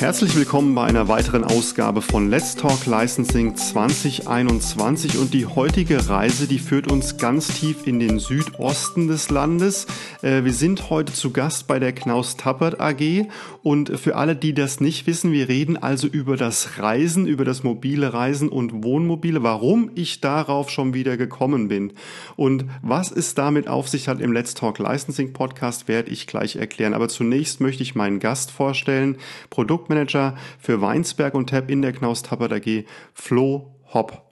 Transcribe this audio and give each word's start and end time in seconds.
Herzlich 0.00 0.34
willkommen 0.34 0.74
bei 0.74 0.86
einer 0.86 1.08
weiteren 1.08 1.44
Ausgabe 1.44 2.00
von 2.00 2.30
Let's 2.30 2.56
Talk 2.56 2.86
Licensing 2.86 3.54
2021 3.54 5.18
und 5.18 5.34
die 5.34 5.44
heutige 5.44 6.08
Reise, 6.08 6.46
die 6.46 6.58
führt 6.58 6.90
uns 6.90 7.18
ganz 7.18 7.48
tief 7.48 7.86
in 7.86 8.00
den 8.00 8.18
Südosten 8.18 9.08
des 9.08 9.28
Landes. 9.28 9.86
Äh, 10.22 10.44
wir 10.44 10.52
sind 10.52 10.90
heute 10.90 11.12
zu 11.12 11.32
Gast 11.32 11.66
bei 11.66 11.78
der 11.78 11.92
Knaus 11.92 12.36
Tappert 12.36 12.80
AG 12.80 13.26
und 13.62 13.98
für 13.98 14.16
alle, 14.16 14.36
die 14.36 14.54
das 14.54 14.80
nicht 14.80 15.06
wissen, 15.06 15.32
wir 15.32 15.48
reden 15.48 15.76
also 15.76 16.06
über 16.06 16.36
das 16.36 16.78
Reisen, 16.78 17.26
über 17.26 17.44
das 17.44 17.62
mobile 17.62 18.12
Reisen 18.12 18.48
und 18.48 18.84
Wohnmobile, 18.84 19.42
warum 19.42 19.90
ich 19.94 20.20
darauf 20.20 20.70
schon 20.70 20.94
wieder 20.94 21.16
gekommen 21.16 21.68
bin 21.68 21.92
und 22.36 22.66
was 22.82 23.10
es 23.10 23.34
damit 23.34 23.66
auf 23.66 23.88
sich 23.88 24.08
hat 24.08 24.20
im 24.20 24.32
Let's 24.32 24.54
Talk 24.54 24.78
Licensing 24.78 25.32
Podcast, 25.32 25.88
werde 25.88 26.10
ich 26.10 26.26
gleich 26.26 26.56
erklären. 26.56 26.94
Aber 26.94 27.08
zunächst 27.08 27.60
möchte 27.60 27.82
ich 27.82 27.94
meinen 27.94 28.20
Gast 28.20 28.50
vorstellen, 28.50 29.16
Produkt 29.48 29.80
Produktmanager 29.80 30.36
für 30.58 30.80
Weinsberg 30.80 31.34
und 31.34 31.50
Tab 31.50 31.70
in 31.70 31.82
der 31.82 31.92
Knaus 31.92 32.22
Tappert 32.22 32.52
AG, 32.52 32.84
Flo 33.14 33.74
Hopp. 33.92 34.22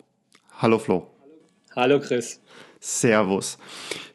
Hallo 0.59 0.79
Flo. 0.79 1.07
Hallo 1.75 2.01
Chris. 2.01 2.41
Servus. 2.81 3.59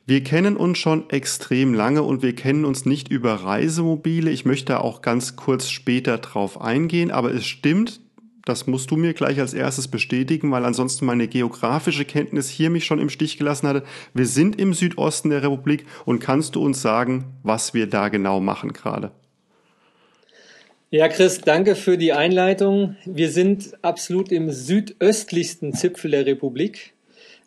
Wir 0.05 0.21
kennen 0.21 0.57
uns 0.57 0.79
schon 0.79 1.09
extrem 1.09 1.73
lange 1.73 2.03
und 2.03 2.21
wir 2.21 2.35
kennen 2.35 2.65
uns 2.65 2.85
nicht 2.85 3.07
über 3.07 3.35
Reisemobile. 3.35 4.31
Ich 4.31 4.43
möchte 4.43 4.81
auch 4.81 5.01
ganz 5.01 5.37
kurz 5.37 5.69
später 5.69 6.17
drauf 6.17 6.59
eingehen, 6.59 7.09
aber 7.09 7.33
es 7.33 7.45
stimmt, 7.45 8.01
das 8.43 8.67
musst 8.67 8.91
du 8.91 8.97
mir 8.97 9.13
gleich 9.13 9.39
als 9.39 9.53
erstes 9.53 9.87
bestätigen, 9.87 10.51
weil 10.51 10.65
ansonsten 10.65 11.05
meine 11.05 11.29
geografische 11.29 12.03
Kenntnis 12.03 12.49
hier 12.49 12.69
mich 12.69 12.83
schon 12.83 12.99
im 12.99 13.09
Stich 13.09 13.37
gelassen 13.37 13.69
hatte. 13.69 13.83
Wir 14.13 14.25
sind 14.25 14.59
im 14.59 14.73
Südosten 14.73 15.29
der 15.29 15.41
Republik 15.41 15.85
und 16.03 16.19
kannst 16.19 16.55
du 16.55 16.61
uns 16.61 16.81
sagen, 16.81 17.23
was 17.43 17.73
wir 17.73 17.87
da 17.87 18.09
genau 18.09 18.41
machen 18.41 18.73
gerade? 18.73 19.11
Ja, 20.89 21.07
Chris, 21.07 21.39
danke 21.39 21.75
für 21.75 21.97
die 21.97 22.11
Einleitung. 22.11 22.97
Wir 23.05 23.31
sind 23.31 23.73
absolut 23.81 24.33
im 24.33 24.51
südöstlichsten 24.51 25.73
Zipfel 25.73 26.11
der 26.11 26.25
Republik, 26.25 26.92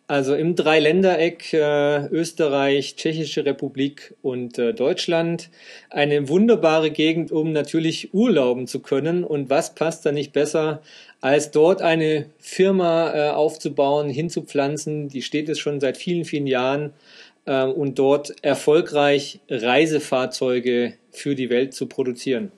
also 0.09 0.35
im 0.35 0.55
Dreiländereck 0.55 1.53
äh, 1.53 2.07
Österreich, 2.07 2.95
Tschechische 2.97 3.45
Republik 3.45 4.15
und 4.23 4.59
äh, 4.59 4.73
Deutschland. 4.73 5.51
Eine 5.91 6.29
wunderbare 6.29 6.91
Gegend, 6.91 7.33
um 7.33 7.53
natürlich 7.53 8.15
urlauben 8.15 8.67
zu 8.67 8.81
können. 8.81 9.25
Und 9.25 9.51
was 9.51 9.75
passt 9.75 10.07
da 10.07 10.13
nicht 10.13 10.33
besser, 10.33 10.81
als 11.21 11.51
dort 11.51 11.83
eine 11.83 12.27
Firma 12.39 13.13
äh, 13.15 13.31
aufzubauen, 13.31 14.09
hinzupflanzen? 14.09 15.09
Die 15.09 15.23
steht 15.23 15.49
es 15.49 15.59
schon 15.59 15.81
seit 15.81 15.97
vielen, 15.97 16.25
vielen 16.25 16.47
Jahren 16.47 16.93
äh, 17.45 17.65
und 17.65 17.99
dort 17.99 18.33
erfolgreich 18.43 19.41
Reisefahrzeuge 19.49 20.95
für 21.11 21.35
die 21.35 21.51
Welt 21.51 21.75
zu 21.75 21.87
produzieren. 21.87 22.53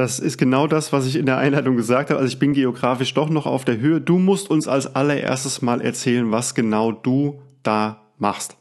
Das 0.00 0.18
ist 0.18 0.38
genau 0.38 0.66
das, 0.66 0.94
was 0.94 1.06
ich 1.06 1.14
in 1.14 1.26
der 1.26 1.36
Einleitung 1.36 1.76
gesagt 1.76 2.08
habe. 2.08 2.18
Also 2.18 2.32
ich 2.32 2.38
bin 2.38 2.54
geografisch 2.54 3.12
doch 3.12 3.28
noch 3.28 3.44
auf 3.44 3.66
der 3.66 3.80
Höhe. 3.80 4.00
Du 4.00 4.18
musst 4.18 4.48
uns 4.48 4.66
als 4.66 4.94
allererstes 4.96 5.60
mal 5.60 5.82
erzählen, 5.82 6.32
was 6.32 6.54
genau 6.54 6.90
du 6.90 7.42
da 7.62 8.00
machst. 8.16 8.56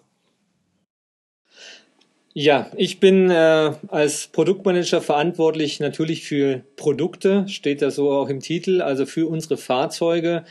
Ja, 2.34 2.70
ich 2.76 3.00
bin 3.00 3.30
äh, 3.30 3.72
als 3.88 4.28
Produktmanager 4.28 5.00
verantwortlich 5.00 5.80
natürlich 5.80 6.26
für 6.26 6.62
Produkte, 6.76 7.48
steht 7.48 7.82
da 7.82 7.90
so 7.90 8.12
auch 8.12 8.28
im 8.28 8.42
Titel, 8.42 8.82
also 8.82 9.06
für 9.06 9.26
unsere 9.30 9.56
Fahrzeuge. 9.56 10.44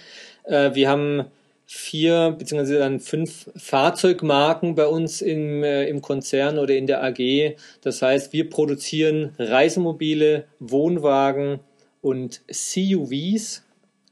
Äh, 0.45 0.75
wir 0.75 0.89
haben 0.89 1.27
vier 1.71 2.35
beziehungsweise 2.39 2.79
dann 2.79 2.99
fünf 2.99 3.51
Fahrzeugmarken 3.55 4.75
bei 4.75 4.87
uns 4.87 5.21
im, 5.21 5.63
äh, 5.63 5.85
im 5.85 6.01
Konzern 6.01 6.59
oder 6.59 6.75
in 6.75 6.87
der 6.87 7.05
AG. 7.05 7.57
Das 7.83 8.01
heißt, 8.01 8.33
wir 8.33 8.49
produzieren 8.49 9.35
Reisemobile, 9.39 10.47
Wohnwagen 10.61 11.61
und 12.01 12.41
CUVs. 12.51 13.65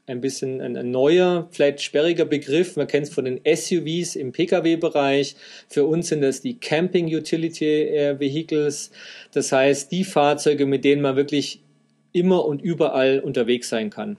Ein 0.05 0.21
bisschen 0.21 0.61
ein, 0.61 0.77
ein 0.77 0.91
neuer, 0.91 1.47
vielleicht 1.49 1.81
sperriger 1.81 2.25
Begriff. 2.25 2.75
Man 2.75 2.87
kennt 2.87 3.07
es 3.07 3.13
von 3.13 3.25
den 3.25 3.41
SUVs 3.43 4.15
im 4.15 4.31
Pkw-Bereich. 4.31 5.35
Für 5.67 5.85
uns 5.85 6.09
sind 6.09 6.21
das 6.21 6.41
die 6.41 6.59
Camping 6.59 7.07
Utility 7.07 7.65
äh, 7.65 8.19
Vehicles. 8.19 8.91
Das 9.33 9.51
heißt, 9.51 9.91
die 9.91 10.03
Fahrzeuge, 10.03 10.67
mit 10.67 10.85
denen 10.85 11.01
man 11.01 11.15
wirklich 11.15 11.61
immer 12.13 12.45
und 12.45 12.61
überall 12.61 13.19
unterwegs 13.19 13.67
sein 13.69 13.89
kann. 13.89 14.17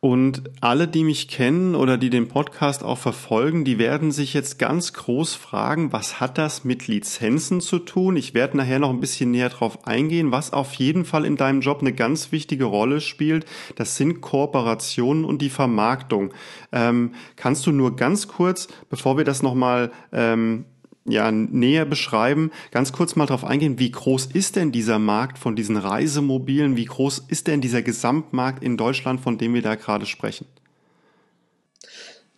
Und 0.00 0.42
alle, 0.60 0.86
die 0.86 1.04
mich 1.04 1.26
kennen 1.26 1.74
oder 1.74 1.96
die 1.96 2.10
den 2.10 2.28
Podcast 2.28 2.84
auch 2.84 2.98
verfolgen, 2.98 3.64
die 3.64 3.78
werden 3.78 4.12
sich 4.12 4.34
jetzt 4.34 4.58
ganz 4.58 4.92
groß 4.92 5.34
fragen, 5.34 5.92
was 5.92 6.20
hat 6.20 6.36
das 6.36 6.64
mit 6.64 6.86
Lizenzen 6.86 7.62
zu 7.62 7.78
tun? 7.78 8.16
Ich 8.16 8.34
werde 8.34 8.58
nachher 8.58 8.78
noch 8.78 8.90
ein 8.90 9.00
bisschen 9.00 9.30
näher 9.30 9.48
drauf 9.48 9.86
eingehen, 9.86 10.32
was 10.32 10.52
auf 10.52 10.74
jeden 10.74 11.06
Fall 11.06 11.24
in 11.24 11.36
deinem 11.36 11.62
Job 11.62 11.80
eine 11.80 11.94
ganz 11.94 12.30
wichtige 12.30 12.64
Rolle 12.64 13.00
spielt. 13.00 13.46
Das 13.76 13.96
sind 13.96 14.20
Kooperationen 14.20 15.24
und 15.24 15.40
die 15.40 15.50
Vermarktung. 15.50 16.32
Ähm, 16.72 17.12
kannst 17.36 17.66
du 17.66 17.72
nur 17.72 17.96
ganz 17.96 18.28
kurz, 18.28 18.68
bevor 18.90 19.16
wir 19.16 19.24
das 19.24 19.42
nochmal 19.42 19.90
ähm, 20.12 20.66
ja, 21.06 21.30
näher 21.30 21.84
beschreiben, 21.84 22.50
ganz 22.70 22.92
kurz 22.92 23.16
mal 23.16 23.26
darauf 23.26 23.44
eingehen, 23.44 23.78
wie 23.78 23.90
groß 23.90 24.26
ist 24.26 24.56
denn 24.56 24.72
dieser 24.72 24.98
Markt 24.98 25.38
von 25.38 25.56
diesen 25.56 25.76
Reisemobilen, 25.76 26.76
wie 26.76 26.84
groß 26.84 27.24
ist 27.28 27.46
denn 27.46 27.60
dieser 27.60 27.82
Gesamtmarkt 27.82 28.62
in 28.62 28.76
Deutschland, 28.76 29.20
von 29.20 29.38
dem 29.38 29.54
wir 29.54 29.62
da 29.62 29.74
gerade 29.74 30.06
sprechen? 30.06 30.46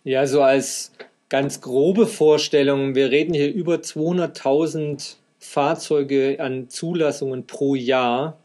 Ja, 0.03 0.25
so 0.27 0.41
als 0.41 0.91
ganz 1.29 1.61
grobe 1.61 2.07
Vorstellung, 2.07 2.95
wir 2.95 3.11
reden 3.11 3.33
hier 3.33 3.53
über 3.53 3.75
200.000 3.75 5.15
Fahrzeuge 5.39 6.37
an 6.39 6.69
Zulassungen 6.69 7.47
pro 7.47 7.75
Jahr 7.75 8.37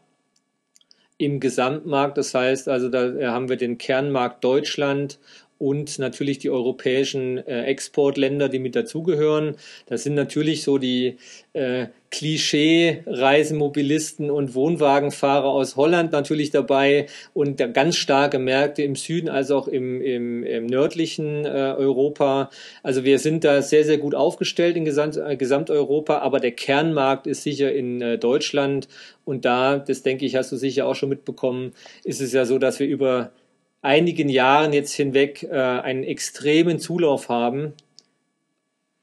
im 1.17 1.41
Gesamtmarkt. 1.41 2.19
Das 2.19 2.35
heißt 2.35 2.69
also, 2.69 2.89
da 2.89 3.33
haben 3.33 3.49
wir 3.49 3.57
den 3.57 3.79
Kernmarkt 3.79 4.45
Deutschland 4.45 5.19
und 5.59 5.99
natürlich 5.99 6.39
die 6.39 6.51
europäischen 6.51 7.39
äh, 7.39 7.65
Exportländer, 7.65 8.49
die 8.49 8.59
mit 8.59 8.75
dazugehören. 8.77 9.57
Das 9.87 10.03
sind 10.03 10.15
natürlich 10.15 10.63
so 10.63 10.79
die 10.79 11.17
äh, 11.53 11.87
Klischee-Reisemobilisten 12.11 14.31
und 14.31 14.55
Wohnwagenfahrer 14.55 15.49
aus 15.49 15.77
Holland 15.77 16.13
natürlich 16.13 16.51
dabei 16.51 17.07
und 17.33 17.57
ganz 17.75 17.97
starke 17.97 18.39
Märkte 18.39 18.83
im 18.83 18.95
Süden 18.95 19.29
als 19.29 19.51
auch 19.51 19.67
im, 19.67 20.01
im, 20.01 20.45
im 20.45 20.67
nördlichen 20.67 21.45
äh, 21.45 21.75
Europa. 21.77 22.51
Also 22.83 23.03
wir 23.05 23.19
sind 23.19 23.43
da 23.43 23.63
sehr, 23.63 23.85
sehr 23.85 23.99
gut 23.99 24.15
aufgestellt 24.15 24.77
in 24.77 24.85
Gesamt, 24.85 25.17
äh, 25.17 25.37
Gesamteuropa, 25.37 26.19
aber 26.19 26.39
der 26.39 26.53
Kernmarkt 26.53 27.27
ist 27.27 27.43
sicher 27.43 27.73
in 27.73 28.01
äh, 28.01 28.17
Deutschland 28.17 28.87
und 29.25 29.45
da, 29.45 29.79
das 29.79 30.03
denke 30.03 30.25
ich, 30.25 30.37
hast 30.37 30.53
du 30.53 30.57
sicher 30.57 30.87
auch 30.87 30.95
schon 30.95 31.09
mitbekommen, 31.09 31.73
ist 32.05 32.21
es 32.21 32.33
ja 32.33 32.45
so, 32.45 32.59
dass 32.59 32.79
wir 32.79 32.87
über 32.87 33.33
einigen 33.85 34.29
Jahren 34.29 34.73
jetzt 34.73 34.95
hinweg 34.95 35.43
äh, 35.43 35.57
einen 35.57 36.05
extremen 36.05 36.79
Zulauf 36.79 37.29
haben, 37.29 37.73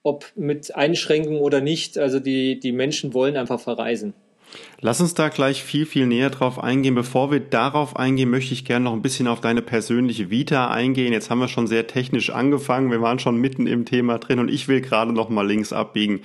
ob 0.04 0.32
mit 0.36 0.76
Einschränkungen 0.76 1.40
oder 1.40 1.62
nicht. 1.62 1.98
Also 1.98 2.20
die, 2.20 2.60
die 2.60 2.72
Menschen 2.72 3.14
wollen 3.14 3.38
einfach 3.38 3.60
verreisen. 3.60 4.14
Lass 4.82 5.00
uns 5.00 5.14
da 5.14 5.30
gleich 5.30 5.64
viel, 5.64 5.86
viel 5.86 6.08
näher 6.08 6.30
drauf 6.30 6.62
eingehen. 6.62 6.96
Bevor 6.96 7.32
wir 7.32 7.40
darauf 7.40 7.96
eingehen, 7.96 8.30
möchte 8.30 8.54
ich 8.54 8.66
gerne 8.66 8.86
noch 8.86 8.94
ein 8.94 9.02
bisschen 9.02 9.28
auf 9.28 9.40
deine 9.40 9.62
persönliche 9.62 10.30
Vita 10.30 10.70
eingehen. 10.70 11.14
Jetzt 11.14 11.30
haben 11.30 11.40
wir 11.40 11.48
schon 11.48 11.68
sehr 11.68 11.88
technisch 11.88 12.32
angefangen. 12.32 12.92
Wir 12.92 13.02
waren 13.02 13.20
schon 13.20 13.38
mitten 13.38 13.68
im 13.68 13.86
Thema 13.86 14.18
drin 14.18 14.40
und 14.40 14.50
ich 14.50 14.68
will 14.68 14.82
gerade 14.82 15.14
noch 15.14 15.30
mal 15.30 15.48
links 15.48 15.72
abbiegen. 15.72 16.22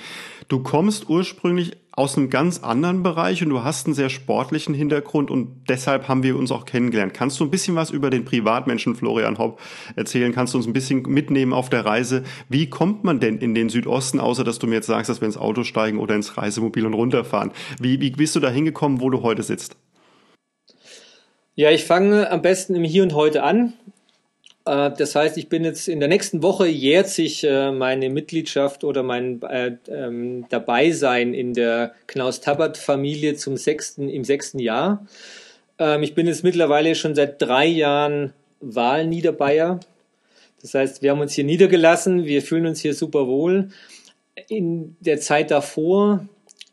Du 0.48 0.62
kommst 0.62 1.08
ursprünglich 1.08 1.72
aus 1.96 2.16
einem 2.16 2.28
ganz 2.28 2.62
anderen 2.62 3.02
Bereich 3.02 3.42
und 3.42 3.48
du 3.48 3.64
hast 3.64 3.86
einen 3.86 3.94
sehr 3.94 4.10
sportlichen 4.10 4.74
Hintergrund 4.74 5.30
und 5.30 5.64
deshalb 5.70 6.08
haben 6.08 6.22
wir 6.22 6.36
uns 6.36 6.52
auch 6.52 6.66
kennengelernt. 6.66 7.14
Kannst 7.14 7.40
du 7.40 7.44
ein 7.44 7.50
bisschen 7.50 7.74
was 7.74 7.90
über 7.90 8.10
den 8.10 8.26
Privatmenschen 8.26 8.94
Florian 8.94 9.38
Hopp 9.38 9.58
erzählen? 9.96 10.34
Kannst 10.34 10.52
du 10.52 10.58
uns 10.58 10.66
ein 10.66 10.74
bisschen 10.74 11.02
mitnehmen 11.02 11.54
auf 11.54 11.70
der 11.70 11.86
Reise? 11.86 12.22
Wie 12.50 12.68
kommt 12.68 13.02
man 13.02 13.18
denn 13.18 13.38
in 13.38 13.54
den 13.54 13.70
Südosten, 13.70 14.20
außer 14.20 14.44
dass 14.44 14.58
du 14.58 14.66
mir 14.66 14.74
jetzt 14.74 14.86
sagst, 14.86 15.08
dass 15.08 15.22
wir 15.22 15.26
ins 15.26 15.38
Auto 15.38 15.64
steigen 15.64 15.98
oder 15.98 16.14
ins 16.14 16.36
Reisemobil 16.36 16.84
und 16.84 16.92
runterfahren? 16.92 17.50
Wie, 17.80 17.98
wie 17.98 18.10
bist 18.10 18.36
du 18.36 18.40
da 18.40 18.50
hingekommen, 18.50 19.00
wo 19.00 19.08
du 19.08 19.22
heute 19.22 19.42
sitzt? 19.42 19.76
Ja, 21.54 21.70
ich 21.70 21.86
fange 21.86 22.30
am 22.30 22.42
besten 22.42 22.74
im 22.74 22.84
Hier 22.84 23.04
und 23.04 23.14
Heute 23.14 23.42
an. 23.42 23.72
Äh, 24.66 24.90
das 24.98 25.14
heißt, 25.14 25.38
ich 25.38 25.48
bin 25.48 25.64
jetzt 25.64 25.88
in 25.88 26.00
der 26.00 26.08
nächsten 26.08 26.42
Woche 26.42 26.66
jährt 26.66 27.08
sich 27.08 27.44
äh, 27.44 27.70
meine 27.72 28.10
Mitgliedschaft 28.10 28.84
oder 28.84 29.02
mein 29.02 29.40
äh, 29.42 29.76
ähm, 29.88 30.46
Dabeisein 30.50 31.32
in 31.32 31.54
der 31.54 31.94
Knaus-Tabbert-Familie 32.08 33.36
zum 33.36 33.56
sechsten, 33.56 34.08
im 34.08 34.24
sechsten 34.24 34.58
Jahr. 34.58 35.06
Ähm, 35.78 36.02
ich 36.02 36.14
bin 36.14 36.26
jetzt 36.26 36.44
mittlerweile 36.44 36.94
schon 36.94 37.14
seit 37.14 37.40
drei 37.40 37.66
Jahren 37.66 38.32
Wahlniederbayer. 38.60 39.80
Das 40.60 40.74
heißt, 40.74 41.02
wir 41.02 41.12
haben 41.12 41.20
uns 41.20 41.34
hier 41.34 41.44
niedergelassen, 41.44 42.24
wir 42.24 42.42
fühlen 42.42 42.66
uns 42.66 42.80
hier 42.80 42.94
super 42.94 43.26
wohl. 43.26 43.68
In 44.48 44.96
der 45.00 45.20
Zeit 45.20 45.50
davor 45.50 46.26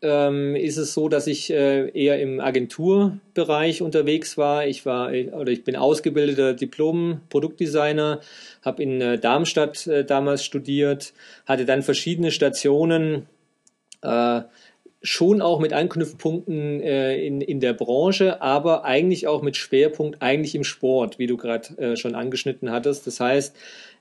ähm, 0.04 0.54
ist 0.54 0.76
es 0.76 0.94
so, 0.94 1.08
dass 1.08 1.26
ich 1.26 1.50
äh, 1.50 1.88
eher 1.90 2.20
im 2.20 2.40
Agenturbereich 2.40 3.82
unterwegs 3.82 4.38
war. 4.38 4.66
Ich 4.66 4.86
war 4.86 5.08
oder 5.08 5.50
ich 5.50 5.64
bin 5.64 5.74
ausgebildeter 5.74 6.54
Diplom-Produktdesigner, 6.54 8.20
habe 8.62 8.82
in 8.82 9.00
äh, 9.00 9.18
Darmstadt 9.18 9.86
äh, 9.86 10.04
damals 10.04 10.44
studiert, 10.44 11.14
hatte 11.46 11.64
dann 11.64 11.82
verschiedene 11.82 12.30
Stationen. 12.30 13.26
Äh, 14.02 14.42
schon 15.04 15.42
auch 15.42 15.60
mit 15.60 15.74
Anknüpfpunkten 15.74 16.80
äh, 16.80 17.16
in, 17.18 17.42
in 17.42 17.60
der 17.60 17.74
Branche, 17.74 18.40
aber 18.40 18.84
eigentlich 18.84 19.26
auch 19.26 19.42
mit 19.42 19.54
Schwerpunkt 19.54 20.22
eigentlich 20.22 20.54
im 20.54 20.64
Sport, 20.64 21.18
wie 21.18 21.26
du 21.26 21.36
gerade 21.36 21.76
äh, 21.76 21.96
schon 21.96 22.14
angeschnitten 22.14 22.70
hattest. 22.70 23.06
Das 23.06 23.20
heißt, 23.20 23.54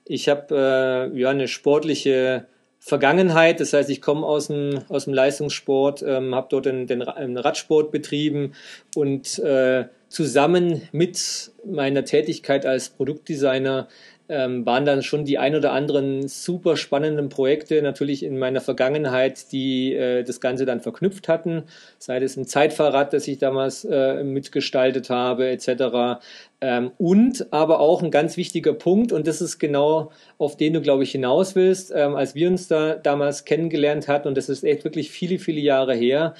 ich 0.05 0.29
habe 0.29 1.11
äh, 1.13 1.19
ja 1.19 1.29
eine 1.29 1.49
sportliche 1.49 2.45
Vergangenheit. 2.85 3.61
Das 3.61 3.71
heißt, 3.71 3.89
ich 3.89 4.01
komme 4.01 4.25
aus 4.25 4.47
dem, 4.47 4.81
aus 4.89 5.05
dem 5.05 5.13
Leistungssport, 5.13 6.03
ähm, 6.05 6.35
habe 6.35 6.47
dort 6.49 6.65
den, 6.65 6.85
den, 6.85 7.01
Radsport 7.01 7.91
betrieben 7.91 8.55
und 8.93 9.39
äh, 9.39 9.85
zusammen 10.09 10.81
mit 10.91 11.51
meiner 11.65 12.03
Tätigkeit 12.03 12.65
als 12.65 12.89
Produktdesigner 12.89 13.87
ähm, 14.29 14.65
waren 14.65 14.85
dann 14.85 15.03
schon 15.03 15.25
die 15.25 15.37
ein 15.37 15.55
oder 15.55 15.73
anderen 15.73 16.27
super 16.27 16.77
spannenden 16.77 17.29
Projekte 17.29 17.81
natürlich 17.81 18.23
in 18.23 18.39
meiner 18.39 18.61
Vergangenheit, 18.61 19.51
die 19.51 19.93
äh, 19.93 20.23
das 20.23 20.39
Ganze 20.39 20.65
dann 20.65 20.79
verknüpft 20.79 21.27
hatten, 21.27 21.63
sei 21.99 22.17
es 22.17 22.37
ein 22.37 22.45
Zeitfahrrad, 22.45 23.13
das 23.13 23.27
ich 23.27 23.37
damals 23.37 23.83
äh, 23.85 24.23
mitgestaltet 24.23 25.09
habe, 25.09 25.49
etc. 25.49 26.21
Ähm, 26.61 26.91
und 26.97 27.47
aber 27.51 27.79
auch 27.81 28.01
ein 28.01 28.11
ganz 28.11 28.37
wichtiger 28.37 28.73
Punkt, 28.73 29.11
und 29.11 29.27
das 29.27 29.41
ist 29.41 29.59
genau, 29.59 30.11
auf 30.37 30.55
den 30.55 30.73
du, 30.73 30.81
glaube 30.81 31.03
ich, 31.03 31.11
hinaus 31.11 31.55
willst, 31.55 31.91
ähm, 31.93 32.15
als 32.15 32.33
wir 32.33 32.47
uns 32.47 32.67
da 32.69 32.95
damals 32.95 33.43
kennengelernt 33.43 34.07
hatten, 34.07 34.29
und 34.29 34.37
das 34.37 34.47
ist 34.47 34.63
echt 34.63 34.85
wirklich 34.85 35.11
viele, 35.11 35.37
viele 35.37 35.59
Jahre 35.59 35.95
her, 35.95 36.33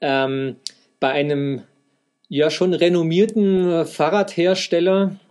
ähm, 0.00 0.56
bei 1.00 1.10
einem 1.10 1.62
ja 2.28 2.50
schon 2.50 2.74
renommierten 2.74 3.84
Fahrradhersteller, 3.84 5.12
äh, 5.12 5.25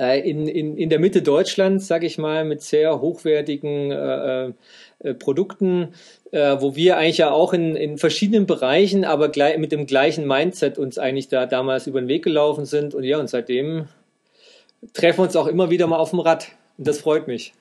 in, 0.00 0.48
in, 0.48 0.76
in 0.76 0.88
der 0.88 0.98
Mitte 0.98 1.22
Deutschlands, 1.22 1.86
sage 1.86 2.06
ich 2.06 2.18
mal, 2.18 2.44
mit 2.44 2.62
sehr 2.62 3.00
hochwertigen 3.00 3.90
äh, 3.90 4.52
äh, 5.00 5.14
Produkten, 5.14 5.94
äh, 6.30 6.56
wo 6.60 6.76
wir 6.76 6.96
eigentlich 6.96 7.18
ja 7.18 7.30
auch 7.30 7.52
in, 7.52 7.76
in 7.76 7.98
verschiedenen 7.98 8.46
Bereichen, 8.46 9.04
aber 9.04 9.28
gleich, 9.28 9.58
mit 9.58 9.72
dem 9.72 9.86
gleichen 9.86 10.26
Mindset 10.26 10.78
uns 10.78 10.98
eigentlich 10.98 11.28
da 11.28 11.46
damals 11.46 11.86
über 11.86 12.00
den 12.00 12.08
Weg 12.08 12.24
gelaufen 12.24 12.66
sind. 12.66 12.94
Und 12.94 13.04
ja, 13.04 13.18
und 13.18 13.28
seitdem 13.28 13.88
treffen 14.92 15.18
wir 15.18 15.24
uns 15.24 15.36
auch 15.36 15.46
immer 15.46 15.70
wieder 15.70 15.86
mal 15.86 15.98
auf 15.98 16.10
dem 16.10 16.20
Rad. 16.20 16.48
Und 16.78 16.86
das 16.86 16.98
freut 16.98 17.26
mich. 17.26 17.52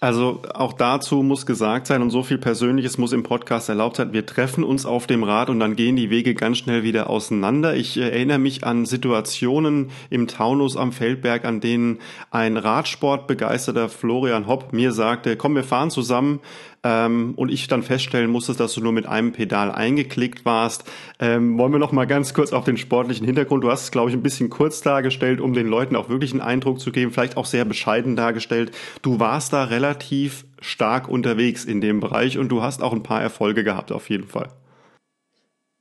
Also 0.00 0.42
auch 0.54 0.74
dazu 0.74 1.24
muss 1.24 1.44
gesagt 1.44 1.88
sein 1.88 2.02
und 2.02 2.10
so 2.10 2.22
viel 2.22 2.38
Persönliches 2.38 2.98
muss 2.98 3.12
im 3.12 3.24
Podcast 3.24 3.68
erlaubt 3.68 3.96
sein. 3.96 4.12
Wir 4.12 4.24
treffen 4.24 4.62
uns 4.62 4.86
auf 4.86 5.08
dem 5.08 5.24
Rad 5.24 5.50
und 5.50 5.58
dann 5.58 5.74
gehen 5.74 5.96
die 5.96 6.08
Wege 6.08 6.34
ganz 6.34 6.58
schnell 6.58 6.84
wieder 6.84 7.10
auseinander. 7.10 7.74
Ich 7.74 7.96
äh, 7.96 8.02
erinnere 8.02 8.38
mich 8.38 8.62
an 8.62 8.86
Situationen 8.86 9.90
im 10.08 10.28
Taunus 10.28 10.76
am 10.76 10.92
Feldberg, 10.92 11.44
an 11.44 11.60
denen 11.60 11.98
ein 12.30 12.56
Radsportbegeisterter 12.56 13.88
Florian 13.88 14.46
Hopp 14.46 14.72
mir 14.72 14.92
sagte, 14.92 15.36
komm, 15.36 15.56
wir 15.56 15.64
fahren 15.64 15.90
zusammen 15.90 16.38
ähm, 16.84 17.34
und 17.36 17.50
ich 17.50 17.68
dann 17.68 17.82
feststellen 17.82 18.30
musste, 18.30 18.54
dass 18.54 18.74
du 18.74 18.80
nur 18.80 18.92
mit 18.92 19.06
einem 19.06 19.32
Pedal 19.32 19.70
eingeklickt 19.72 20.44
warst. 20.44 20.84
Ähm, 21.18 21.58
wollen 21.58 21.72
wir 21.72 21.78
noch 21.78 21.92
mal 21.92 22.06
ganz 22.06 22.34
kurz 22.34 22.52
auf 22.52 22.64
den 22.64 22.76
sportlichen 22.76 23.26
Hintergrund. 23.26 23.64
Du 23.64 23.70
hast 23.70 23.84
es, 23.84 23.90
glaube 23.90 24.10
ich, 24.10 24.16
ein 24.16 24.22
bisschen 24.22 24.50
kurz 24.50 24.80
dargestellt, 24.80 25.40
um 25.40 25.52
den 25.52 25.66
Leuten 25.66 25.96
auch 25.96 26.08
wirklich 26.08 26.32
einen 26.32 26.40
Eindruck 26.40 26.80
zu 26.80 26.92
geben, 26.92 27.10
vielleicht 27.10 27.36
auch 27.36 27.46
sehr 27.46 27.64
bescheiden 27.64 28.16
dargestellt. 28.16 28.72
Du 29.02 29.20
warst 29.20 29.52
da 29.52 29.64
relativ 29.64 30.44
stark 30.60 31.08
unterwegs 31.08 31.64
in 31.64 31.80
dem 31.80 32.00
Bereich 32.00 32.38
und 32.38 32.48
du 32.48 32.62
hast 32.62 32.82
auch 32.82 32.92
ein 32.92 33.02
paar 33.02 33.22
Erfolge 33.22 33.64
gehabt, 33.64 33.92
auf 33.92 34.08
jeden 34.10 34.26
Fall. 34.26 34.48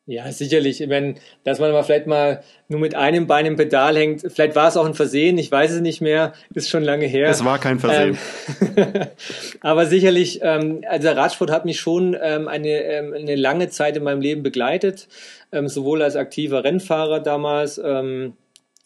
Ja, 0.10 0.32
sicherlich. 0.32 0.82
Wenn, 0.88 1.16
dass 1.44 1.60
man 1.60 1.70
aber 1.70 1.84
vielleicht 1.84 2.08
mal 2.08 2.42
nur 2.70 2.80
mit 2.80 2.96
einem 2.96 3.28
Bein 3.28 3.46
im 3.46 3.58
Pedal 3.58 3.98
hängt, 3.98 4.22
vielleicht 4.22 4.56
war 4.56 4.70
es 4.70 4.78
auch 4.78 4.86
ein 4.86 4.94
Versehen, 4.94 5.38
ich 5.38 5.52
weiß 5.52 5.72
es 5.72 5.82
nicht 5.82 6.00
mehr, 6.00 6.32
ist 6.54 6.70
schon 6.70 6.82
lange 6.82 7.06
her. 7.06 7.28
Es 7.28 7.44
war 7.44 7.60
kein 7.60 7.78
Versehen. 7.78 8.18
Ähm, 8.78 9.08
aber 9.60 9.86
sicherlich, 9.86 10.40
ähm, 10.44 10.82
also 10.88 11.08
der 11.08 11.18
Radsport 11.18 11.52
hat 11.52 11.66
mich 11.66 11.82
schon 11.82 12.16
ähm, 12.22 12.48
eine, 12.48 12.70
ähm, 12.70 13.14
eine 13.14 13.36
lange 13.36 13.68
Zeit 13.68 13.98
in 13.98 14.04
meinem 14.04 14.22
Leben 14.22 14.44
begleitet, 14.44 15.10
ähm, 15.52 15.68
sowohl 15.68 16.02
als 16.02 16.16
aktiver 16.16 16.64
Rennfahrer 16.64 17.20
damals, 17.20 17.78
ähm, 17.78 18.32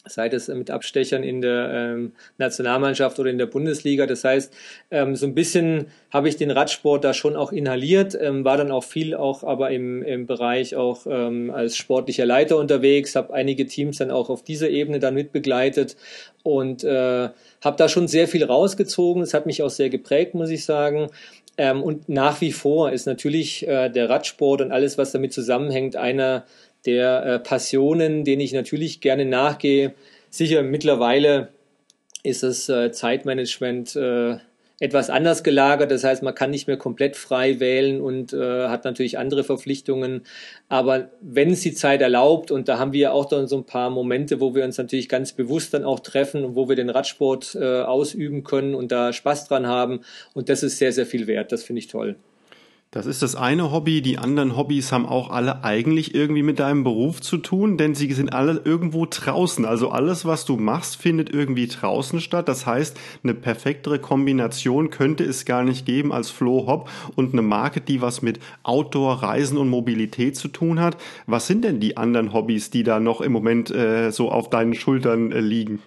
sei 0.05 0.29
das 0.29 0.47
mit 0.47 0.71
Abstechern 0.71 1.23
in 1.23 1.41
der 1.41 1.69
ähm, 1.71 2.13
Nationalmannschaft 2.37 3.19
oder 3.19 3.29
in 3.29 3.37
der 3.37 3.45
Bundesliga. 3.45 4.05
Das 4.05 4.23
heißt, 4.23 4.53
ähm, 4.89 5.15
so 5.15 5.27
ein 5.27 5.35
bisschen 5.35 5.87
habe 6.11 6.27
ich 6.27 6.37
den 6.37 6.51
Radsport 6.51 7.03
da 7.03 7.13
schon 7.13 7.35
auch 7.35 7.51
inhaliert, 7.51 8.17
ähm, 8.19 8.43
war 8.43 8.57
dann 8.57 8.71
auch 8.71 8.83
viel 8.83 9.15
auch 9.15 9.43
aber 9.43 9.71
im, 9.71 10.01
im 10.03 10.25
Bereich 10.25 10.75
auch 10.75 11.05
ähm, 11.07 11.51
als 11.51 11.77
sportlicher 11.77 12.25
Leiter 12.25 12.57
unterwegs, 12.57 13.15
habe 13.15 13.33
einige 13.33 13.65
Teams 13.67 13.97
dann 13.97 14.11
auch 14.11 14.29
auf 14.29 14.43
dieser 14.43 14.69
Ebene 14.69 14.99
dann 14.99 15.13
mit 15.13 15.31
begleitet 15.31 15.95
und 16.43 16.83
äh, 16.83 17.29
habe 17.63 17.77
da 17.77 17.87
schon 17.87 18.07
sehr 18.07 18.27
viel 18.27 18.43
rausgezogen. 18.43 19.21
Es 19.21 19.33
hat 19.33 19.45
mich 19.45 19.61
auch 19.61 19.69
sehr 19.69 19.89
geprägt, 19.89 20.33
muss 20.33 20.49
ich 20.49 20.65
sagen. 20.65 21.09
Ähm, 21.57 21.83
und 21.83 22.09
nach 22.09 22.41
wie 22.41 22.51
vor 22.51 22.91
ist 22.91 23.05
natürlich 23.05 23.67
äh, 23.67 23.89
der 23.89 24.09
Radsport 24.09 24.61
und 24.61 24.71
alles, 24.71 24.97
was 24.97 25.11
damit 25.11 25.33
zusammenhängt, 25.33 25.95
einer 25.95 26.45
der 26.85 27.25
äh, 27.25 27.39
Passionen, 27.39 28.23
denen 28.23 28.41
ich 28.41 28.53
natürlich 28.53 29.01
gerne 29.01 29.25
nachgehe. 29.25 29.93
Sicher 30.29 30.63
mittlerweile 30.63 31.49
ist 32.23 32.43
das 32.43 32.69
äh, 32.69 32.91
Zeitmanagement 32.91 33.95
äh, 33.95 34.37
etwas 34.81 35.11
anders 35.11 35.43
gelagert. 35.43 35.91
Das 35.91 36.03
heißt, 36.03 36.23
man 36.23 36.33
kann 36.33 36.49
nicht 36.49 36.67
mehr 36.67 36.75
komplett 36.75 37.15
frei 37.15 37.59
wählen 37.59 38.01
und 38.01 38.33
äh, 38.33 38.67
hat 38.67 38.83
natürlich 38.83 39.19
andere 39.19 39.43
Verpflichtungen. 39.43 40.23
Aber 40.69 41.11
wenn 41.21 41.51
es 41.51 41.61
die 41.61 41.73
Zeit 41.73 42.01
erlaubt, 42.01 42.49
und 42.49 42.67
da 42.67 42.79
haben 42.79 42.91
wir 42.91 43.13
auch 43.13 43.25
dann 43.25 43.47
so 43.47 43.57
ein 43.57 43.65
paar 43.65 43.91
Momente, 43.91 44.39
wo 44.41 44.55
wir 44.55 44.63
uns 44.63 44.79
natürlich 44.79 45.07
ganz 45.07 45.33
bewusst 45.33 45.75
dann 45.75 45.83
auch 45.83 45.99
treffen 45.99 46.43
und 46.43 46.55
wo 46.55 46.67
wir 46.67 46.75
den 46.75 46.89
Radsport 46.89 47.55
äh, 47.55 47.81
ausüben 47.81 48.43
können 48.43 48.73
und 48.73 48.91
da 48.91 49.13
Spaß 49.13 49.47
dran 49.47 49.67
haben. 49.67 50.01
Und 50.33 50.49
das 50.49 50.63
ist 50.63 50.79
sehr, 50.79 50.91
sehr 50.91 51.05
viel 51.05 51.27
wert. 51.27 51.51
Das 51.51 51.63
finde 51.63 51.79
ich 51.79 51.87
toll. 51.87 52.15
Das 52.93 53.05
ist 53.05 53.21
das 53.21 53.37
eine 53.37 53.71
Hobby. 53.71 54.01
Die 54.01 54.17
anderen 54.17 54.57
Hobbys 54.57 54.91
haben 54.91 55.05
auch 55.05 55.29
alle 55.29 55.63
eigentlich 55.63 56.13
irgendwie 56.13 56.43
mit 56.43 56.59
deinem 56.59 56.83
Beruf 56.83 57.21
zu 57.21 57.37
tun, 57.37 57.77
denn 57.77 57.95
sie 57.95 58.11
sind 58.11 58.33
alle 58.33 58.61
irgendwo 58.65 59.07
draußen. 59.09 59.63
Also 59.63 59.91
alles, 59.91 60.25
was 60.25 60.43
du 60.43 60.57
machst, 60.57 60.97
findet 60.97 61.29
irgendwie 61.29 61.67
draußen 61.67 62.19
statt. 62.19 62.49
Das 62.49 62.65
heißt, 62.65 62.99
eine 63.23 63.33
perfektere 63.33 63.97
Kombination 63.97 64.89
könnte 64.89 65.23
es 65.23 65.45
gar 65.45 65.63
nicht 65.63 65.85
geben 65.85 66.11
als 66.11 66.31
Flo 66.31 66.67
Hopp 66.67 66.89
und 67.15 67.31
eine 67.31 67.43
Marke, 67.43 67.79
die 67.79 68.01
was 68.01 68.21
mit 68.21 68.39
Outdoor, 68.63 69.23
Reisen 69.23 69.57
und 69.57 69.69
Mobilität 69.69 70.35
zu 70.35 70.49
tun 70.49 70.81
hat. 70.81 70.97
Was 71.27 71.47
sind 71.47 71.63
denn 71.63 71.79
die 71.79 71.95
anderen 71.95 72.33
Hobbys, 72.33 72.71
die 72.71 72.83
da 72.83 72.99
noch 72.99 73.21
im 73.21 73.31
Moment 73.31 73.71
äh, 73.71 74.11
so 74.11 74.29
auf 74.29 74.49
deinen 74.49 74.73
Schultern 74.73 75.31
äh, 75.31 75.39
liegen? 75.39 75.79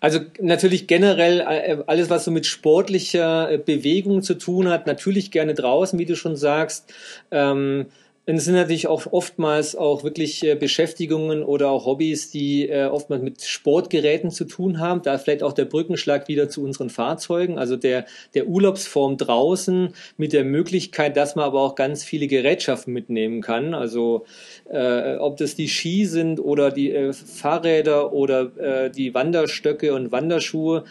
Also 0.00 0.20
natürlich 0.40 0.86
generell 0.86 1.40
äh, 1.40 1.78
alles, 1.86 2.08
was 2.08 2.24
so 2.24 2.30
mit 2.30 2.46
sportlicher 2.46 3.50
äh, 3.50 3.58
Bewegung 3.58 4.22
zu 4.22 4.34
tun 4.34 4.68
hat, 4.68 4.86
natürlich 4.86 5.30
gerne 5.30 5.54
draußen, 5.54 5.98
wie 5.98 6.06
du 6.06 6.14
schon 6.14 6.36
sagst. 6.36 6.92
Ähm, 7.30 7.86
und 8.28 8.36
es 8.36 8.44
sind 8.44 8.56
natürlich 8.56 8.88
auch 8.88 9.06
oftmals 9.10 9.74
auch 9.74 10.04
wirklich 10.04 10.44
äh, 10.44 10.54
Beschäftigungen 10.54 11.42
oder 11.42 11.70
auch 11.70 11.86
Hobbys, 11.86 12.30
die 12.30 12.68
äh, 12.68 12.84
oftmals 12.84 13.22
mit 13.22 13.42
Sportgeräten 13.42 14.30
zu 14.30 14.44
tun 14.44 14.80
haben. 14.80 15.00
Da 15.00 15.16
vielleicht 15.16 15.42
auch 15.42 15.54
der 15.54 15.64
Brückenschlag 15.64 16.28
wieder 16.28 16.50
zu 16.50 16.62
unseren 16.62 16.90
Fahrzeugen, 16.90 17.58
also 17.58 17.76
der, 17.76 18.04
der 18.34 18.46
Urlaubsform 18.46 19.16
draußen 19.16 19.94
mit 20.18 20.34
der 20.34 20.44
Möglichkeit, 20.44 21.16
dass 21.16 21.36
man 21.36 21.46
aber 21.46 21.62
auch 21.62 21.74
ganz 21.74 22.04
viele 22.04 22.26
Gerätschaften 22.26 22.92
mitnehmen 22.92 23.40
kann. 23.40 23.72
Also 23.72 24.26
äh, 24.70 25.16
ob 25.16 25.38
das 25.38 25.54
die 25.54 25.68
Ski 25.68 26.04
sind 26.04 26.38
oder 26.38 26.70
die 26.70 26.92
äh, 26.92 27.14
Fahrräder 27.14 28.12
oder 28.12 28.50
äh, 28.58 28.90
die 28.90 29.14
Wanderstöcke 29.14 29.94
und 29.94 30.12
Wanderschuhe. 30.12 30.84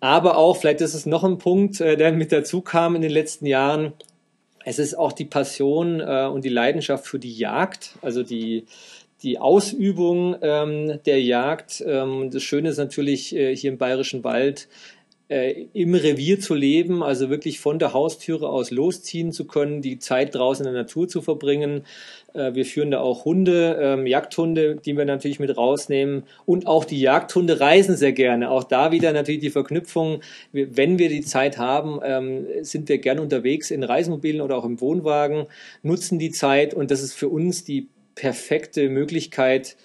Aber 0.00 0.36
auch, 0.36 0.56
vielleicht 0.56 0.80
ist 0.80 0.94
es 0.94 1.06
noch 1.06 1.22
ein 1.22 1.38
Punkt, 1.38 1.80
äh, 1.80 1.96
der 1.96 2.10
mit 2.10 2.32
dazu 2.32 2.62
kam 2.62 2.96
in 2.96 3.02
den 3.02 3.12
letzten 3.12 3.46
Jahren, 3.46 3.92
es 4.64 4.78
ist 4.78 4.94
auch 4.94 5.12
die 5.12 5.24
Passion 5.24 6.00
äh, 6.00 6.26
und 6.26 6.44
die 6.44 6.50
Leidenschaft 6.50 7.06
für 7.06 7.18
die 7.18 7.32
Jagd, 7.32 7.90
also 8.02 8.22
die, 8.22 8.64
die 9.22 9.38
Ausübung 9.38 10.36
ähm, 10.42 11.00
der 11.06 11.20
Jagd. 11.20 11.82
Ähm, 11.86 12.30
das 12.30 12.42
Schöne 12.42 12.70
ist 12.70 12.78
natürlich 12.78 13.34
äh, 13.34 13.54
hier 13.54 13.70
im 13.72 13.78
Bayerischen 13.78 14.24
Wald, 14.24 14.68
äh, 15.28 15.66
im 15.72 15.94
Revier 15.94 16.38
zu 16.38 16.54
leben, 16.54 17.02
also 17.02 17.30
wirklich 17.30 17.58
von 17.58 17.78
der 17.78 17.92
Haustüre 17.94 18.48
aus 18.48 18.70
losziehen 18.70 19.32
zu 19.32 19.46
können, 19.46 19.80
die 19.80 19.98
Zeit 19.98 20.34
draußen 20.34 20.66
in 20.66 20.72
der 20.72 20.82
Natur 20.82 21.08
zu 21.08 21.22
verbringen. 21.22 21.84
Äh, 22.34 22.54
wir 22.54 22.66
führen 22.66 22.90
da 22.90 23.00
auch 23.00 23.24
Hunde, 23.24 23.78
ähm, 23.80 24.06
Jagdhunde, 24.06 24.76
die 24.76 24.96
wir 24.96 25.06
natürlich 25.06 25.40
mit 25.40 25.56
rausnehmen. 25.56 26.24
Und 26.44 26.66
auch 26.66 26.84
die 26.84 27.00
Jagdhunde 27.00 27.58
reisen 27.60 27.96
sehr 27.96 28.12
gerne. 28.12 28.50
Auch 28.50 28.64
da 28.64 28.92
wieder 28.92 29.12
natürlich 29.12 29.40
die 29.40 29.50
Verknüpfung. 29.50 30.20
Wenn 30.52 30.98
wir 30.98 31.08
die 31.08 31.22
Zeit 31.22 31.56
haben, 31.56 32.00
ähm, 32.04 32.46
sind 32.60 32.88
wir 32.90 32.98
gerne 32.98 33.22
unterwegs 33.22 33.70
in 33.70 33.82
Reisemobilen 33.82 34.42
oder 34.42 34.56
auch 34.56 34.64
im 34.64 34.80
Wohnwagen, 34.80 35.46
nutzen 35.82 36.18
die 36.18 36.32
Zeit. 36.32 36.74
Und 36.74 36.90
das 36.90 37.02
ist 37.02 37.14
für 37.14 37.28
uns 37.28 37.64
die 37.64 37.88
perfekte 38.14 38.88
Möglichkeit, 38.90 39.76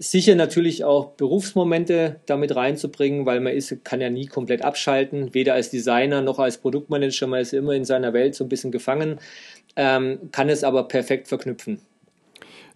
Sicher 0.00 0.36
natürlich 0.36 0.84
auch 0.84 1.12
Berufsmomente 1.16 2.20
damit 2.26 2.54
reinzubringen, 2.54 3.26
weil 3.26 3.40
man 3.40 3.52
ist, 3.52 3.84
kann 3.84 4.00
ja 4.00 4.10
nie 4.10 4.26
komplett 4.26 4.64
abschalten, 4.64 5.34
weder 5.34 5.54
als 5.54 5.70
Designer 5.70 6.22
noch 6.22 6.38
als 6.38 6.58
Produktmanager, 6.58 7.26
man 7.26 7.40
ist 7.40 7.52
immer 7.52 7.72
in 7.72 7.84
seiner 7.84 8.12
Welt 8.12 8.36
so 8.36 8.44
ein 8.44 8.48
bisschen 8.48 8.70
gefangen, 8.70 9.18
ähm, 9.74 10.30
kann 10.30 10.48
es 10.48 10.62
aber 10.62 10.86
perfekt 10.86 11.26
verknüpfen. 11.26 11.80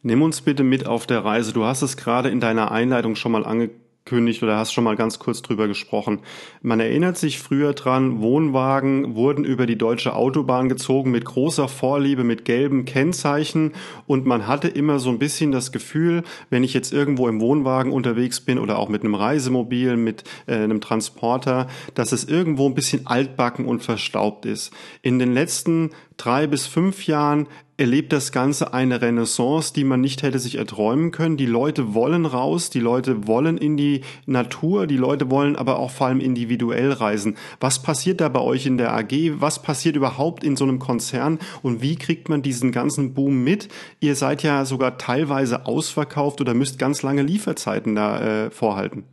Nimm 0.03 0.21
uns 0.21 0.41
bitte 0.41 0.65
mit 0.65 0.87
auf 0.87 1.07
der 1.07 1.25
Reise. 1.25 1.53
Du 1.53 1.65
hast 1.65 1.83
es 1.83 1.97
gerade 1.97 2.29
in 2.29 2.41
deiner 2.41 2.73
Einleitung 2.73 3.15
schon 3.15 3.31
mal 3.31 3.47
ange 3.47 3.71
angekündigt 4.03 4.43
oder 4.43 4.59
hast 4.59 4.73
schon 4.73 4.85
mal 4.85 4.97
ganz 4.97 5.19
kurz 5.19 5.43
drüber 5.43 5.69
gesprochen. 5.69 6.21
Man 6.61 6.81
erinnert 6.81 7.17
sich 7.17 7.39
früher 7.39 7.73
dran, 7.73 8.21
Wohnwagen 8.21 9.15
wurden 9.15 9.45
über 9.45 9.67
die 9.67 9.79
deutsche 9.79 10.15
Autobahn 10.15 10.69
gezogen 10.69 11.11
mit 11.11 11.25
großer 11.25 11.69
Vorliebe, 11.69 12.25
mit 12.25 12.45
gelben 12.45 12.85
Kennzeichen 12.85 13.73
und 14.07 14.27
man 14.27 14.47
hatte 14.47 14.69
immer 14.69 14.99
so 14.99 15.11
ein 15.11 15.19
bisschen 15.19 15.53
das 15.53 15.71
Gefühl, 15.73 16.25
wenn 16.51 16.65
ich 16.65 16.75
jetzt 16.75 16.93
irgendwo 16.93 17.29
im 17.29 17.41
Wohnwagen 17.41 17.93
unterwegs 17.93 18.41
bin 18.41 18.59
oder 18.59 18.79
auch 18.79 18.89
mit 18.89 19.03
einem 19.03 19.15
Reisemobil, 19.15 19.97
mit 19.97 20.25
äh, 20.47 20.55
einem 20.55 20.81
Transporter, 20.81 21.69
dass 21.95 22.13
es 22.13 22.25
irgendwo 22.25 22.67
ein 22.67 22.75
bisschen 22.75 23.07
altbacken 23.07 23.67
und 23.67 23.83
verstaubt 23.83 24.47
ist. 24.47 24.73
In 25.03 25.19
den 25.19 25.33
letzten 25.33 25.91
drei 26.17 26.47
bis 26.47 26.67
fünf 26.67 27.07
Jahren 27.07 27.47
erlebt 27.77 28.13
das 28.13 28.31
Ganze 28.31 28.73
eine 28.73 29.03
Renaissance, 29.03 29.73
die 29.73 29.83
man 29.83 30.01
nicht 30.01 30.23
hätte 30.23 30.39
sich 30.39 30.57
erträumen 30.57 31.11
können. 31.11 31.37
Die 31.37 31.47
Leute 31.47 31.95
wollen 31.95 32.27
raus, 32.27 32.71
die 32.71 32.81
Leute 32.81 33.27
wollen 33.27 33.59
in 33.59 33.77
die 33.77 34.03
Natur, 34.27 34.87
die 34.87 34.97
Leute 34.97 35.31
wollen 35.31 35.57
aber 35.57 35.79
auch 35.79 35.91
vor 35.91 36.07
allem 36.07 36.21
individuell 36.21 36.93
reisen. 36.93 37.37
Was 37.61 37.83
passiert 37.83 38.21
da 38.21 38.29
bei 38.29 38.41
euch 38.41 38.67
in 38.67 38.79
der 38.79 38.95
AG? 38.95 39.41
Was 39.41 39.63
passiert 39.63 39.97
überhaupt 39.97 40.45
in 40.45 40.57
so 40.57 40.65
einem 40.65 40.79
Konzern? 40.79 41.39
Und 41.63 41.83
wie 41.83 41.97
kriegt 41.97 42.29
man 42.29 42.43
diesen 42.43 42.73
ganzen 42.73 43.15
Boom 43.15 43.43
mit? 43.43 43.69
Ihr 44.01 44.15
seid 44.15 44.43
ja 44.43 44.65
sogar 44.65 44.99
teilweise 44.99 45.67
ausverkauft 45.67 46.41
oder 46.41 46.55
müsst 46.55 46.79
ganz 46.79 47.03
lange 47.03 47.23
Lieferzeiten 47.23 47.95
da 47.95 48.21
äh, 48.21 48.51
vorhalten. 48.51 49.05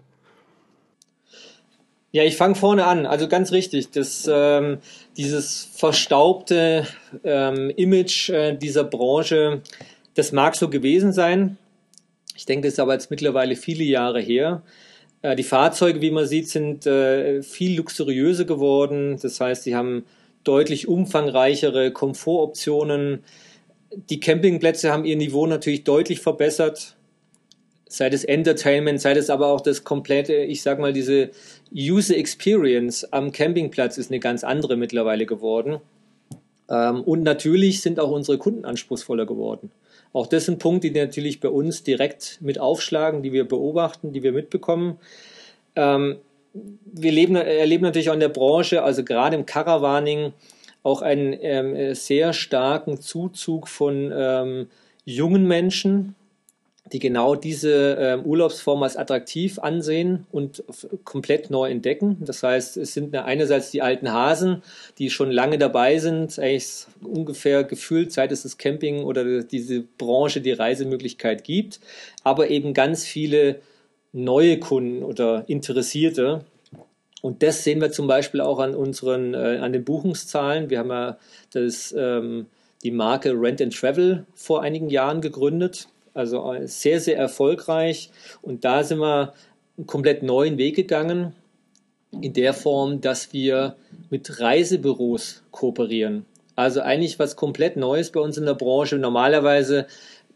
Ja, 2.11 2.23
ich 2.23 2.37
fange 2.37 2.55
vorne 2.55 2.85
an. 2.85 3.05
Also 3.05 3.27
ganz 3.27 3.51
richtig, 3.51 3.91
das, 3.91 4.27
ähm, 4.31 4.79
dieses 5.15 5.69
verstaubte 5.73 6.87
ähm, 7.23 7.69
Image 7.75 8.29
äh, 8.29 8.57
dieser 8.57 8.83
Branche, 8.83 9.61
das 10.15 10.31
mag 10.31 10.55
so 10.55 10.69
gewesen 10.69 11.13
sein. 11.13 11.57
Ich 12.35 12.47
denke, 12.47 12.67
das 12.67 12.73
ist 12.73 12.79
aber 12.79 12.93
jetzt 12.93 13.11
mittlerweile 13.11 13.55
viele 13.55 13.83
Jahre 13.83 14.21
her. 14.21 14.63
Äh, 15.21 15.35
die 15.35 15.43
Fahrzeuge, 15.43 16.01
wie 16.01 16.09
man 16.09 16.25
sieht, 16.25 16.49
sind 16.49 16.87
äh, 16.87 17.43
viel 17.43 17.77
luxuriöser 17.77 18.45
geworden. 18.45 19.19
Das 19.21 19.39
heißt, 19.39 19.63
sie 19.63 19.75
haben 19.75 20.03
deutlich 20.43 20.87
umfangreichere 20.87 21.91
Komfortoptionen. 21.91 23.23
Die 24.09 24.19
Campingplätze 24.19 24.91
haben 24.91 25.05
ihr 25.05 25.15
Niveau 25.15 25.45
natürlich 25.45 25.83
deutlich 25.83 26.21
verbessert 26.21 26.95
sei 27.89 28.09
das 28.09 28.23
Entertainment, 28.23 29.01
sei 29.01 29.15
das 29.15 29.29
aber 29.29 29.47
auch 29.47 29.61
das 29.61 29.83
komplette, 29.83 30.35
ich 30.35 30.61
sag 30.61 30.79
mal, 30.79 30.93
diese 30.93 31.31
User 31.73 32.17
Experience 32.17 33.05
am 33.11 33.31
Campingplatz 33.31 33.97
ist 33.97 34.11
eine 34.11 34.19
ganz 34.19 34.43
andere 34.43 34.75
mittlerweile 34.75 35.25
geworden. 35.25 35.79
Ähm, 36.69 37.01
und 37.01 37.23
natürlich 37.23 37.81
sind 37.81 37.99
auch 37.99 38.11
unsere 38.11 38.37
Kunden 38.37 38.65
anspruchsvoller 38.65 39.25
geworden. 39.25 39.71
Auch 40.13 40.27
das 40.27 40.45
sind 40.45 40.59
Punkte, 40.59 40.89
die 40.91 40.99
natürlich 40.99 41.39
bei 41.39 41.49
uns 41.49 41.83
direkt 41.83 42.39
mit 42.41 42.59
aufschlagen, 42.59 43.21
die 43.21 43.31
wir 43.31 43.47
beobachten, 43.47 44.11
die 44.11 44.23
wir 44.23 44.31
mitbekommen. 44.31 44.97
Ähm, 45.75 46.17
wir 46.53 47.11
leben, 47.11 47.35
erleben 47.35 47.83
natürlich 47.83 48.09
auch 48.09 48.15
in 48.15 48.19
der 48.19 48.29
Branche, 48.29 48.81
also 48.81 49.03
gerade 49.03 49.35
im 49.35 49.45
Caravaning, 49.45 50.33
auch 50.81 51.03
einen 51.03 51.37
ähm, 51.41 51.93
sehr 51.93 52.33
starken 52.33 52.99
Zuzug 53.01 53.67
von 53.67 54.67
jungen 55.05 55.47
Menschen, 55.47 56.15
die 56.91 56.99
genau 56.99 57.35
diese 57.35 57.97
äh, 57.97 58.17
Urlaubsform 58.17 58.83
als 58.83 58.97
attraktiv 58.97 59.59
ansehen 59.59 60.25
und 60.31 60.63
komplett 61.03 61.49
neu 61.49 61.69
entdecken. 61.69 62.17
Das 62.21 62.43
heißt, 62.43 62.77
es 62.77 62.93
sind 62.93 63.15
einerseits 63.15 63.71
die 63.71 63.81
alten 63.81 64.11
Hasen, 64.11 64.63
die 64.97 65.09
schon 65.09 65.31
lange 65.31 65.57
dabei 65.57 65.99
sind, 65.99 66.37
eigentlich 66.39 66.85
ungefähr 67.01 67.63
gefühlt, 67.63 68.11
seit 68.11 68.31
es 68.31 68.43
das 68.43 68.57
Camping 68.57 69.03
oder 69.03 69.43
diese 69.43 69.81
Branche 69.97 70.41
die 70.41 70.51
Reisemöglichkeit 70.51 71.43
gibt, 71.43 71.79
aber 72.23 72.49
eben 72.49 72.73
ganz 72.73 73.05
viele 73.05 73.61
neue 74.11 74.59
Kunden 74.59 75.03
oder 75.03 75.43
Interessierte. 75.47 76.43
Und 77.21 77.43
das 77.43 77.63
sehen 77.63 77.81
wir 77.81 77.91
zum 77.91 78.07
Beispiel 78.07 78.41
auch 78.41 78.59
an 78.59 78.75
unseren, 78.75 79.33
äh, 79.33 79.59
an 79.61 79.73
den 79.73 79.83
Buchungszahlen. 79.83 80.69
Wir 80.69 80.79
haben 80.79 80.89
ja 80.89 81.17
das, 81.51 81.93
ähm, 81.97 82.47
die 82.83 82.91
Marke 82.91 83.31
Rent 83.33 83.61
and 83.61 83.75
Travel 83.75 84.25
vor 84.33 84.61
einigen 84.61 84.89
Jahren 84.89 85.19
gegründet 85.21 85.87
also 86.19 86.53
äh, 86.53 86.67
sehr, 86.67 86.99
sehr 86.99 87.17
erfolgreich. 87.17 88.11
Und 88.41 88.65
da 88.65 88.83
sind 88.83 88.99
wir 88.99 89.33
einen 89.77 89.87
komplett 89.87 90.21
neuen 90.21 90.57
Weg 90.57 90.75
gegangen, 90.75 91.33
in 92.11 92.33
der 92.33 92.53
Form, 92.53 93.01
dass 93.01 93.33
wir 93.33 93.75
mit 94.09 94.39
Reisebüros 94.39 95.43
kooperieren. 95.51 96.25
Also 96.55 96.81
eigentlich 96.81 97.19
was 97.19 97.35
komplett 97.35 97.77
Neues 97.77 98.11
bei 98.11 98.19
uns 98.19 98.37
in 98.37 98.45
der 98.45 98.55
Branche. 98.55 98.97
Normalerweise 98.97 99.87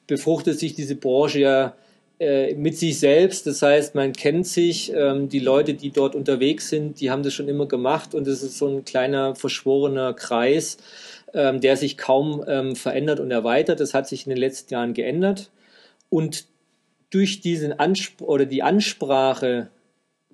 befruchtet 0.08 0.60
sich 0.60 0.76
diese 0.76 0.96
Branche 0.96 1.40
ja 1.40 1.76
äh, 2.20 2.54
mit 2.56 2.78
sich 2.78 3.00
selbst. 3.00 3.48
Das 3.48 3.62
heißt, 3.62 3.96
man 3.96 4.14
kennt 4.14 4.48
sich, 4.48 4.94
ähm, 4.94 5.28
die 5.30 5.40
Leute, 5.40 5.74
die 5.74 5.92
dort 5.92 6.16
unterwegs 6.16 6.70
sind, 6.70 7.02
die 7.02 7.12
haben 7.12 7.24
das 7.24 7.34
schon 7.34 7.50
immer 7.50 7.66
gemacht 7.66 8.14
und 8.14 8.28
es 8.28 8.44
ist 8.44 8.58
so 8.58 8.68
ein 8.68 8.86
kleiner 8.86 9.36
verschworener 9.36 10.14
Kreis, 10.14 10.78
ähm, 11.34 11.60
der 11.60 11.76
sich 11.76 11.98
kaum 11.98 12.44
ähm, 12.48 12.76
verändert 12.76 13.20
und 13.20 13.32
erweitert. 13.32 13.80
Das 13.80 13.94
hat 13.94 14.08
sich 14.08 14.26
in 14.26 14.30
den 14.30 14.38
letzten 14.40 14.74
Jahren 14.74 14.94
geändert. 14.94 15.50
Und 16.14 16.46
durch 17.10 17.42
diesen 17.42 17.74
Anspr 17.74 18.30
oder 18.30 18.46
die 18.46 18.62
Ansprache 18.62 19.72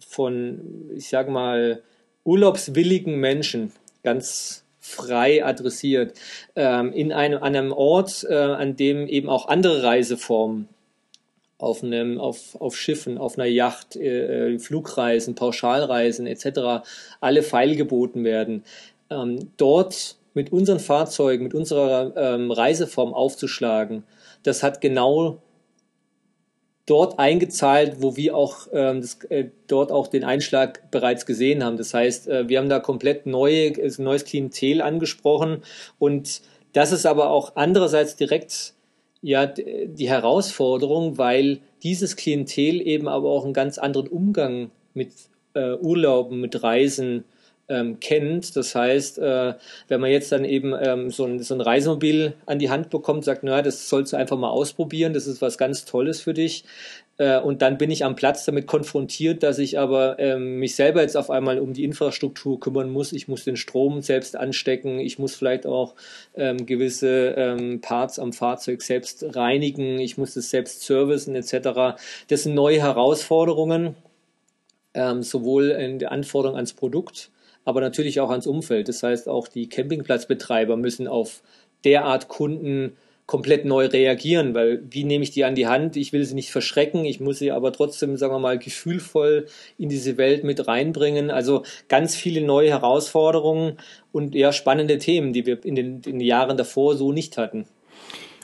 von, 0.06 0.90
ich 0.94 1.08
sag 1.08 1.30
mal, 1.30 1.82
urlaubswilligen 2.26 3.16
Menschen, 3.16 3.72
ganz 4.04 4.66
frei 4.78 5.46
adressiert, 5.46 6.20
ähm, 6.58 6.92
in 6.92 7.14
einem, 7.14 7.42
an 7.42 7.56
einem 7.56 7.72
Ort, 7.72 8.28
äh, 8.30 8.36
an 8.36 8.76
dem 8.76 9.08
eben 9.08 9.30
auch 9.30 9.48
andere 9.48 9.82
Reiseformen 9.82 10.68
auf, 11.60 11.82
einem, 11.82 12.20
auf, 12.20 12.60
auf 12.60 12.76
Schiffen, 12.76 13.18
auf 13.18 13.38
einer 13.38 13.48
Yacht, 13.48 13.96
äh, 13.96 14.56
äh 14.56 14.60
Flugreisen, 14.60 15.36
Pauschalreisen 15.36 16.28
etc. 16.28 16.86
alle 17.22 17.42
feilgeboten 17.42 18.26
werden. 18.26 18.66
Ähm, 19.10 19.52
dort 19.56 20.18
mit 20.34 20.52
unseren 20.52 20.82
Fahrzeugen, 20.82 21.46
mit 21.46 21.54
unserer 21.54 22.12
ähm, 22.18 22.52
Reiseform 22.52 23.14
aufzuschlagen, 23.14 24.04
das 24.44 24.62
hat 24.62 24.82
genau 24.82 25.42
dort 26.90 27.20
eingezahlt, 27.20 27.98
wo 28.00 28.16
wir 28.16 28.36
auch 28.36 28.68
ähm, 28.74 29.02
das, 29.02 29.24
äh, 29.26 29.50
dort 29.68 29.92
auch 29.92 30.08
den 30.08 30.24
Einschlag 30.24 30.90
bereits 30.92 31.26
gesehen 31.26 31.64
haben. 31.64 31.78
Das 31.78 31.94
heißt, 31.94 32.28
äh, 32.28 32.50
wir 32.50 32.58
haben 32.58 32.70
da 32.70 32.80
komplett 32.80 33.26
neue, 33.26 33.74
neues 33.98 34.26
Klientel 34.26 34.82
angesprochen 34.82 35.64
und 36.00 36.42
das 36.74 36.92
ist 36.92 37.06
aber 37.06 37.30
auch 37.30 37.54
andererseits 37.56 38.16
direkt 38.16 38.74
ja 39.22 39.46
die 39.48 40.10
Herausforderung, 40.10 41.18
weil 41.18 41.60
dieses 41.84 42.16
Klientel 42.16 42.82
eben 42.82 43.08
aber 43.08 43.30
auch 43.30 43.44
einen 43.44 43.54
ganz 43.54 43.78
anderen 43.78 44.08
Umgang 44.08 44.72
mit 44.94 45.12
äh, 45.54 45.74
Urlauben, 45.74 46.40
mit 46.40 46.64
Reisen 46.64 47.26
ähm, 47.70 48.00
kennt. 48.00 48.56
Das 48.56 48.76
heißt, 48.76 49.20
äh, 49.20 49.54
wenn 49.88 50.02
man 50.02 50.12
jetzt 50.12 50.32
dann 50.32 50.46
eben 50.46 50.74
ähm, 50.80 51.10
so, 51.10 51.26
ein, 51.26 51.40
so 51.40 51.54
ein 51.54 51.62
Reisemobil 51.62 52.34
an 52.46 52.60
die 52.60 52.70
Hand 52.70 52.90
bekommt, 52.90 53.24
sagt, 53.24 53.44
naja, 53.44 53.62
das 53.62 53.88
sollst 53.90 54.14
du 54.14 54.18
einfach 54.18 54.38
mal 54.38 54.50
ausprobieren, 54.50 55.14
das 55.14 55.28
ist 55.28 55.42
was 55.42 55.58
ganz 55.58 55.86
Tolles 55.86 56.22
für 56.22 56.34
dich. 56.34 56.66
Äh, 57.20 57.40
und 57.40 57.62
dann 57.62 57.78
bin 57.78 57.92
ich 57.92 58.06
am 58.06 58.16
Platz 58.16 58.46
damit 58.46 58.66
konfrontiert, 58.66 59.44
dass 59.44 59.60
ich 59.60 59.78
aber 59.78 60.18
ähm, 60.20 60.58
mich 60.58 60.76
selber 60.76 61.02
jetzt 61.02 61.18
auf 61.18 61.30
einmal 61.30 61.60
um 61.60 61.74
die 61.74 61.84
Infrastruktur 61.84 62.60
kümmern 62.60 62.90
muss. 62.90 63.12
Ich 63.12 63.28
muss 63.28 63.44
den 63.44 63.58
Strom 63.58 64.02
selbst 64.02 64.36
anstecken. 64.36 65.00
Ich 65.00 65.20
muss 65.20 65.36
vielleicht 65.36 65.68
auch 65.68 65.96
ähm, 66.36 66.66
gewisse 66.66 67.36
ähm, 67.38 67.82
Parts 67.82 68.20
am 68.20 68.34
Fahrzeug 68.34 68.82
selbst 68.82 69.36
reinigen. 69.36 70.00
Ich 70.00 70.18
muss 70.18 70.36
es 70.38 70.50
selbst 70.50 70.82
servicen 70.84 71.36
etc. 71.36 72.00
Das 72.30 72.44
sind 72.44 72.56
neue 72.56 72.82
Herausforderungen, 72.82 73.96
ähm, 74.94 75.22
sowohl 75.22 75.72
in 75.72 76.00
der 76.00 76.14
Anforderung 76.14 76.56
ans 76.56 76.74
Produkt, 76.74 77.32
aber 77.70 77.82
natürlich 77.82 78.20
auch 78.20 78.32
ans 78.32 78.48
Umfeld. 78.48 78.90
Das 78.90 79.04
heißt, 79.04 79.30
auch 79.30 79.48
die 79.48 79.70
Campingplatzbetreiber 79.70 80.76
müssen 80.76 81.08
auf 81.08 81.42
derart 81.86 82.28
Kunden 82.28 82.98
komplett 83.30 83.64
neu 83.64 83.86
reagieren, 83.86 84.56
weil 84.56 84.82
wie 84.90 85.04
nehme 85.04 85.24
ich 85.24 85.30
die 85.30 85.46
an 85.46 85.54
die 85.54 85.68
Hand? 85.68 85.96
Ich 85.96 86.14
will 86.14 86.26
sie 86.26 86.34
nicht 86.34 86.50
verschrecken, 86.50 87.06
ich 87.06 87.20
muss 87.20 87.38
sie 87.38 87.52
aber 87.52 87.72
trotzdem, 87.72 88.18
sagen 88.18 88.34
wir 88.34 88.40
mal, 88.40 88.58
gefühlvoll 88.58 89.46
in 89.78 89.88
diese 89.88 90.18
Welt 90.18 90.44
mit 90.44 90.68
reinbringen. 90.68 91.30
Also 91.30 91.62
ganz 91.90 92.16
viele 92.16 92.42
neue 92.42 92.70
Herausforderungen 92.70 93.78
und 94.12 94.36
eher 94.36 94.52
spannende 94.52 94.98
Themen, 94.98 95.32
die 95.32 95.46
wir 95.46 95.64
in 95.64 95.76
den, 95.76 95.96
in 95.98 96.02
den 96.02 96.22
Jahren 96.22 96.58
davor 96.58 96.98
so 96.98 97.12
nicht 97.12 97.38
hatten. 97.38 97.68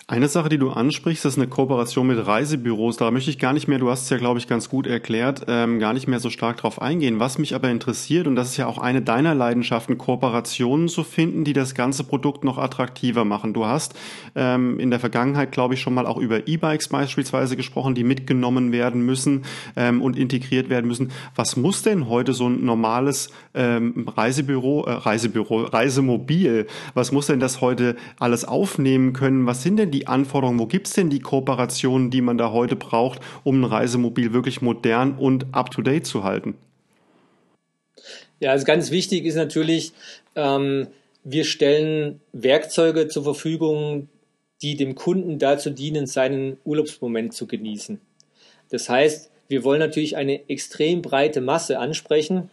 Eine 0.07 0.27
Sache, 0.27 0.49
die 0.49 0.59
du 0.59 0.69
ansprichst, 0.69 1.25
ist 1.25 1.39
eine 1.39 1.47
Kooperation 1.47 2.05
mit 2.05 2.27
Reisebüros. 2.27 2.97
Da 2.97 3.09
möchte 3.09 3.31
ich 3.31 3.39
gar 3.39 3.53
nicht 3.53 3.67
mehr, 3.67 3.79
du 3.79 3.89
hast 3.89 4.03
es 4.03 4.11
ja, 4.11 4.17
glaube 4.17 4.37
ich, 4.37 4.47
ganz 4.47 4.69
gut 4.69 4.85
erklärt, 4.85 5.45
ähm, 5.47 5.79
gar 5.79 5.93
nicht 5.93 6.07
mehr 6.07 6.19
so 6.19 6.29
stark 6.29 6.57
drauf 6.57 6.79
eingehen. 6.79 7.19
Was 7.19 7.39
mich 7.39 7.55
aber 7.55 7.71
interessiert, 7.71 8.27
und 8.27 8.35
das 8.35 8.49
ist 8.49 8.57
ja 8.57 8.67
auch 8.67 8.77
eine 8.77 9.01
deiner 9.01 9.33
Leidenschaften, 9.33 9.97
Kooperationen 9.97 10.89
zu 10.89 11.03
finden, 11.03 11.43
die 11.43 11.53
das 11.53 11.73
ganze 11.73 12.03
Produkt 12.03 12.43
noch 12.43 12.59
attraktiver 12.59 13.25
machen. 13.25 13.55
Du 13.55 13.65
hast 13.65 13.95
ähm, 14.35 14.79
in 14.79 14.91
der 14.91 14.99
Vergangenheit, 14.99 15.51
glaube 15.51 15.73
ich, 15.73 15.81
schon 15.81 15.95
mal 15.95 16.05
auch 16.05 16.19
über 16.19 16.47
E-Bikes 16.47 16.89
beispielsweise 16.89 17.57
gesprochen, 17.57 17.95
die 17.95 18.03
mitgenommen 18.03 18.71
werden 18.71 19.01
müssen 19.01 19.43
ähm, 19.75 20.03
und 20.03 20.19
integriert 20.19 20.69
werden 20.69 20.85
müssen. 20.85 21.13
Was 21.33 21.55
muss 21.55 21.81
denn 21.81 22.07
heute 22.07 22.33
so 22.33 22.47
ein 22.47 22.63
normales 22.63 23.31
ähm, 23.55 24.07
Reisebüro, 24.15 24.85
äh, 24.85 24.91
Reisebüro, 24.91 25.63
Reisemobil, 25.63 26.67
was 26.93 27.11
muss 27.11 27.25
denn 27.25 27.39
das 27.39 27.59
heute 27.59 27.95
alles 28.19 28.45
aufnehmen 28.45 29.11
können? 29.13 29.47
Was 29.47 29.63
sind 29.63 29.77
denn 29.77 29.94
die 29.94 29.94
Anforderungen? 30.03 30.59
Wo 30.59 30.67
gibt 30.67 30.87
es 30.87 30.93
denn 30.93 31.09
die 31.09 31.19
Kooperationen, 31.19 32.11
die 32.11 32.21
man 32.21 32.37
da 32.37 32.51
heute 32.51 32.75
braucht, 32.75 33.19
um 33.43 33.61
ein 33.61 33.63
Reisemobil 33.63 34.33
wirklich 34.33 34.61
modern 34.61 35.17
und 35.17 35.53
up-to-date 35.53 36.05
zu 36.05 36.23
halten? 36.23 36.55
Ja, 38.39 38.51
also 38.51 38.65
ganz 38.65 38.91
wichtig 38.91 39.25
ist 39.25 39.35
natürlich, 39.35 39.93
ähm, 40.35 40.87
wir 41.23 41.45
stellen 41.45 42.19
Werkzeuge 42.33 43.07
zur 43.07 43.23
Verfügung, 43.23 44.09
die 44.61 44.75
dem 44.75 44.95
Kunden 44.95 45.39
dazu 45.39 45.69
dienen, 45.69 46.05
seinen 46.05 46.57
Urlaubsmoment 46.63 47.33
zu 47.33 47.47
genießen. 47.47 47.99
Das 48.69 48.89
heißt, 48.89 49.31
wir 49.47 49.63
wollen 49.63 49.79
natürlich 49.79 50.17
eine 50.17 50.49
extrem 50.49 51.01
breite 51.01 51.41
Masse 51.41 51.79
ansprechen, 51.79 52.49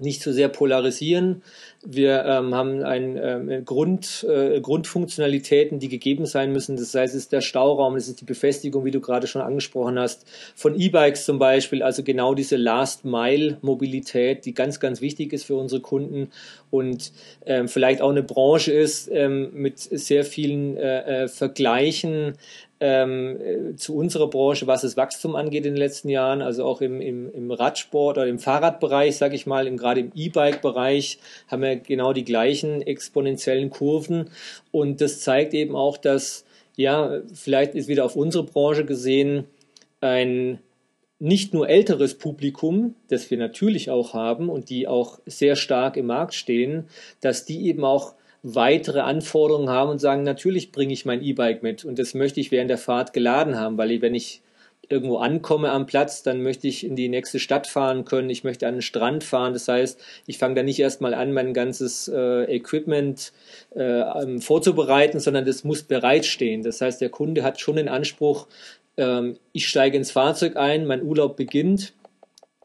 nicht 0.00 0.22
zu 0.22 0.32
sehr 0.32 0.48
polarisieren. 0.48 1.42
Wir 1.84 2.24
ähm, 2.24 2.54
haben 2.54 2.82
ein, 2.84 3.18
ähm, 3.20 3.64
Grund, 3.64 4.24
äh, 4.28 4.60
Grundfunktionalitäten, 4.60 5.80
die 5.80 5.88
gegeben 5.88 6.24
sein 6.24 6.52
müssen. 6.52 6.76
Das 6.76 6.94
heißt, 6.94 7.14
es 7.14 7.22
ist 7.22 7.32
der 7.32 7.40
Stauraum, 7.40 7.96
es 7.96 8.08
ist 8.08 8.20
die 8.20 8.24
Befestigung, 8.24 8.84
wie 8.84 8.92
du 8.92 9.00
gerade 9.00 9.26
schon 9.26 9.42
angesprochen 9.42 9.98
hast, 9.98 10.24
von 10.54 10.78
E-Bikes 10.78 11.24
zum 11.24 11.40
Beispiel, 11.40 11.82
also 11.82 12.04
genau 12.04 12.34
diese 12.34 12.56
Last-Mile-Mobilität, 12.56 14.44
die 14.44 14.54
ganz, 14.54 14.78
ganz 14.78 15.00
wichtig 15.00 15.32
ist 15.32 15.44
für 15.44 15.56
unsere 15.56 15.80
Kunden 15.80 16.30
und 16.70 17.12
ähm, 17.46 17.66
vielleicht 17.66 18.00
auch 18.00 18.10
eine 18.10 18.22
Branche 18.22 18.72
ist 18.72 19.08
ähm, 19.12 19.50
mit 19.52 19.78
sehr 19.78 20.24
vielen 20.24 20.76
äh, 20.76 21.24
äh, 21.24 21.28
Vergleichen 21.28 22.34
ähm, 22.80 23.40
äh, 23.40 23.76
zu 23.76 23.96
unserer 23.96 24.28
Branche, 24.28 24.66
was 24.66 24.82
das 24.82 24.96
Wachstum 24.96 25.36
angeht 25.36 25.66
in 25.66 25.74
den 25.74 25.78
letzten 25.78 26.08
Jahren, 26.08 26.42
also 26.42 26.64
auch 26.64 26.80
im, 26.80 27.00
im, 27.00 27.32
im 27.32 27.50
Radsport 27.50 28.18
oder 28.18 28.26
im 28.26 28.38
Fahrradbereich, 28.38 29.16
sage 29.16 29.34
ich 29.34 29.46
mal, 29.46 29.66
im, 29.66 29.76
gerade 29.76 30.00
im 30.00 30.12
E-Bike-Bereich 30.14 31.18
haben 31.48 31.62
wir 31.62 31.76
genau 31.76 32.12
die 32.12 32.24
gleichen 32.24 32.82
exponentiellen 32.82 33.70
Kurven. 33.70 34.30
Und 34.70 35.00
das 35.00 35.20
zeigt 35.20 35.54
eben 35.54 35.74
auch, 35.74 35.96
dass 35.96 36.44
ja, 36.76 37.20
vielleicht 37.34 37.74
ist 37.74 37.88
wieder 37.88 38.04
auf 38.04 38.14
unsere 38.14 38.44
Branche 38.44 38.84
gesehen 38.84 39.46
ein 40.00 40.60
nicht 41.18 41.52
nur 41.52 41.68
älteres 41.68 42.14
Publikum, 42.16 42.94
das 43.08 43.28
wir 43.30 43.38
natürlich 43.38 43.90
auch 43.90 44.14
haben 44.14 44.48
und 44.48 44.70
die 44.70 44.86
auch 44.86 45.18
sehr 45.26 45.56
stark 45.56 45.96
im 45.96 46.06
Markt 46.06 46.34
stehen, 46.34 46.84
dass 47.20 47.44
die 47.44 47.66
eben 47.66 47.84
auch 47.84 48.14
weitere 48.42 49.00
Anforderungen 49.00 49.68
haben 49.68 49.90
und 49.90 50.00
sagen, 50.00 50.22
natürlich 50.22 50.72
bringe 50.72 50.92
ich 50.92 51.04
mein 51.04 51.22
E-Bike 51.22 51.62
mit 51.62 51.84
und 51.84 51.98
das 51.98 52.14
möchte 52.14 52.40
ich 52.40 52.50
während 52.50 52.70
der 52.70 52.78
Fahrt 52.78 53.12
geladen 53.12 53.58
haben, 53.58 53.78
weil 53.78 54.00
wenn 54.00 54.14
ich 54.14 54.42
irgendwo 54.88 55.18
ankomme 55.18 55.70
am 55.70 55.86
Platz, 55.86 56.22
dann 56.22 56.42
möchte 56.42 56.66
ich 56.66 56.84
in 56.84 56.96
die 56.96 57.08
nächste 57.08 57.38
Stadt 57.38 57.66
fahren 57.66 58.04
können, 58.04 58.30
ich 58.30 58.44
möchte 58.44 58.66
an 58.66 58.76
den 58.76 58.82
Strand 58.82 59.22
fahren. 59.22 59.52
Das 59.52 59.68
heißt, 59.68 60.00
ich 60.26 60.38
fange 60.38 60.54
da 60.54 60.62
nicht 60.62 60.80
erstmal 60.80 61.14
an, 61.14 61.32
mein 61.32 61.52
ganzes 61.52 62.08
äh, 62.08 62.44
Equipment 62.44 63.32
äh, 63.74 63.82
ähm, 63.82 64.40
vorzubereiten, 64.40 65.20
sondern 65.20 65.44
das 65.44 65.64
muss 65.64 65.82
bereitstehen. 65.82 66.62
Das 66.62 66.80
heißt, 66.80 67.00
der 67.00 67.10
Kunde 67.10 67.42
hat 67.42 67.60
schon 67.60 67.76
den 67.76 67.88
Anspruch, 67.88 68.46
ähm, 68.96 69.36
ich 69.52 69.68
steige 69.68 69.96
ins 69.96 70.10
Fahrzeug 70.10 70.56
ein, 70.56 70.86
mein 70.86 71.02
Urlaub 71.02 71.36
beginnt 71.36 71.92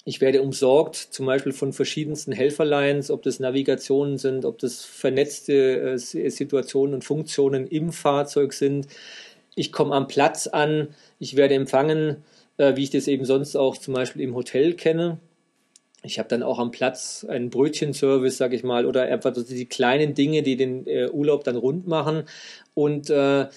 ich 0.06 0.20
werde 0.20 0.42
umsorgt, 0.42 0.96
zum 0.96 1.26
Beispiel 1.26 1.54
von 1.54 1.72
verschiedensten 1.72 2.34
Helferlines, 2.34 3.10
ob 3.10 3.22
das 3.24 3.40
Navigationen 3.40 4.18
sind, 4.18 4.44
ob 4.44 4.60
das 4.60 4.84
vernetzte 4.84 5.94
äh, 5.94 5.98
Situationen 5.98 6.96
und 6.96 7.04
Funktionen 7.04 7.68
im 7.68 7.94
Fahrzeug 7.94 8.54
sind. 8.54 8.88
Ich 9.56 9.72
komme 9.72 9.96
am 9.96 10.08
Platz 10.08 10.48
an, 10.48 10.90
ich 11.20 11.38
werde 11.38 11.56
empfangen, 11.56 12.18
äh, 12.58 12.76
wie 12.76 12.84
ich 12.84 12.90
das 12.90 13.08
eben 13.08 13.24
sonst 13.24 13.56
auch 13.56 13.78
zum 13.78 13.94
Beispiel 13.94 14.22
im 14.22 14.36
Hotel 14.36 14.74
kenne. 14.74 15.20
Ich 16.06 16.20
habe 16.20 16.28
dann 16.28 16.44
auch 16.44 16.60
am 16.60 16.72
Platz 16.72 17.26
einen 17.28 17.50
Brötchenservice, 17.50 18.36
sage 18.36 18.58
ich 18.58 18.64
mal, 18.64 18.86
oder 18.86 19.04
einfach 19.04 19.32
die 19.34 19.66
kleinen 19.66 20.16
Dinge, 20.16 20.44
die 20.44 20.58
den 20.58 20.86
äh, 20.86 21.08
Urlaub 21.10 21.46
dann 21.46 21.56
rund 21.56 21.88
machen. 21.88 22.24
Und 22.74 23.10
äh, 23.10 23.48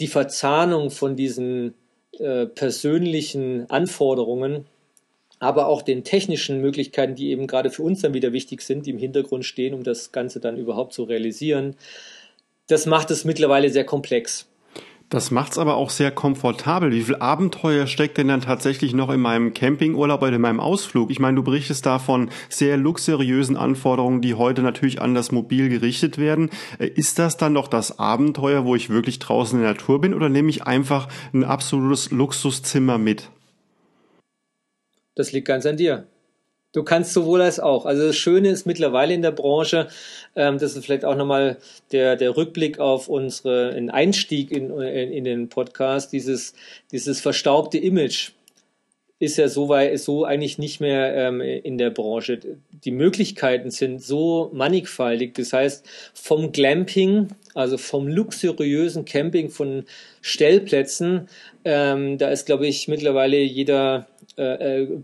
die 0.00 0.06
Verzahnung 0.06 0.90
von 0.90 1.14
diesen 1.14 1.74
äh, 2.18 2.46
persönlichen 2.46 3.68
Anforderungen 3.68 4.64
aber 5.40 5.66
auch 5.66 5.82
den 5.82 6.04
technischen 6.04 6.60
Möglichkeiten, 6.60 7.16
die 7.16 7.30
eben 7.30 7.48
gerade 7.48 7.70
für 7.70 7.82
uns 7.82 8.02
dann 8.02 8.14
wieder 8.14 8.32
wichtig 8.32 8.60
sind, 8.62 8.86
die 8.86 8.90
im 8.90 8.98
Hintergrund 8.98 9.44
stehen, 9.44 9.74
um 9.74 9.82
das 9.82 10.12
Ganze 10.12 10.38
dann 10.38 10.56
überhaupt 10.56 10.92
zu 10.92 11.02
realisieren. 11.02 11.74
Das 12.68 12.86
macht 12.86 13.10
es 13.10 13.24
mittlerweile 13.24 13.70
sehr 13.70 13.84
komplex. 13.84 14.46
Das 15.08 15.32
macht 15.32 15.52
es 15.52 15.58
aber 15.58 15.74
auch 15.74 15.90
sehr 15.90 16.12
komfortabel. 16.12 16.92
Wie 16.92 17.02
viel 17.02 17.16
Abenteuer 17.16 17.88
steckt 17.88 18.16
denn 18.16 18.28
dann 18.28 18.42
tatsächlich 18.42 18.94
noch 18.94 19.10
in 19.10 19.18
meinem 19.18 19.54
Campingurlaub 19.54 20.22
oder 20.22 20.36
in 20.36 20.40
meinem 20.40 20.60
Ausflug? 20.60 21.10
Ich 21.10 21.18
meine, 21.18 21.34
du 21.34 21.42
berichtest 21.42 21.84
da 21.84 21.98
von 21.98 22.30
sehr 22.48 22.76
luxuriösen 22.76 23.56
Anforderungen, 23.56 24.20
die 24.20 24.34
heute 24.34 24.62
natürlich 24.62 25.02
an 25.02 25.16
das 25.16 25.32
Mobil 25.32 25.68
gerichtet 25.68 26.16
werden. 26.16 26.50
Äh, 26.78 26.86
ist 26.86 27.18
das 27.18 27.36
dann 27.36 27.54
noch 27.54 27.66
das 27.66 27.98
Abenteuer, 27.98 28.64
wo 28.64 28.76
ich 28.76 28.88
wirklich 28.88 29.18
draußen 29.18 29.58
in 29.58 29.64
der 29.64 29.72
Natur 29.72 30.00
bin, 30.00 30.14
oder 30.14 30.28
nehme 30.28 30.48
ich 30.48 30.62
einfach 30.62 31.08
ein 31.32 31.42
absolutes 31.42 32.12
Luxuszimmer 32.12 32.98
mit? 32.98 33.30
Das 35.14 35.32
liegt 35.32 35.48
ganz 35.48 35.66
an 35.66 35.76
dir. 35.76 36.06
Du 36.72 36.84
kannst 36.84 37.12
sowohl 37.12 37.42
als 37.42 37.58
auch. 37.58 37.84
Also 37.84 38.06
das 38.06 38.16
Schöne 38.16 38.48
ist 38.48 38.64
mittlerweile 38.64 39.12
in 39.12 39.22
der 39.22 39.32
Branche, 39.32 39.88
ähm, 40.36 40.58
das 40.58 40.76
ist 40.76 40.84
vielleicht 40.84 41.04
auch 41.04 41.16
nochmal 41.16 41.58
der, 41.90 42.14
der 42.14 42.36
Rückblick 42.36 42.78
auf 42.78 43.08
unseren 43.08 43.90
Einstieg 43.90 44.52
in, 44.52 44.70
in, 44.70 45.10
in, 45.10 45.24
den 45.24 45.48
Podcast, 45.48 46.12
dieses, 46.12 46.54
dieses 46.92 47.20
verstaubte 47.20 47.78
Image 47.78 48.30
ist 49.20 49.36
ja 49.36 49.48
so, 49.48 49.68
weit, 49.68 49.98
so 50.00 50.24
eigentlich 50.24 50.58
nicht 50.58 50.80
mehr 50.80 51.14
ähm, 51.14 51.42
in 51.42 51.76
der 51.76 51.90
Branche. 51.90 52.40
Die 52.84 52.90
Möglichkeiten 52.90 53.70
sind 53.70 54.02
so 54.02 54.50
mannigfaltig. 54.54 55.34
Das 55.34 55.52
heißt, 55.52 55.86
vom 56.14 56.52
Glamping, 56.52 57.28
also 57.52 57.76
vom 57.76 58.08
luxuriösen 58.08 59.04
Camping 59.04 59.50
von 59.50 59.84
Stellplätzen, 60.22 61.28
ähm, 61.66 62.16
da 62.16 62.30
ist, 62.30 62.46
glaube 62.46 62.66
ich, 62.66 62.88
mittlerweile 62.88 63.36
jeder 63.36 64.06
äh, 64.40 64.82
äh, 64.82 65.02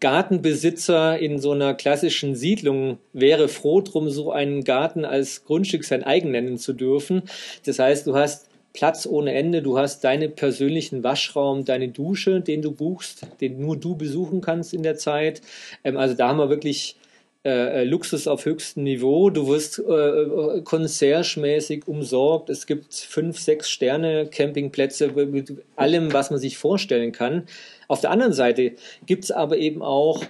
Gartenbesitzer 0.00 1.18
in 1.18 1.38
so 1.38 1.52
einer 1.52 1.72
klassischen 1.72 2.34
Siedlung 2.34 2.98
wäre 3.14 3.48
froh 3.48 3.80
drum, 3.80 4.10
so 4.10 4.32
einen 4.32 4.62
Garten 4.62 5.06
als 5.06 5.44
Grundstück 5.44 5.84
sein 5.84 6.04
eigen 6.04 6.30
nennen 6.30 6.58
zu 6.58 6.74
dürfen. 6.74 7.22
Das 7.64 7.78
heißt, 7.78 8.06
du 8.06 8.14
hast 8.14 8.48
Platz 8.74 9.06
ohne 9.06 9.32
Ende, 9.32 9.62
du 9.62 9.78
hast 9.78 10.04
deinen 10.04 10.34
persönlichen 10.34 11.02
Waschraum, 11.04 11.64
deine 11.64 11.88
Dusche, 11.88 12.42
den 12.42 12.60
du 12.60 12.72
buchst, 12.72 13.26
den 13.40 13.60
nur 13.60 13.78
du 13.78 13.96
besuchen 13.96 14.42
kannst 14.42 14.74
in 14.74 14.82
der 14.82 14.96
Zeit. 14.96 15.40
Ähm, 15.84 15.96
also 15.96 16.14
da 16.14 16.28
haben 16.28 16.38
wir 16.38 16.50
wirklich 16.50 16.96
äh, 17.44 17.84
Luxus 17.84 18.26
auf 18.26 18.46
höchstem 18.46 18.84
Niveau. 18.84 19.30
Du 19.30 19.48
wirst 19.48 19.78
äh, 19.78 20.60
concierge-mäßig 20.62 21.86
umsorgt. 21.86 22.50
Es 22.50 22.66
gibt 22.66 22.92
fünf, 22.94 23.38
sechs 23.38 23.70
Sterne 23.70 24.26
Campingplätze 24.26 25.08
mit 25.08 25.52
allem, 25.76 26.12
was 26.12 26.30
man 26.30 26.40
sich 26.40 26.58
vorstellen 26.58 27.12
kann. 27.12 27.46
Auf 27.88 28.00
der 28.00 28.10
anderen 28.10 28.32
Seite 28.32 28.72
gibt 29.06 29.24
es 29.24 29.30
aber 29.30 29.58
eben 29.58 29.82
auch 29.82 30.24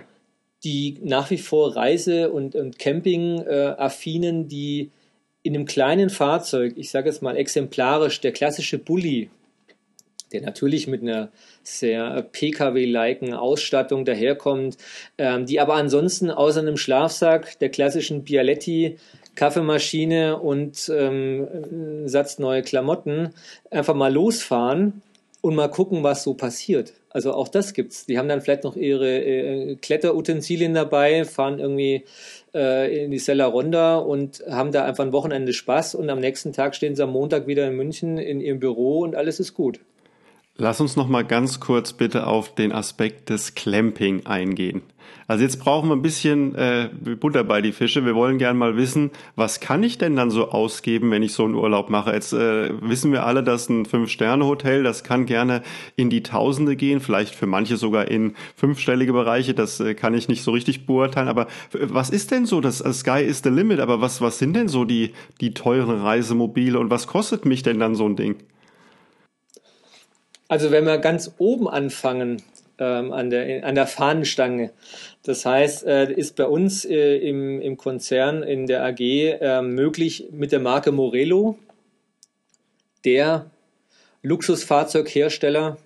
die 0.64 0.98
nach 1.02 1.30
wie 1.30 1.38
vor 1.38 1.76
Reise- 1.76 2.30
und, 2.30 2.54
und 2.54 2.78
Camping-Affinen, 2.78 4.48
die 4.48 4.90
in 5.42 5.54
einem 5.54 5.66
kleinen 5.66 6.08
Fahrzeug, 6.08 6.72
ich 6.76 6.90
sage 6.90 7.10
es 7.10 7.20
mal 7.20 7.36
exemplarisch, 7.36 8.20
der 8.22 8.32
klassische 8.32 8.78
Bulli, 8.78 9.28
der 10.32 10.40
natürlich 10.40 10.86
mit 10.86 11.02
einer 11.02 11.30
sehr 11.62 12.22
PKW-liken 12.22 13.34
Ausstattung 13.34 14.06
daherkommt, 14.06 14.78
ähm, 15.18 15.44
die 15.44 15.60
aber 15.60 15.74
ansonsten 15.74 16.30
außer 16.30 16.60
einem 16.60 16.78
Schlafsack, 16.78 17.58
der 17.58 17.68
klassischen 17.68 18.24
Bialetti, 18.24 18.96
Kaffeemaschine 19.34 20.38
und 20.38 20.90
ähm, 20.94 22.08
Satz 22.08 22.38
neue 22.38 22.62
Klamotten 22.62 23.34
einfach 23.70 23.94
mal 23.94 24.12
losfahren 24.12 25.02
und 25.42 25.54
mal 25.54 25.68
gucken, 25.68 26.02
was 26.02 26.22
so 26.22 26.34
passiert. 26.34 26.94
Also 27.14 27.32
auch 27.32 27.46
das 27.46 27.74
gibt's. 27.74 28.06
Die 28.06 28.18
haben 28.18 28.28
dann 28.28 28.40
vielleicht 28.40 28.64
noch 28.64 28.74
ihre 28.74 29.08
äh, 29.08 29.76
Kletterutensilien 29.76 30.74
dabei, 30.74 31.24
fahren 31.24 31.60
irgendwie 31.60 32.04
äh, 32.52 33.04
in 33.04 33.12
die 33.12 33.20
Sella 33.20 33.46
Ronda 33.46 33.98
und 33.98 34.42
haben 34.50 34.72
da 34.72 34.84
einfach 34.84 35.04
ein 35.04 35.12
Wochenende 35.12 35.52
Spaß 35.52 35.94
und 35.94 36.10
am 36.10 36.18
nächsten 36.18 36.52
Tag 36.52 36.74
stehen 36.74 36.96
sie 36.96 37.04
am 37.04 37.12
Montag 37.12 37.46
wieder 37.46 37.68
in 37.68 37.76
München 37.76 38.18
in 38.18 38.40
ihrem 38.40 38.58
Büro 38.58 38.98
und 38.98 39.14
alles 39.14 39.38
ist 39.38 39.54
gut. 39.54 39.78
Lass 40.56 40.80
uns 40.80 40.94
noch 40.94 41.08
mal 41.08 41.24
ganz 41.24 41.58
kurz 41.58 41.92
bitte 41.92 42.28
auf 42.28 42.54
den 42.54 42.70
Aspekt 42.70 43.28
des 43.28 43.56
Clamping 43.56 44.24
eingehen. 44.24 44.82
Also 45.26 45.42
jetzt 45.42 45.58
brauchen 45.58 45.88
wir 45.88 45.96
ein 45.96 46.02
bisschen 46.02 46.54
äh, 46.54 46.90
Butter 47.18 47.42
bei 47.42 47.60
die 47.60 47.72
Fische. 47.72 48.04
Wir 48.04 48.14
wollen 48.14 48.38
gern 48.38 48.56
mal 48.56 48.76
wissen, 48.76 49.10
was 49.34 49.58
kann 49.58 49.82
ich 49.82 49.98
denn 49.98 50.14
dann 50.14 50.30
so 50.30 50.50
ausgeben, 50.50 51.10
wenn 51.10 51.24
ich 51.24 51.32
so 51.32 51.44
einen 51.44 51.56
Urlaub 51.56 51.90
mache? 51.90 52.12
Jetzt 52.12 52.34
äh, 52.34 52.70
wissen 52.82 53.10
wir 53.10 53.26
alle, 53.26 53.42
dass 53.42 53.68
ein 53.68 53.84
Fünf-Sterne-Hotel, 53.84 54.84
das 54.84 55.02
kann 55.02 55.26
gerne 55.26 55.62
in 55.96 56.08
die 56.08 56.22
Tausende 56.22 56.76
gehen, 56.76 57.00
vielleicht 57.00 57.34
für 57.34 57.46
manche 57.46 57.76
sogar 57.76 58.06
in 58.08 58.34
fünfstellige 58.54 59.12
Bereiche. 59.12 59.54
Das 59.54 59.80
äh, 59.80 59.94
kann 59.94 60.14
ich 60.14 60.28
nicht 60.28 60.44
so 60.44 60.52
richtig 60.52 60.86
beurteilen. 60.86 61.26
Aber 61.26 61.48
was 61.72 62.10
ist 62.10 62.30
denn 62.30 62.46
so 62.46 62.60
das 62.60 62.78
Sky 62.78 63.24
is 63.24 63.40
the 63.42 63.50
limit? 63.50 63.80
Aber 63.80 64.00
was 64.00 64.20
was 64.20 64.38
sind 64.38 64.54
denn 64.54 64.68
so 64.68 64.84
die 64.84 65.14
die 65.40 65.52
teuren 65.52 66.00
Reisemobile 66.00 66.78
und 66.78 66.90
was 66.90 67.08
kostet 67.08 67.44
mich 67.44 67.64
denn 67.64 67.80
dann 67.80 67.96
so 67.96 68.06
ein 68.06 68.14
Ding? 68.14 68.36
Also 70.48 70.70
wenn 70.70 70.84
wir 70.84 70.98
ganz 70.98 71.32
oben 71.38 71.68
anfangen, 71.68 72.42
ähm, 72.78 73.12
an, 73.12 73.30
der, 73.30 73.64
an 73.64 73.74
der 73.74 73.86
Fahnenstange, 73.86 74.70
das 75.22 75.46
heißt, 75.46 75.84
äh, 75.84 76.12
ist 76.12 76.36
bei 76.36 76.46
uns 76.46 76.84
äh, 76.84 77.16
im, 77.18 77.60
im 77.60 77.76
Konzern, 77.76 78.42
in 78.42 78.66
der 78.66 78.84
AG 78.84 79.00
äh, 79.00 79.62
möglich 79.62 80.28
mit 80.32 80.52
der 80.52 80.60
Marke 80.60 80.92
Morello, 80.92 81.58
der 83.04 83.50
Luxusfahrzeughersteller 84.22 85.78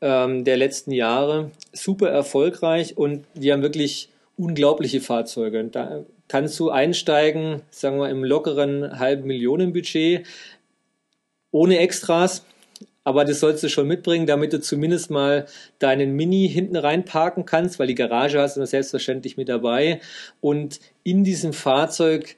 ähm, 0.00 0.44
der 0.44 0.56
letzten 0.56 0.92
Jahre. 0.92 1.50
Super 1.72 2.10
erfolgreich 2.10 2.96
und 2.96 3.24
die 3.34 3.52
haben 3.52 3.62
wirklich 3.62 4.08
unglaubliche 4.36 5.00
Fahrzeuge. 5.00 5.64
Da 5.64 6.04
kannst 6.28 6.58
du 6.60 6.70
einsteigen, 6.70 7.62
sagen 7.70 7.98
wir 7.98 8.08
im 8.08 8.24
lockeren 8.24 8.98
halben 8.98 9.26
Millionenbudget, 9.26 10.26
ohne 11.50 11.78
Extras. 11.78 12.44
Aber 13.04 13.24
das 13.26 13.40
sollst 13.40 13.62
du 13.62 13.68
schon 13.68 13.86
mitbringen, 13.86 14.26
damit 14.26 14.52
du 14.52 14.60
zumindest 14.60 15.10
mal 15.10 15.46
deinen 15.78 16.12
Mini 16.12 16.48
hinten 16.48 16.76
reinparken 16.76 17.44
kannst, 17.44 17.78
weil 17.78 17.86
die 17.86 17.94
Garage 17.94 18.40
hast 18.40 18.56
du 18.56 18.66
selbstverständlich 18.66 19.36
mit 19.36 19.50
dabei. 19.50 20.00
Und 20.40 20.80
in 21.02 21.22
diesem 21.22 21.52
Fahrzeug 21.52 22.36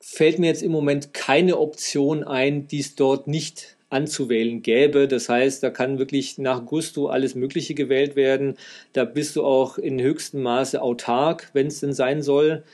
fällt 0.00 0.38
mir 0.38 0.46
jetzt 0.46 0.62
im 0.62 0.72
Moment 0.72 1.12
keine 1.12 1.58
Option 1.58 2.24
ein, 2.24 2.66
die 2.66 2.80
es 2.80 2.94
dort 2.94 3.28
nicht 3.28 3.76
anzuwählen 3.90 4.62
gäbe. 4.62 5.08
Das 5.08 5.28
heißt, 5.28 5.62
da 5.62 5.70
kann 5.70 5.98
wirklich 5.98 6.38
nach 6.38 6.64
Gusto 6.64 7.08
alles 7.08 7.34
Mögliche 7.34 7.74
gewählt 7.74 8.16
werden. 8.16 8.56
Da 8.92 9.04
bist 9.04 9.36
du 9.36 9.44
auch 9.44 9.78
in 9.78 10.00
höchstem 10.00 10.42
Maße 10.42 10.80
autark, 10.80 11.50
wenn 11.52 11.66
es 11.66 11.80
denn 11.80 11.92
sein 11.92 12.22
soll. 12.22 12.64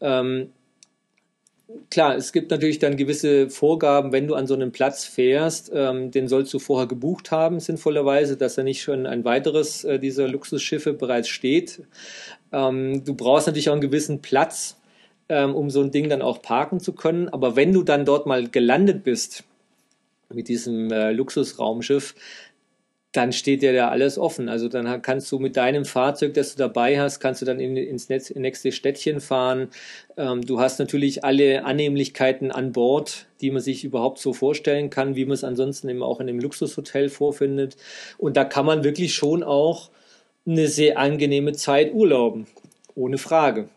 Ähm, 0.00 0.50
klar, 1.90 2.16
es 2.16 2.32
gibt 2.32 2.50
natürlich 2.50 2.78
dann 2.78 2.96
gewisse 2.96 3.50
Vorgaben, 3.50 4.12
wenn 4.12 4.26
du 4.26 4.34
an 4.34 4.46
so 4.46 4.54
einen 4.54 4.72
Platz 4.72 5.04
fährst, 5.04 5.70
ähm, 5.74 6.10
den 6.10 6.28
sollst 6.28 6.52
du 6.54 6.58
vorher 6.58 6.86
gebucht 6.86 7.30
haben, 7.30 7.60
sinnvollerweise, 7.60 8.36
dass 8.36 8.54
da 8.54 8.62
nicht 8.62 8.82
schon 8.82 9.06
ein 9.06 9.24
weiteres 9.24 9.84
äh, 9.84 9.98
dieser 9.98 10.28
Luxusschiffe 10.28 10.92
bereits 10.92 11.28
steht. 11.28 11.82
Ähm, 12.52 13.04
du 13.04 13.14
brauchst 13.14 13.46
natürlich 13.46 13.68
auch 13.68 13.74
einen 13.74 13.80
gewissen 13.80 14.22
Platz, 14.22 14.76
ähm, 15.28 15.54
um 15.54 15.70
so 15.70 15.82
ein 15.82 15.90
Ding 15.90 16.08
dann 16.08 16.22
auch 16.22 16.42
parken 16.42 16.80
zu 16.80 16.92
können. 16.92 17.28
Aber 17.28 17.56
wenn 17.56 17.72
du 17.72 17.82
dann 17.82 18.04
dort 18.04 18.26
mal 18.26 18.48
gelandet 18.48 19.04
bist, 19.04 19.44
mit 20.32 20.48
diesem 20.48 20.90
äh, 20.90 21.12
Luxusraumschiff, 21.12 22.14
dann 23.14 23.32
steht 23.32 23.62
dir 23.62 23.72
da 23.72 23.90
alles 23.90 24.18
offen. 24.18 24.48
Also 24.48 24.68
dann 24.68 25.00
kannst 25.00 25.30
du 25.30 25.38
mit 25.38 25.56
deinem 25.56 25.84
Fahrzeug, 25.84 26.34
das 26.34 26.54
du 26.54 26.58
dabei 26.58 27.00
hast, 27.00 27.20
kannst 27.20 27.40
du 27.40 27.46
dann 27.46 27.60
in, 27.60 27.76
ins 27.76 28.08
nächste 28.08 28.72
Städtchen 28.72 29.20
fahren. 29.20 29.68
Ähm, 30.16 30.44
du 30.44 30.58
hast 30.58 30.80
natürlich 30.80 31.22
alle 31.22 31.64
Annehmlichkeiten 31.64 32.50
an 32.50 32.72
Bord, 32.72 33.26
die 33.40 33.52
man 33.52 33.62
sich 33.62 33.84
überhaupt 33.84 34.18
so 34.18 34.32
vorstellen 34.32 34.90
kann, 34.90 35.14
wie 35.14 35.24
man 35.26 35.34
es 35.34 35.44
ansonsten 35.44 35.88
eben 35.88 36.02
auch 36.02 36.18
in 36.18 36.28
einem 36.28 36.40
Luxushotel 36.40 37.08
vorfindet. 37.08 37.76
Und 38.18 38.36
da 38.36 38.44
kann 38.44 38.66
man 38.66 38.82
wirklich 38.82 39.14
schon 39.14 39.44
auch 39.44 39.90
eine 40.44 40.66
sehr 40.66 40.98
angenehme 40.98 41.52
Zeit 41.52 41.94
urlauben. 41.94 42.48
Ohne 42.96 43.18
Frage. 43.18 43.68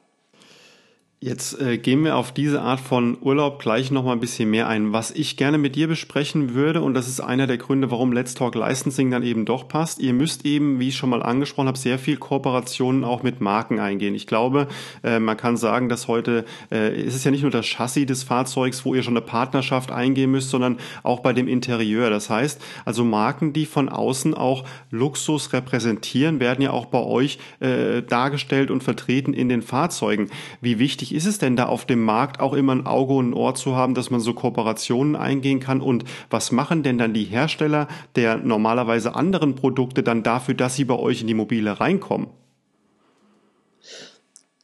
Jetzt 1.19 1.59
äh, 1.59 1.79
gehen 1.79 2.03
wir 2.03 2.15
auf 2.15 2.31
diese 2.31 2.61
Art 2.61 2.79
von 2.79 3.17
Urlaub 3.19 3.57
gleich 3.57 3.89
noch 3.89 4.03
mal 4.03 4.11
ein 4.11 4.19
bisschen 4.19 4.51
mehr 4.51 4.67
ein. 4.67 4.93
Was 4.93 5.09
ich 5.09 5.35
gerne 5.35 5.57
mit 5.57 5.75
dir 5.75 5.87
besprechen 5.87 6.53
würde, 6.53 6.83
und 6.83 6.93
das 6.93 7.07
ist 7.07 7.21
einer 7.21 7.47
der 7.47 7.57
Gründe, 7.57 7.89
warum 7.89 8.13
Let's 8.13 8.35
Talk 8.35 8.53
Licensing 8.53 9.09
dann 9.09 9.23
eben 9.23 9.43
doch 9.43 9.67
passt, 9.67 9.97
ihr 9.97 10.13
müsst 10.13 10.45
eben, 10.45 10.79
wie 10.79 10.89
ich 10.89 10.95
schon 10.95 11.09
mal 11.09 11.23
angesprochen 11.23 11.69
habe, 11.69 11.77
sehr 11.79 11.97
viel 11.97 12.17
Kooperationen 12.17 13.03
auch 13.03 13.23
mit 13.23 13.41
Marken 13.41 13.79
eingehen. 13.79 14.13
Ich 14.13 14.27
glaube, 14.27 14.67
äh, 15.03 15.17
man 15.17 15.35
kann 15.37 15.57
sagen, 15.57 15.89
dass 15.89 16.07
heute 16.07 16.45
äh, 16.71 16.95
ist 17.01 17.25
ja 17.25 17.31
nicht 17.31 17.41
nur 17.41 17.49
das 17.49 17.65
Chassis 17.65 18.05
des 18.05 18.21
Fahrzeugs, 18.21 18.85
wo 18.85 18.93
ihr 18.93 19.01
schon 19.01 19.17
eine 19.17 19.25
Partnerschaft 19.25 19.89
eingehen 19.89 20.29
müsst, 20.29 20.51
sondern 20.51 20.77
auch 21.01 21.21
bei 21.21 21.33
dem 21.33 21.47
Interieur. 21.47 22.11
Das 22.11 22.29
heißt, 22.29 22.61
also 22.85 23.03
Marken, 23.03 23.53
die 23.53 23.65
von 23.65 23.89
außen 23.89 24.35
auch 24.35 24.65
Luxus 24.91 25.51
repräsentieren, 25.51 26.39
werden 26.39 26.61
ja 26.61 26.69
auch 26.69 26.85
bei 26.85 27.01
euch 27.01 27.39
äh, 27.59 28.03
dargestellt 28.03 28.69
und 28.69 28.83
vertreten 28.83 29.33
in 29.33 29.49
den 29.49 29.63
Fahrzeugen. 29.63 30.29
Wie 30.61 30.77
wichtig 30.77 31.06
wichtig 31.07 31.17
ist 31.17 31.25
es 31.25 31.37
denn 31.37 31.55
da 31.55 31.67
auf 31.67 31.85
dem 31.85 32.03
Markt 32.03 32.39
auch 32.39 32.53
immer 32.53 32.73
ein 32.73 32.85
Auge 32.85 33.13
und 33.13 33.29
ein 33.29 33.33
Ohr 33.33 33.55
zu 33.55 33.75
haben, 33.75 33.93
dass 33.93 34.09
man 34.09 34.19
so 34.19 34.33
Kooperationen 34.33 35.15
eingehen 35.15 35.59
kann? 35.59 35.81
Und 35.81 36.03
was 36.29 36.51
machen 36.51 36.83
denn 36.83 36.97
dann 36.97 37.13
die 37.13 37.23
Hersteller 37.23 37.87
der 38.15 38.37
normalerweise 38.37 39.15
anderen 39.15 39.55
Produkte 39.55 40.03
dann 40.03 40.23
dafür, 40.23 40.53
dass 40.53 40.75
sie 40.75 40.85
bei 40.85 40.95
euch 40.95 41.21
in 41.21 41.27
die 41.27 41.33
Mobile 41.33 41.79
reinkommen? 41.79 42.27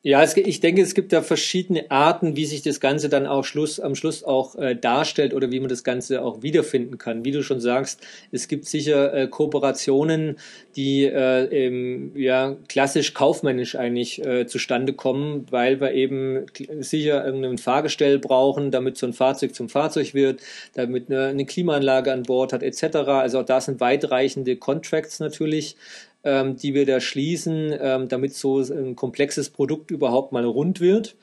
Ja, 0.06 0.22
es, 0.22 0.36
ich 0.36 0.60
denke, 0.60 0.82
es 0.82 0.96
gibt 0.96 1.14
da 1.14 1.22
verschiedene 1.22 1.90
Arten, 1.90 2.36
wie 2.36 2.46
sich 2.46 2.62
das 2.62 2.82
Ganze 2.82 3.08
dann 3.08 3.26
auch 3.26 3.46
Schluss, 3.46 3.80
am 3.80 3.96
Schluss 3.96 4.26
auch 4.26 4.56
äh, 4.56 4.76
darstellt 4.76 5.34
oder 5.34 5.50
wie 5.50 5.62
man 5.62 5.70
das 5.70 5.86
Ganze 5.86 6.24
auch 6.24 6.42
wiederfinden 6.42 6.98
kann. 6.98 7.24
Wie 7.24 7.32
du 7.32 7.42
schon 7.42 7.62
sagst, 7.62 8.02
es 8.30 8.50
gibt 8.50 8.66
sicher 8.66 9.14
äh, 9.14 9.28
Kooperationen, 9.30 10.36
die 10.76 11.06
äh, 11.06 11.50
eben, 11.68 12.12
ja, 12.18 12.58
klassisch 12.68 13.14
kaufmännisch 13.14 13.78
eigentlich 13.78 14.22
äh, 14.26 14.46
zustande 14.46 14.92
kommen, 14.92 15.46
weil 15.52 15.80
wir 15.80 15.94
eben 15.94 16.48
sicher 16.82 17.26
irgendein 17.26 17.58
Fahrgestell 17.58 18.20
brauchen, 18.20 18.72
damit 18.72 18.98
so 18.98 19.08
ein 19.08 19.14
Fahrzeug 19.14 19.56
zum 19.56 19.70
Fahrzeug 19.70 20.14
wird, 20.14 20.42
damit 20.74 21.10
eine, 21.10 21.28
eine 21.28 21.46
Klimaanlage 21.46 22.12
an 22.12 22.24
Bord 22.24 22.52
hat 22.52 22.62
etc. 22.62 22.98
Also 23.08 23.40
auch 23.40 23.46
da 23.46 23.62
sind 23.62 23.80
weitreichende 23.80 24.58
Contracts 24.58 25.22
natürlich 25.22 25.78
ähm, 26.24 26.56
die 26.56 26.74
wir 26.74 26.86
da 26.86 27.00
schließen, 27.00 27.74
ähm, 27.80 28.08
damit 28.08 28.34
so 28.34 28.60
ein 28.60 28.96
komplexes 28.96 29.50
Produkt 29.50 29.92
überhaupt 29.92 30.32
mal 30.32 30.46
rund 30.46 30.80
wird. 30.80 31.16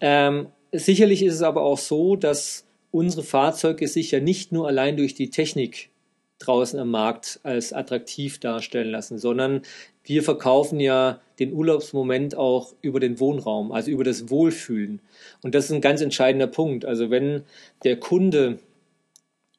Ähm, 0.00 0.46
sicherlich 0.72 1.22
ist 1.22 1.34
es 1.34 1.42
aber 1.42 1.62
auch 1.62 1.78
so, 1.78 2.16
dass 2.16 2.64
unsere 2.90 3.22
Fahrzeuge 3.22 3.88
sich 3.88 4.10
ja 4.10 4.20
nicht 4.20 4.52
nur 4.52 4.66
allein 4.68 4.96
durch 4.96 5.14
die 5.14 5.30
Technik 5.30 5.90
draußen 6.38 6.78
am 6.78 6.90
Markt 6.90 7.40
als 7.42 7.72
attraktiv 7.72 8.38
darstellen 8.38 8.90
lassen, 8.90 9.18
sondern 9.18 9.62
wir 10.04 10.22
verkaufen 10.22 10.80
ja 10.80 11.20
den 11.38 11.52
Urlaubsmoment 11.52 12.36
auch 12.36 12.74
über 12.80 13.00
den 13.00 13.18
Wohnraum, 13.20 13.72
also 13.72 13.90
über 13.90 14.04
das 14.04 14.30
Wohlfühlen. 14.30 15.00
Und 15.42 15.54
das 15.54 15.66
ist 15.66 15.72
ein 15.72 15.80
ganz 15.80 16.00
entscheidender 16.00 16.46
Punkt. 16.46 16.84
Also 16.84 17.10
wenn 17.10 17.42
der 17.84 17.98
Kunde 17.98 18.60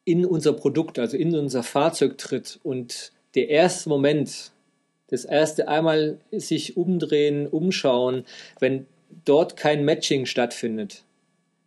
in 0.05 0.25
unser 0.25 0.53
Produkt, 0.53 0.97
also 0.99 1.17
in 1.17 1.35
unser 1.35 1.63
Fahrzeug 1.63 2.17
tritt 2.17 2.59
und 2.63 3.11
der 3.35 3.49
erste 3.49 3.89
Moment, 3.89 4.51
das 5.09 5.25
erste 5.25 5.67
einmal 5.67 6.19
sich 6.31 6.77
umdrehen, 6.77 7.47
umschauen, 7.47 8.25
wenn 8.59 8.85
dort 9.25 9.57
kein 9.57 9.85
Matching 9.85 10.25
stattfindet, 10.25 11.03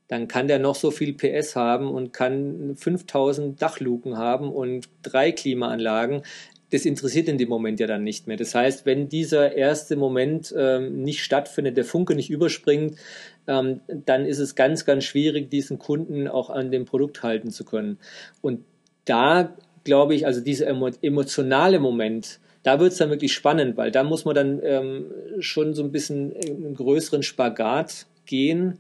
dann 0.09 0.29
kann 0.29 0.47
der 0.47 0.59
noch 0.59 0.75
so 0.75 0.91
viel 0.91 1.15
PS 1.15 1.57
haben 1.57 1.91
und 1.91 2.13
kann 2.13 2.77
5000 2.77 3.61
Dachluken 3.61 4.19
haben 4.19 4.53
und 4.53 4.89
drei 5.03 5.33
Klimaanlagen. 5.33 6.23
Das 6.71 6.85
interessiert 6.85 7.29
in 7.29 7.39
dem 7.39 7.49
Moment 7.49 7.81
ja 7.81 7.87
dann 7.87 8.05
nicht 8.05 8.27
mehr. 8.27 8.37
Das 8.37 8.55
heißt, 8.55 8.87
wenn 8.87 9.09
dieser 9.09 9.55
erste 9.55 9.97
Moment 9.97 10.55
ähm, 10.57 11.03
nicht 11.03 11.23
stattfindet, 11.23 11.77
der 11.77 11.85
Funke 11.85 12.15
nicht 12.15 12.31
überspringt, 12.31 12.99
ähm, 13.47 13.81
dann 13.89 14.25
ist 14.25 14.39
es 14.39 14.55
ganz, 14.55 14.85
ganz 14.85 15.05
schwierig, 15.05 15.51
diesen 15.51 15.79
Kunden 15.79 16.29
auch 16.29 16.51
an 16.51 16.71
dem 16.71 16.85
Produkt 16.85 17.23
halten 17.23 17.51
zu 17.51 17.65
können. 17.65 17.99
Und 18.41 18.65
da 19.05 19.55
glaube 19.85 20.15
ich, 20.15 20.27
also 20.27 20.41
dieser 20.41 20.67
emotionale 21.03 21.81
Moment, 21.81 22.39
da 22.63 22.79
wird 22.81 22.93
es 22.93 22.99
dann 22.99 23.11
wirklich 23.11 23.33
spannend, 23.33 23.77
weil 23.77 23.91
da 23.91 24.05
muss 24.05 24.25
man 24.25 24.35
dann 24.35 24.61
ähm, 24.63 25.07
schon 25.41 25.75
so 25.75 25.83
ein 25.83 25.93
bisschen 25.93 26.35
einen 26.37 26.75
größeren 26.75 27.23
Spagat 27.23 28.07
gehen, 28.27 28.79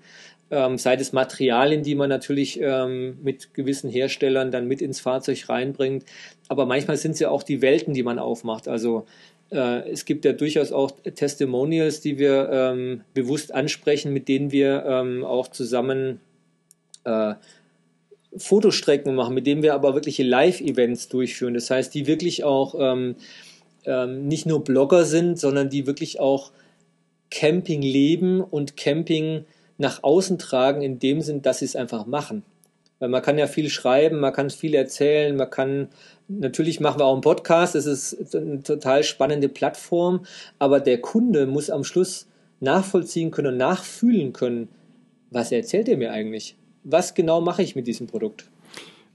ähm, 0.50 0.78
sei 0.78 0.94
es 0.94 1.12
Materialien, 1.12 1.82
die 1.82 1.94
man 1.94 2.08
natürlich 2.08 2.60
ähm, 2.60 3.18
mit 3.22 3.54
gewissen 3.54 3.90
Herstellern 3.90 4.50
dann 4.50 4.68
mit 4.68 4.82
ins 4.82 5.00
Fahrzeug 5.00 5.48
reinbringt. 5.48 6.04
Aber 6.48 6.66
manchmal 6.66 6.96
sind 6.96 7.12
es 7.12 7.20
ja 7.20 7.30
auch 7.30 7.42
die 7.42 7.62
Welten, 7.62 7.94
die 7.94 8.02
man 8.02 8.18
aufmacht. 8.18 8.68
Also 8.68 9.06
äh, 9.50 9.88
es 9.90 10.04
gibt 10.04 10.24
ja 10.24 10.32
durchaus 10.32 10.70
auch 10.70 10.90
Testimonials, 11.14 12.00
die 12.00 12.18
wir 12.18 12.50
ähm, 12.52 13.00
bewusst 13.14 13.54
ansprechen, 13.54 14.12
mit 14.12 14.28
denen 14.28 14.52
wir 14.52 14.84
ähm, 14.86 15.24
auch 15.24 15.48
zusammen 15.48 16.20
äh, 17.04 17.34
Fotostrecken 18.36 19.14
machen, 19.14 19.34
mit 19.34 19.46
denen 19.46 19.62
wir 19.62 19.74
aber 19.74 19.94
wirkliche 19.94 20.22
Live-Events 20.22 21.08
durchführen. 21.08 21.54
Das 21.54 21.70
heißt, 21.70 21.94
die 21.94 22.06
wirklich 22.06 22.44
auch 22.44 22.74
ähm, 22.78 23.16
ähm, 23.84 24.26
nicht 24.28 24.46
nur 24.46 24.64
Blogger 24.64 25.04
sind, 25.04 25.38
sondern 25.38 25.70
die 25.70 25.86
wirklich 25.86 26.20
auch 26.20 26.52
Camping 27.30 27.82
leben 27.82 28.40
und 28.40 28.76
Camping 28.76 29.44
nach 29.78 30.02
außen 30.02 30.38
tragen, 30.38 30.82
in 30.82 30.98
dem 30.98 31.20
Sinn, 31.20 31.42
dass 31.42 31.60
sie 31.60 31.64
es 31.64 31.76
einfach 31.76 32.06
machen. 32.06 32.42
Weil 32.98 33.08
man 33.08 33.22
kann 33.22 33.38
ja 33.38 33.46
viel 33.46 33.68
schreiben, 33.68 34.20
man 34.20 34.32
kann 34.32 34.50
viel 34.50 34.74
erzählen, 34.74 35.34
man 35.34 35.50
kann, 35.50 35.88
natürlich 36.28 36.78
machen 36.78 37.00
wir 37.00 37.06
auch 37.06 37.14
einen 37.14 37.22
Podcast, 37.22 37.74
es 37.74 37.86
ist 37.86 38.36
eine 38.36 38.62
total 38.62 39.02
spannende 39.02 39.48
Plattform, 39.48 40.24
aber 40.58 40.78
der 40.78 41.00
Kunde 41.00 41.46
muss 41.46 41.68
am 41.68 41.82
Schluss 41.82 42.28
nachvollziehen 42.60 43.32
können 43.32 43.54
und 43.54 43.56
nachfühlen 43.56 44.32
können, 44.32 44.68
was 45.30 45.50
erzählt 45.50 45.88
er 45.88 45.96
mir 45.96 46.12
eigentlich? 46.12 46.56
Was 46.84 47.14
genau 47.14 47.40
mache 47.40 47.62
ich 47.62 47.74
mit 47.74 47.86
diesem 47.86 48.06
Produkt? 48.06 48.48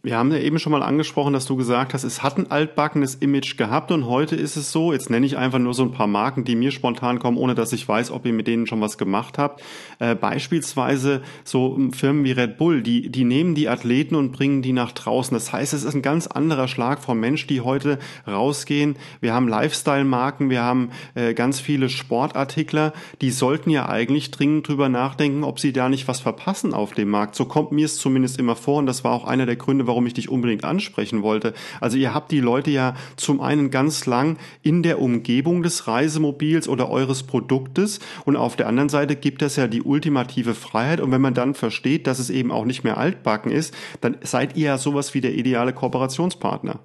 Wir 0.03 0.15
haben 0.15 0.31
ja 0.31 0.38
eben 0.38 0.60
schon 0.60 0.71
mal 0.71 0.83
angesprochen, 0.83 1.33
dass 1.33 1.47
du 1.47 1.55
gesagt 1.55 1.95
hast, 1.95 2.03
es 2.03 2.21
hat 2.21 2.38
ein 2.38 2.51
altbackenes 2.51 3.15
Image 3.15 3.57
gehabt 3.57 3.91
und 3.91 4.05
heute 4.05 4.36
ist 4.36 4.55
es 4.55 4.71
so, 4.71 4.93
jetzt 4.93 5.10
nenne 5.10 5.25
ich 5.25 5.38
einfach 5.38 5.57
nur 5.57 5.73
so 5.73 5.81
ein 5.81 5.91
paar 5.91 6.05
Marken, 6.05 6.43
die 6.43 6.55
mir 6.55 6.69
spontan 6.69 7.17
kommen, 7.17 7.36
ohne 7.36 7.55
dass 7.55 7.73
ich 7.73 7.88
weiß, 7.88 8.12
ob 8.12 8.23
ihr 8.27 8.31
mit 8.31 8.45
denen 8.45 8.67
schon 8.67 8.79
was 8.79 8.99
gemacht 8.99 9.39
habt. 9.39 9.63
Äh, 9.97 10.13
beispielsweise 10.13 11.23
so 11.43 11.79
Firmen 11.93 12.23
wie 12.25 12.31
Red 12.31 12.57
Bull, 12.57 12.83
die, 12.83 13.10
die 13.10 13.23
nehmen 13.23 13.55
die 13.55 13.69
Athleten 13.69 14.13
und 14.15 14.33
bringen 14.33 14.62
die 14.62 14.71
nach 14.71 14.91
draußen. 14.91 15.33
Das 15.33 15.51
heißt, 15.51 15.73
es 15.73 15.83
ist 15.83 15.95
ein 15.95 16.03
ganz 16.03 16.27
anderer 16.27 16.67
Schlag 16.67 16.99
vom 17.01 17.19
Mensch, 17.19 17.47
die 17.47 17.62
heute 17.62 17.97
rausgehen. 18.27 18.97
Wir 19.19 19.33
haben 19.33 19.47
Lifestyle-Marken, 19.47 20.51
wir 20.51 20.62
haben 20.62 20.91
äh, 21.15 21.33
ganz 21.33 21.60
viele 21.60 21.89
Sportartikler, 21.89 22.93
die 23.21 23.31
sollten 23.31 23.71
ja 23.71 23.89
eigentlich 23.89 24.29
dringend 24.29 24.67
drüber 24.67 24.89
nachdenken, 24.89 25.43
ob 25.43 25.60
sie 25.60 25.73
da 25.73 25.89
nicht 25.89 26.07
was 26.07 26.19
verpassen 26.19 26.75
auf 26.75 26.93
dem 26.93 27.10
Markt. 27.10 27.33
So 27.33 27.45
kommt 27.45 27.71
mir 27.71 27.86
es 27.86 27.97
zumindest 27.97 28.38
immer 28.38 28.55
vor 28.55 28.77
und 28.77 28.86
das 28.86 29.03
war 29.03 29.12
auch 29.12 29.25
einer 29.25 29.47
der 29.47 29.55
Gründe, 29.55 29.87
Warum 29.88 30.06
ich 30.06 30.13
dich 30.13 30.30
unbedingt 30.30 30.63
ansprechen 30.63 31.23
wollte. 31.23 31.54
Also 31.82 31.97
ihr 31.97 32.13
habt 32.13 32.32
die 32.32 32.39
Leute 32.39 32.71
ja 32.71 32.95
zum 33.15 33.41
einen 33.41 33.71
ganz 33.71 34.06
lang 34.06 34.38
in 34.62 34.84
der 34.84 35.02
Umgebung 35.02 35.63
des 35.63 35.88
Reisemobils 35.88 36.67
oder 36.67 36.89
eures 36.89 37.23
Produktes 37.23 38.00
und 38.26 38.36
auf 38.36 38.56
der 38.56 38.67
anderen 38.67 38.89
Seite 38.89 39.15
gibt 39.15 39.41
es 39.41 39.56
ja 39.56 39.67
die 39.67 39.82
ultimative 39.82 40.54
Freiheit 40.54 41.02
und 41.02 41.12
wenn 41.12 41.21
man 41.21 41.34
dann 41.34 41.54
versteht, 41.54 42.08
dass 42.08 42.19
es 42.19 42.30
eben 42.30 42.52
auch 42.52 42.65
nicht 42.65 42.84
mehr 42.84 42.97
altbacken 42.97 43.52
ist, 43.52 43.73
dann 44.02 44.17
seid 44.21 44.56
ihr 44.56 44.67
ja 44.67 44.78
sowas 44.78 45.13
wie 45.13 45.21
der 45.21 45.34
ideale 45.34 45.73
Kooperationspartner. 45.73 46.80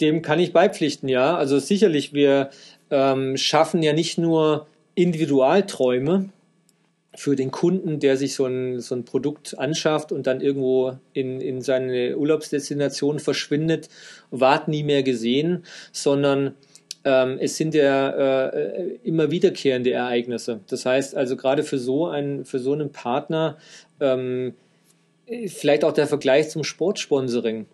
Dem 0.00 0.22
kann 0.22 0.40
ich 0.40 0.52
beipflichten, 0.52 1.08
ja. 1.08 1.36
Also 1.36 1.58
sicherlich, 1.58 2.12
wir 2.12 2.50
ähm, 2.90 3.36
schaffen 3.36 3.82
ja 3.82 3.92
nicht 3.92 4.18
nur 4.18 4.66
Individualträume, 4.94 6.30
für 7.16 7.36
den 7.36 7.50
Kunden, 7.50 8.00
der 8.00 8.16
sich 8.16 8.34
so 8.34 8.46
ein, 8.46 8.80
so 8.80 8.94
ein 8.94 9.04
Produkt 9.04 9.58
anschafft 9.58 10.12
und 10.12 10.26
dann 10.26 10.40
irgendwo 10.40 10.98
in, 11.12 11.40
in 11.40 11.60
seine 11.62 12.16
Urlaubsdestination 12.16 13.18
verschwindet, 13.18 13.88
ward 14.30 14.68
nie 14.68 14.82
mehr 14.82 15.02
gesehen, 15.02 15.64
sondern 15.92 16.54
ähm, 17.04 17.38
es 17.40 17.56
sind 17.56 17.74
ja 17.74 18.46
äh, 18.48 18.98
immer 19.04 19.30
wiederkehrende 19.30 19.92
Ereignisse. 19.92 20.60
Das 20.68 20.86
heißt 20.86 21.14
also 21.14 21.36
gerade 21.36 21.62
für 21.62 21.78
so 21.78 22.06
einen, 22.06 22.44
für 22.44 22.58
so 22.58 22.72
einen 22.72 22.90
Partner, 22.90 23.58
ähm, 24.00 24.54
vielleicht 25.46 25.84
auch 25.84 25.92
der 25.92 26.06
Vergleich 26.06 26.50
zum 26.50 26.64
Sportsponsoring 26.64 27.66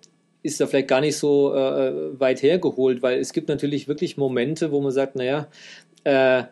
ist 0.42 0.60
da 0.60 0.66
vielleicht 0.66 0.88
gar 0.88 1.00
nicht 1.00 1.16
so 1.16 1.54
äh, 1.54 2.18
weit 2.18 2.42
hergeholt, 2.42 3.02
weil 3.02 3.18
es 3.18 3.32
gibt 3.32 3.48
natürlich 3.48 3.88
wirklich 3.88 4.16
Momente, 4.16 4.72
wo 4.72 4.80
man 4.80 4.90
sagt, 4.90 5.16
naja, 5.16 5.48
äh, 6.04 6.44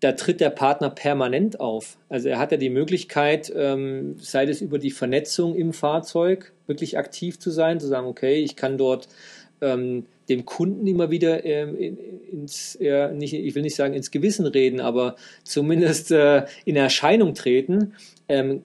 da 0.00 0.12
tritt 0.12 0.40
der 0.40 0.50
Partner 0.50 0.90
permanent 0.90 1.60
auf. 1.60 1.96
Also 2.08 2.28
er 2.28 2.38
hat 2.38 2.52
ja 2.52 2.58
die 2.58 2.70
Möglichkeit, 2.70 3.52
ähm, 3.54 4.16
sei 4.20 4.44
es 4.44 4.60
über 4.60 4.78
die 4.78 4.92
Vernetzung 4.92 5.56
im 5.56 5.72
Fahrzeug, 5.72 6.52
wirklich 6.66 6.98
aktiv 6.98 7.38
zu 7.38 7.50
sein, 7.50 7.80
zu 7.80 7.88
sagen, 7.88 8.06
okay, 8.06 8.36
ich 8.36 8.54
kann 8.54 8.78
dort 8.78 9.08
ähm, 9.60 10.06
dem 10.28 10.44
Kunden 10.44 10.86
immer 10.86 11.10
wieder 11.10 11.44
ähm, 11.44 11.76
ins, 12.30 12.76
äh, 12.76 13.12
nicht, 13.12 13.34
ich 13.34 13.54
will 13.54 13.62
nicht 13.62 13.74
sagen 13.74 13.94
ins 13.94 14.10
Gewissen 14.10 14.46
reden, 14.46 14.80
aber 14.80 15.16
zumindest 15.42 16.10
äh, 16.12 16.44
in 16.64 16.76
Erscheinung 16.76 17.34
treten. 17.34 17.94
Ähm, 18.28 18.62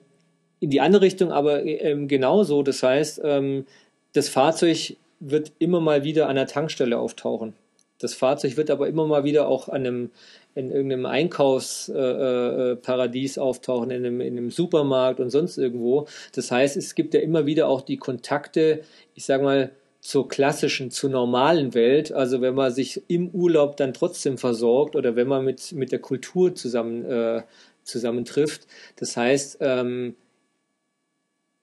in 0.60 0.70
die 0.70 0.80
andere 0.80 1.02
Richtung 1.02 1.32
aber 1.32 1.64
ähm, 1.64 2.06
genauso. 2.06 2.62
Das 2.62 2.82
heißt, 2.82 3.20
ähm, 3.24 3.66
das 4.12 4.28
Fahrzeug 4.28 4.96
wird 5.20 5.52
immer 5.58 5.80
mal 5.80 6.04
wieder 6.04 6.28
an 6.28 6.36
der 6.36 6.46
Tankstelle 6.46 6.98
auftauchen. 6.98 7.54
Das 7.98 8.14
Fahrzeug 8.14 8.56
wird 8.56 8.70
aber 8.70 8.88
immer 8.88 9.06
mal 9.06 9.24
wieder 9.24 9.48
auch 9.48 9.68
an 9.68 9.86
einem 9.86 10.10
in 10.54 10.70
irgendeinem 10.70 11.06
Einkaufsparadies 11.06 13.38
auftauchen, 13.38 13.90
in 13.90 14.06
einem, 14.06 14.20
in 14.20 14.38
einem 14.38 14.50
Supermarkt 14.50 15.20
und 15.20 15.30
sonst 15.30 15.56
irgendwo. 15.58 16.06
Das 16.34 16.50
heißt, 16.50 16.76
es 16.76 16.94
gibt 16.94 17.14
ja 17.14 17.20
immer 17.20 17.46
wieder 17.46 17.68
auch 17.68 17.80
die 17.80 17.96
Kontakte, 17.96 18.82
ich 19.14 19.24
sage 19.24 19.42
mal, 19.42 19.70
zur 20.00 20.28
klassischen, 20.28 20.90
zur 20.90 21.08
normalen 21.10 21.74
Welt. 21.74 22.12
Also 22.12 22.42
wenn 22.42 22.54
man 22.54 22.72
sich 22.72 23.02
im 23.08 23.30
Urlaub 23.30 23.78
dann 23.78 23.94
trotzdem 23.94 24.36
versorgt 24.36 24.96
oder 24.96 25.16
wenn 25.16 25.26
man 25.26 25.42
mit, 25.44 25.72
mit 25.72 25.92
der 25.92 25.98
Kultur 25.98 26.54
zusammen, 26.54 27.06
äh, 27.06 27.42
zusammentrifft. 27.84 28.66
Das 28.96 29.16
heißt, 29.16 29.58
ähm, 29.60 30.14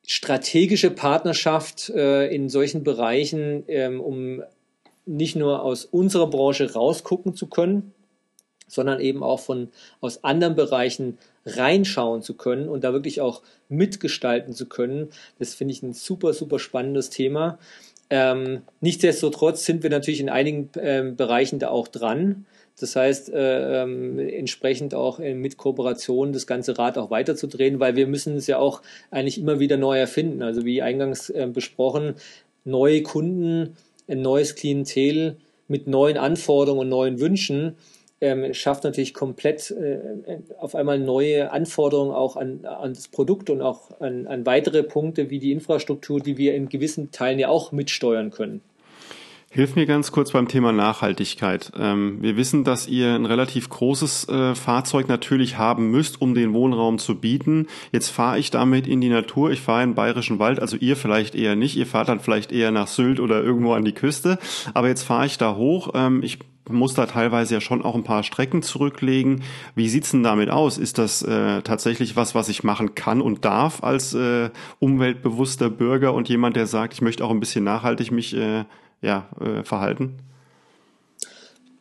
strategische 0.07 0.89
Partnerschaft 0.89 1.89
äh, 1.89 2.33
in 2.33 2.49
solchen 2.49 2.83
Bereichen, 2.83 3.63
ähm, 3.67 4.01
um 4.01 4.41
nicht 5.05 5.35
nur 5.35 5.61
aus 5.61 5.85
unserer 5.85 6.27
Branche 6.27 6.73
rausgucken 6.73 7.35
zu 7.35 7.47
können, 7.47 7.93
sondern 8.71 8.99
eben 8.99 9.23
auch 9.23 9.39
von 9.39 9.69
aus 9.99 10.23
anderen 10.23 10.55
Bereichen 10.55 11.17
reinschauen 11.45 12.21
zu 12.21 12.35
können 12.35 12.69
und 12.69 12.83
da 12.83 12.93
wirklich 12.93 13.21
auch 13.21 13.41
mitgestalten 13.69 14.53
zu 14.53 14.67
können. 14.67 15.09
Das 15.39 15.53
finde 15.53 15.73
ich 15.73 15.83
ein 15.83 15.93
super, 15.93 16.33
super 16.33 16.59
spannendes 16.59 17.09
Thema. 17.09 17.57
Ähm, 18.09 18.61
nichtsdestotrotz 18.81 19.65
sind 19.65 19.83
wir 19.83 19.89
natürlich 19.89 20.19
in 20.19 20.29
einigen 20.29 20.69
ähm, 20.77 21.15
Bereichen 21.15 21.59
da 21.59 21.69
auch 21.69 21.87
dran. 21.87 22.45
Das 22.79 22.95
heißt, 22.95 23.29
äh, 23.29 23.83
ähm, 23.83 24.17
entsprechend 24.19 24.93
auch 24.93 25.19
äh, 25.19 25.33
mit 25.33 25.57
Kooperation 25.57 26.33
das 26.33 26.47
ganze 26.47 26.77
Rad 26.77 26.97
auch 26.97 27.11
weiterzudrehen, 27.11 27.79
weil 27.79 27.95
wir 27.95 28.07
müssen 28.07 28.35
es 28.35 28.47
ja 28.47 28.57
auch 28.57 28.81
eigentlich 29.11 29.37
immer 29.37 29.59
wieder 29.59 29.77
neu 29.77 29.99
erfinden. 29.99 30.41
Also 30.41 30.65
wie 30.65 30.81
eingangs 30.81 31.29
äh, 31.29 31.47
besprochen, 31.51 32.15
neue 32.65 33.03
Kunden, 33.03 33.75
ein 34.07 34.21
neues 34.21 34.55
Klientel 34.55 35.37
mit 35.67 35.87
neuen 35.87 36.17
Anforderungen 36.17 36.81
und 36.81 36.89
neuen 36.89 37.19
Wünschen 37.19 37.75
ähm, 38.21 38.53
schafft 38.53 38.83
natürlich 38.83 39.13
komplett 39.13 39.71
äh, 39.71 40.39
auf 40.59 40.75
einmal 40.75 40.99
neue 40.99 41.51
Anforderungen 41.51 42.13
auch 42.13 42.37
an, 42.37 42.65
an 42.65 42.93
das 42.93 43.07
Produkt 43.07 43.49
und 43.49 43.61
auch 43.61 43.99
an, 43.99 44.27
an 44.27 44.45
weitere 44.45 44.83
Punkte 44.83 45.29
wie 45.29 45.39
die 45.39 45.51
Infrastruktur, 45.51 46.19
die 46.19 46.37
wir 46.37 46.53
in 46.53 46.69
gewissen 46.69 47.11
Teilen 47.11 47.39
ja 47.39 47.49
auch 47.49 47.71
mitsteuern 47.71 48.29
können. 48.29 48.61
Hilf 49.53 49.75
mir 49.75 49.85
ganz 49.85 50.13
kurz 50.13 50.31
beim 50.31 50.47
Thema 50.47 50.71
Nachhaltigkeit. 50.71 51.73
Ähm, 51.77 52.21
wir 52.21 52.37
wissen, 52.37 52.63
dass 52.63 52.87
ihr 52.87 53.15
ein 53.15 53.25
relativ 53.25 53.67
großes 53.67 54.29
äh, 54.29 54.55
Fahrzeug 54.55 55.09
natürlich 55.09 55.57
haben 55.57 55.91
müsst, 55.91 56.21
um 56.21 56.33
den 56.33 56.53
Wohnraum 56.53 56.99
zu 56.99 57.19
bieten. 57.19 57.67
Jetzt 57.91 58.11
fahre 58.11 58.39
ich 58.39 58.49
damit 58.49 58.87
in 58.87 59.01
die 59.01 59.09
Natur. 59.09 59.51
Ich 59.51 59.59
fahre 59.59 59.83
in 59.83 59.89
den 59.89 59.95
Bayerischen 59.95 60.39
Wald, 60.39 60.61
also 60.61 60.77
ihr 60.77 60.95
vielleicht 60.95 61.35
eher 61.35 61.57
nicht. 61.57 61.75
Ihr 61.75 61.85
fahrt 61.85 62.07
dann 62.07 62.21
vielleicht 62.21 62.53
eher 62.53 62.71
nach 62.71 62.87
Sylt 62.87 63.19
oder 63.19 63.43
irgendwo 63.43 63.73
an 63.73 63.83
die 63.83 63.91
Küste. 63.91 64.39
Aber 64.73 64.87
jetzt 64.87 65.03
fahre 65.03 65.25
ich 65.25 65.37
da 65.37 65.57
hoch. 65.57 65.89
Ähm, 65.95 66.23
ich 66.23 66.39
muss 66.71 66.93
da 66.93 67.05
teilweise 67.05 67.55
ja 67.55 67.61
schon 67.61 67.81
auch 67.81 67.95
ein 67.95 68.03
paar 68.03 68.23
Strecken 68.23 68.63
zurücklegen. 68.63 69.43
Wie 69.75 69.89
sieht's 69.89 70.11
denn 70.11 70.23
damit 70.23 70.49
aus? 70.49 70.77
Ist 70.77 70.97
das 70.97 71.21
äh, 71.21 71.61
tatsächlich 71.61 72.15
was, 72.15 72.35
was 72.35 72.49
ich 72.49 72.63
machen 72.63 72.95
kann 72.95 73.21
und 73.21 73.45
darf 73.45 73.83
als 73.83 74.13
äh, 74.13 74.49
umweltbewusster 74.79 75.69
Bürger 75.69 76.13
und 76.13 76.29
jemand, 76.29 76.55
der 76.55 76.67
sagt, 76.67 76.93
ich 76.93 77.01
möchte 77.01 77.23
auch 77.23 77.31
ein 77.31 77.39
bisschen 77.39 77.63
nachhaltig 77.63 78.11
mich 78.11 78.35
äh, 78.35 78.65
ja, 79.01 79.27
äh, 79.39 79.63
verhalten? 79.63 80.17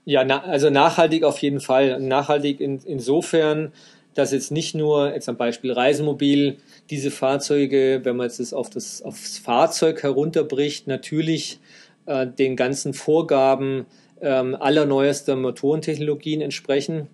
Ja, 0.05 0.25
na, 0.25 0.43
also 0.43 0.71
nachhaltig 0.71 1.25
auf 1.25 1.39
jeden 1.39 1.61
Fall. 1.61 2.01
Nachhaltig 2.01 2.61
in, 2.61 2.81
insofern, 2.85 3.73
dass 4.15 4.33
jetzt 4.33 4.51
nicht 4.51 4.75
nur, 4.75 5.13
jetzt 5.13 5.29
am 5.29 5.37
Beispiel 5.37 5.73
Reisemobil, 5.73 6.57
diese 6.91 7.11
Fahrzeuge, 7.11 8.01
wenn 8.03 8.17
man 8.17 8.27
jetzt 8.27 8.41
das 8.41 8.53
auf 8.53 8.71
das 8.71 9.03
aufs 9.03 9.39
Fahrzeug 9.39 10.03
herunterbricht, 10.03 10.87
natürlich 10.87 11.61
äh, 12.07 12.27
den 12.27 12.57
ganzen 12.57 12.95
Vorgaben 12.95 13.87
ähm, 14.21 14.55
allerneuester 14.55 15.37
Motorentechnologien 15.37 16.41
entsprechen. 16.41 17.09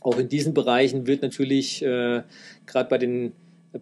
Auch 0.00 0.18
in 0.18 0.28
diesen 0.28 0.54
Bereichen 0.54 1.06
wird 1.06 1.22
natürlich 1.22 1.82
äh, 1.82 2.22
gerade 2.66 2.88
bei 2.88 2.98
den 2.98 3.32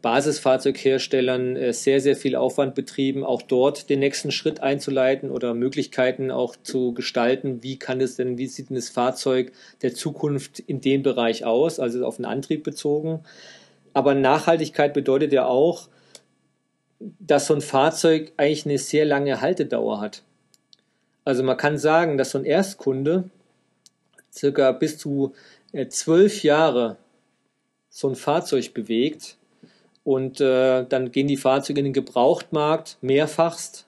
Basisfahrzeugherstellern 0.00 1.56
äh, 1.56 1.72
sehr, 1.72 2.00
sehr 2.00 2.16
viel 2.16 2.34
Aufwand 2.34 2.74
betrieben, 2.74 3.24
auch 3.24 3.42
dort 3.42 3.90
den 3.90 3.98
nächsten 3.98 4.30
Schritt 4.30 4.60
einzuleiten 4.60 5.30
oder 5.30 5.52
Möglichkeiten 5.52 6.30
auch 6.30 6.56
zu 6.56 6.94
gestalten. 6.94 7.62
Wie 7.62 7.78
kann 7.78 8.00
es 8.00 8.16
denn, 8.16 8.38
wie 8.38 8.46
sieht 8.46 8.70
denn 8.70 8.76
das 8.76 8.88
Fahrzeug 8.88 9.52
der 9.82 9.94
Zukunft 9.94 10.60
in 10.60 10.80
dem 10.80 11.02
Bereich 11.02 11.44
aus, 11.44 11.78
also 11.78 12.06
auf 12.06 12.16
den 12.16 12.24
Antrieb 12.24 12.64
bezogen? 12.64 13.20
Aber 13.92 14.14
Nachhaltigkeit 14.14 14.94
bedeutet 14.94 15.32
ja 15.32 15.44
auch, 15.44 15.88
dass 16.98 17.46
so 17.46 17.54
ein 17.54 17.60
Fahrzeug 17.60 18.32
eigentlich 18.38 18.64
eine 18.64 18.78
sehr 18.78 19.04
lange 19.04 19.40
Haltedauer 19.40 20.00
hat. 20.00 20.22
Also 21.24 21.42
man 21.42 21.56
kann 21.56 21.78
sagen, 21.78 22.18
dass 22.18 22.30
so 22.30 22.38
ein 22.38 22.44
Erstkunde 22.44 23.24
circa 24.32 24.72
bis 24.72 24.98
zu 24.98 25.35
äh, 25.72 25.88
zwölf 25.88 26.42
Jahre 26.42 26.96
so 27.90 28.08
ein 28.08 28.16
Fahrzeug 28.16 28.74
bewegt 28.74 29.37
und 30.04 30.40
äh, 30.40 30.85
dann 30.85 31.12
gehen 31.12 31.28
die 31.28 31.37
Fahrzeuge 31.37 31.80
in 31.80 31.85
den 31.85 31.92
Gebrauchtmarkt 31.92 32.96
mehrfachst 33.02 33.87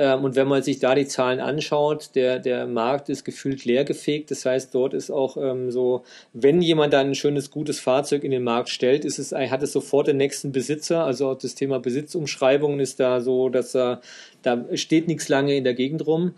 ähm, 0.00 0.24
und 0.24 0.34
wenn 0.34 0.48
man 0.48 0.62
sich 0.62 0.78
da 0.78 0.94
die 0.94 1.06
Zahlen 1.06 1.40
anschaut, 1.40 2.10
der, 2.14 2.38
der 2.38 2.66
Markt 2.66 3.10
ist 3.10 3.22
gefühlt 3.22 3.66
leergefegt. 3.66 4.30
Das 4.30 4.46
heißt, 4.46 4.74
dort 4.74 4.94
ist 4.94 5.10
auch 5.10 5.36
ähm, 5.36 5.70
so, 5.70 6.04
wenn 6.32 6.62
jemand 6.62 6.94
dann 6.94 7.08
ein 7.08 7.14
schönes, 7.14 7.50
gutes 7.50 7.80
Fahrzeug 7.80 8.24
in 8.24 8.30
den 8.30 8.42
Markt 8.42 8.70
stellt, 8.70 9.04
ist 9.04 9.18
es, 9.18 9.32
hat 9.32 9.62
es 9.62 9.72
sofort 9.72 10.06
den 10.06 10.16
nächsten 10.16 10.52
Besitzer. 10.52 11.04
Also 11.04 11.28
auch 11.28 11.38
das 11.38 11.54
Thema 11.54 11.80
Besitzumschreibungen 11.80 12.80
ist 12.80 12.98
da 12.98 13.20
so, 13.20 13.50
dass 13.50 13.76
er, 13.76 14.00
da 14.42 14.64
steht 14.72 15.06
nichts 15.06 15.28
lange 15.28 15.54
in 15.54 15.64
der 15.64 15.74
Gegend 15.74 16.06
rum. 16.06 16.32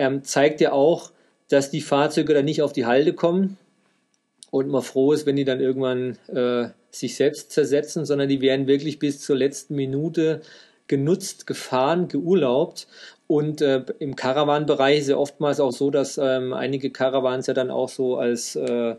Ähm, 0.00 0.24
zeigt 0.24 0.60
ja 0.62 0.72
auch, 0.72 1.12
dass 1.50 1.70
die 1.70 1.82
Fahrzeuge 1.82 2.32
dann 2.32 2.46
nicht 2.46 2.62
auf 2.62 2.72
die 2.72 2.86
Halde 2.86 3.12
kommen 3.12 3.58
und 4.50 4.68
man 4.68 4.80
froh 4.82 5.12
ist, 5.12 5.26
wenn 5.26 5.36
die 5.36 5.44
dann 5.44 5.60
irgendwann 5.60 6.16
äh, 6.28 6.70
sich 6.90 7.16
selbst 7.16 7.52
zersetzen, 7.52 8.06
sondern 8.06 8.30
die 8.30 8.40
werden 8.40 8.66
wirklich 8.66 8.98
bis 8.98 9.20
zur 9.20 9.36
letzten 9.36 9.74
Minute 9.74 10.40
genutzt, 10.86 11.46
gefahren, 11.46 12.08
geurlaubt. 12.08 12.86
Und 13.26 13.60
äh, 13.60 13.84
im 13.98 14.16
Caravan-Bereich 14.16 15.00
ist 15.00 15.10
ja 15.10 15.18
oftmals 15.18 15.60
auch 15.60 15.72
so, 15.72 15.90
dass 15.90 16.16
ähm, 16.16 16.54
einige 16.54 16.90
Caravans 16.90 17.46
ja 17.46 17.54
dann 17.54 17.70
auch 17.70 17.90
so 17.90 18.16
als 18.16 18.56
äh, 18.56 18.96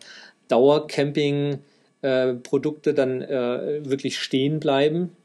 Dauercamping-Produkte 0.50 2.94
dann 2.94 3.24
äh, 3.24 3.82
wirklich 3.84 4.20
stehen 4.20 4.60
bleiben 4.60 5.18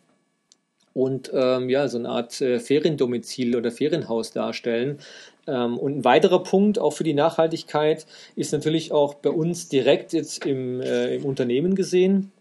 und 0.96 1.30
ähm, 1.34 1.68
ja, 1.68 1.88
so 1.88 1.98
eine 1.98 2.08
Art 2.08 2.40
äh, 2.40 2.58
Feriendomizil 2.58 3.54
oder 3.54 3.70
Ferienhaus 3.70 4.30
darstellen. 4.30 4.98
Ähm, 5.46 5.78
und 5.78 5.98
ein 5.98 6.04
weiterer 6.04 6.42
Punkt 6.42 6.78
auch 6.78 6.92
für 6.92 7.04
die 7.04 7.14
Nachhaltigkeit 7.14 8.06
ist 8.34 8.52
natürlich 8.52 8.92
auch 8.92 9.14
bei 9.14 9.30
uns 9.30 9.68
direkt 9.68 10.12
jetzt 10.12 10.44
im, 10.44 10.80
äh, 10.80 11.16
im 11.16 11.24
Unternehmen 11.24 11.74
gesehen, 11.74 12.32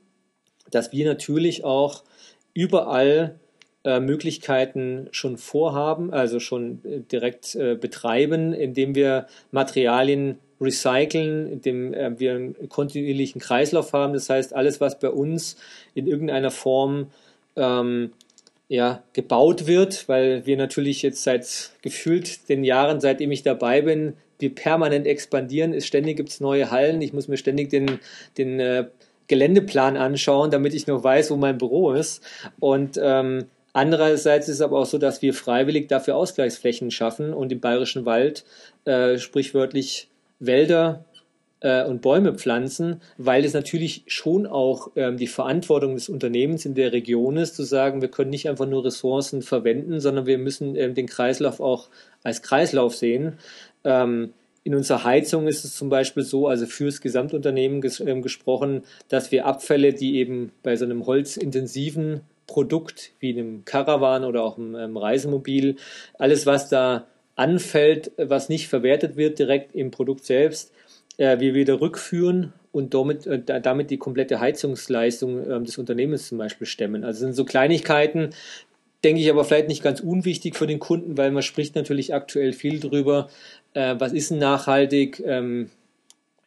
dass 0.72 0.92
wir 0.92 1.06
natürlich 1.06 1.64
auch 1.64 2.04
überall 2.54 3.40
äh, 3.84 4.00
Möglichkeiten 4.00 5.08
schon 5.12 5.38
vorhaben, 5.38 6.12
also 6.12 6.40
schon 6.40 6.82
äh, 6.84 7.00
direkt 7.02 7.56
äh, 7.56 7.76
betreiben, 7.76 8.54
indem 8.54 8.96
wir 8.96 9.28
Materialien 9.52 10.40
recyceln, 10.60 11.48
indem 11.48 11.94
äh, 11.94 12.20
wir 12.20 12.34
einen 12.34 12.70
kontinuierlichen 12.70 13.40
Kreislauf 13.40 13.94
haben. 13.94 14.14
Das 14.14 14.30
heißt, 14.30 14.56
alles, 14.56 14.82
was 14.82 15.00
bei 15.00 15.10
uns 15.10 15.58
in 15.94 16.08
irgendeiner 16.08 16.52
Form 16.52 17.12
ähm, 17.56 18.12
ja, 18.68 19.04
gebaut 19.14 19.68
wird, 19.68 20.08
weil 20.10 20.46
wir 20.46 20.58
natürlich 20.58 21.02
jetzt 21.02 21.24
seit 21.24 21.72
gefühlt 21.82 22.50
den 22.50 22.64
Jahren, 22.64 23.00
seitdem 23.00 23.32
ich 23.32 23.44
dabei 23.44 23.82
bin, 23.82 24.14
wir 24.40 24.54
permanent 24.54 25.08
expandieren, 25.08 25.74
es 25.74 25.86
ständig 25.86 26.18
gibt 26.18 26.30
es 26.30 26.42
neue 26.42 26.72
Hallen, 26.72 27.02
ich 27.02 27.14
muss 27.14 27.28
mir 27.28 27.38
ständig 27.38 27.70
den, 27.70 28.00
den 28.38 28.60
äh, 28.60 28.86
Geländeplan 29.28 29.98
anschauen, 29.98 30.52
damit 30.52 30.74
ich 30.74 30.88
noch 30.88 31.04
weiß, 31.04 31.32
wo 31.32 31.36
mein 31.36 31.58
Büro 31.58 31.94
ist. 31.94 32.24
Und 32.60 33.00
ähm, 33.02 33.46
andererseits 33.74 34.48
ist 34.50 34.56
es 34.56 34.62
aber 34.62 34.80
auch 34.80 34.86
so, 34.86 34.98
dass 34.98 35.22
wir 35.22 35.34
freiwillig 35.34 35.88
dafür 35.88 36.16
Ausgleichsflächen 36.16 36.92
schaffen 36.92 37.34
und 37.34 37.52
im 37.52 37.60
Bayerischen 37.60 38.06
Wald 38.06 38.46
äh, 38.86 39.18
sprichwörtlich 39.18 40.10
Wälder 40.40 41.06
äh, 41.66 41.84
und 41.84 42.04
Bäume 42.04 42.36
pflanzen, 42.36 43.02
weil 43.18 43.44
es 43.44 43.54
natürlich 43.54 44.04
schon 44.06 44.46
auch 44.46 44.92
ähm, 44.96 45.18
die 45.18 45.26
Verantwortung 45.26 45.96
des 45.96 46.10
Unternehmens 46.10 46.64
in 46.64 46.76
der 46.76 46.94
Region 46.94 47.38
ist, 47.38 47.56
zu 47.56 47.64
sagen, 47.64 48.02
wir 48.02 48.10
können 48.10 48.30
nicht 48.30 48.48
einfach 48.48 48.68
nur 48.68 48.86
Ressourcen 48.86 49.42
verwenden, 49.42 50.00
sondern 50.00 50.28
wir 50.28 50.38
müssen 50.38 50.76
ähm, 50.76 50.94
den 50.94 51.08
Kreislauf 51.08 51.60
auch 51.60 51.90
als 52.24 52.44
Kreislauf 52.44 52.96
sehen. 52.96 53.40
Ähm, 53.84 54.34
in 54.64 54.76
unserer 54.76 55.06
Heizung 55.06 55.48
ist 55.48 55.66
es 55.66 55.76
zum 55.76 55.90
Beispiel 55.90 56.24
so, 56.24 56.48
also 56.48 56.68
fürs 56.68 57.02
Gesamtunternehmen 57.02 57.82
ges 57.82 58.00
äh, 58.00 58.22
gesprochen, 58.22 58.84
dass 59.10 59.32
wir 59.32 59.48
Abfälle, 59.48 59.94
die 59.94 60.18
eben 60.18 60.52
bei 60.62 60.76
so 60.76 60.86
einem 60.86 61.08
holzintensiven 61.08 62.22
Produkt 62.46 63.12
wie 63.20 63.32
einem 63.32 63.66
Caravan 63.66 64.24
oder 64.24 64.44
auch 64.44 64.60
einem, 64.60 64.76
einem 64.76 64.98
Reisemobil, 64.98 65.78
alles 66.20 66.46
was 66.46 66.70
da 66.70 67.08
anfällt, 67.36 68.12
was 68.18 68.50
nicht 68.50 68.68
verwertet 68.68 69.18
wird 69.18 69.40
direkt 69.40 69.74
im 69.74 69.90
Produkt 69.90 70.26
selbst, 70.26 70.72
äh, 71.18 71.40
wir 71.40 71.54
wieder 71.54 71.82
rückführen 71.82 72.54
und 72.72 72.94
damit, 72.94 73.26
äh, 73.26 73.62
damit 73.62 73.90
die 73.90 73.98
komplette 73.98 74.40
Heizungsleistung 74.40 75.50
äh, 75.50 75.62
des 75.62 75.78
Unternehmens 75.78 76.28
zum 76.28 76.38
Beispiel 76.38 76.68
stemmen. 76.68 77.04
Also 77.04 77.20
sind 77.20 77.34
so 77.34 77.46
Kleinigkeiten, 77.46 78.32
denke 79.04 79.22
ich 79.22 79.30
aber 79.30 79.46
vielleicht 79.46 79.68
nicht 79.68 79.84
ganz 79.84 80.00
unwichtig 80.00 80.56
für 80.56 80.68
den 80.68 80.80
Kunden, 80.80 81.18
weil 81.18 81.32
man 81.32 81.44
spricht 81.44 81.76
natürlich 81.76 82.14
aktuell 82.14 82.54
viel 82.54 82.80
drüber, 82.80 83.30
äh, 83.74 83.96
was 83.98 84.14
ist 84.14 84.32
nachhaltig, 84.32 85.24
ähm, 85.26 85.70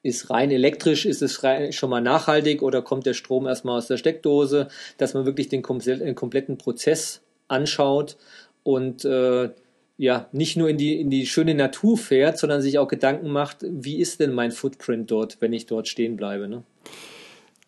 ist 0.03 0.31
rein 0.31 0.51
elektrisch, 0.51 1.07
ist 1.07 1.23
es 1.23 1.43
rein, 1.45 1.73
schon 1.73 1.91
mal 1.91 2.01
nachhaltig 2.01 2.63
oder 2.63 2.83
kommt 2.83 3.07
der 3.07 3.15
Strom 3.15 3.47
erstmal 3.47 3.79
aus 3.79 3.87
der 3.87 3.97
Steckdose, 3.97 4.69
dass 4.97 5.15
man 5.15 5.25
wirklich 5.25 5.49
den, 5.49 5.63
den 5.63 6.15
kompletten 6.15 6.59
Prozess 6.59 7.21
anschaut 7.49 8.17
und 8.65 9.05
äh, 9.05 9.51
ja, 9.99 10.29
nicht 10.31 10.57
nur 10.57 10.71
in 10.71 10.79
die, 10.79 10.99
in 11.01 11.11
die 11.11 11.27
schöne 11.27 11.55
Natur 11.55 11.99
fährt, 11.99 12.39
sondern 12.39 12.63
sich 12.63 12.79
auch 12.79 12.87
Gedanken 12.87 13.31
macht, 13.31 13.59
wie 13.69 13.99
ist 13.99 14.21
denn 14.21 14.33
mein 14.33 14.53
Footprint 14.53 15.11
dort, 15.11 15.39
wenn 15.41 15.53
ich 15.53 15.67
dort 15.67 15.89
stehen 15.89 16.17
bleibe. 16.17 16.49
Ne? 16.49 16.63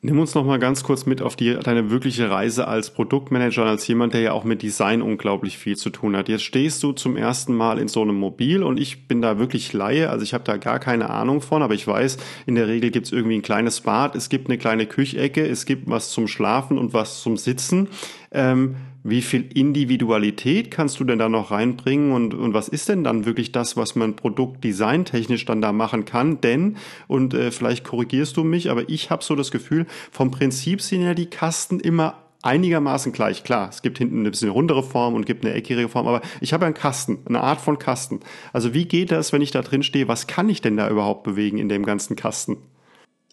Nimm 0.02 0.18
uns 0.18 0.34
noch 0.34 0.46
mal 0.46 0.60
ganz 0.60 0.84
kurz 0.84 1.04
mit 1.04 1.20
auf 1.20 1.34
die, 1.34 1.58
deine 1.58 1.90
wirkliche 1.90 2.30
Reise 2.30 2.68
als 2.68 2.90
Produktmanager, 2.90 3.66
als 3.66 3.86
jemand, 3.88 4.14
der 4.14 4.20
ja 4.20 4.32
auch 4.32 4.44
mit 4.44 4.62
Design 4.62 5.02
unglaublich 5.02 5.58
viel 5.58 5.76
zu 5.76 5.90
tun 5.90 6.16
hat. 6.16 6.28
Jetzt 6.28 6.44
stehst 6.44 6.82
du 6.84 6.92
zum 6.92 7.16
ersten 7.16 7.54
Mal 7.54 7.78
in 7.78 7.88
so 7.88 8.00
einem 8.00 8.14
Mobil 8.14 8.62
und 8.62 8.78
ich 8.78 9.08
bin 9.08 9.20
da 9.20 9.38
wirklich 9.38 9.72
Laie, 9.72 10.08
also 10.08 10.22
ich 10.22 10.32
habe 10.32 10.44
da 10.44 10.56
gar 10.56 10.78
keine 10.78 11.10
Ahnung 11.10 11.42
von, 11.42 11.62
aber 11.62 11.74
ich 11.74 11.86
weiß, 11.86 12.16
in 12.46 12.54
der 12.54 12.68
Regel 12.68 12.92
gibt's 12.92 13.12
irgendwie 13.12 13.36
ein 13.36 13.42
kleines 13.42 13.80
Bad, 13.80 14.14
es 14.14 14.28
gibt 14.28 14.48
eine 14.48 14.56
kleine 14.56 14.86
Küchecke, 14.86 15.46
es 15.46 15.66
gibt 15.66 15.90
was 15.90 16.10
zum 16.10 16.28
Schlafen 16.28 16.78
und 16.78 16.94
was 16.94 17.20
zum 17.20 17.36
Sitzen. 17.36 17.88
Ähm, 18.30 18.76
wie 19.02 19.22
viel 19.22 19.46
Individualität 19.54 20.70
kannst 20.70 21.00
du 21.00 21.04
denn 21.04 21.18
da 21.18 21.28
noch 21.28 21.50
reinbringen 21.50 22.12
und, 22.12 22.34
und 22.34 22.52
was 22.52 22.68
ist 22.68 22.88
denn 22.88 23.02
dann 23.02 23.24
wirklich 23.24 23.52
das, 23.52 23.76
was 23.76 23.94
man 23.94 24.14
produktdesigntechnisch 24.14 25.44
dann 25.46 25.62
da 25.62 25.72
machen 25.72 26.04
kann? 26.04 26.40
Denn, 26.40 26.76
und 27.08 27.32
äh, 27.34 27.50
vielleicht 27.50 27.84
korrigierst 27.84 28.36
du 28.36 28.44
mich, 28.44 28.70
aber 28.70 28.88
ich 28.88 29.10
habe 29.10 29.24
so 29.24 29.34
das 29.34 29.50
Gefühl, 29.50 29.86
vom 30.10 30.30
Prinzip 30.30 30.82
sind 30.82 31.02
ja 31.02 31.14
die 31.14 31.30
Kasten 31.30 31.80
immer 31.80 32.18
einigermaßen 32.42 33.12
gleich. 33.12 33.44
Klar, 33.44 33.68
es 33.68 33.82
gibt 33.82 33.98
hinten 33.98 34.22
ein 34.22 34.30
bisschen 34.30 34.50
rundere 34.50 34.82
Form 34.82 35.14
und 35.14 35.26
gibt 35.26 35.44
eine 35.44 35.54
eckige 35.54 35.88
Form, 35.88 36.06
aber 36.06 36.22
ich 36.40 36.52
habe 36.52 36.64
einen 36.64 36.74
Kasten, 36.74 37.18
eine 37.26 37.42
Art 37.42 37.60
von 37.60 37.78
Kasten. 37.78 38.20
Also 38.52 38.74
wie 38.74 38.86
geht 38.86 39.10
das, 39.12 39.32
wenn 39.32 39.42
ich 39.42 39.50
da 39.50 39.62
drin 39.62 39.82
stehe? 39.82 40.08
Was 40.08 40.26
kann 40.26 40.48
ich 40.48 40.60
denn 40.60 40.76
da 40.76 40.88
überhaupt 40.88 41.22
bewegen 41.22 41.58
in 41.58 41.68
dem 41.68 41.84
ganzen 41.84 42.16
Kasten? 42.16 42.58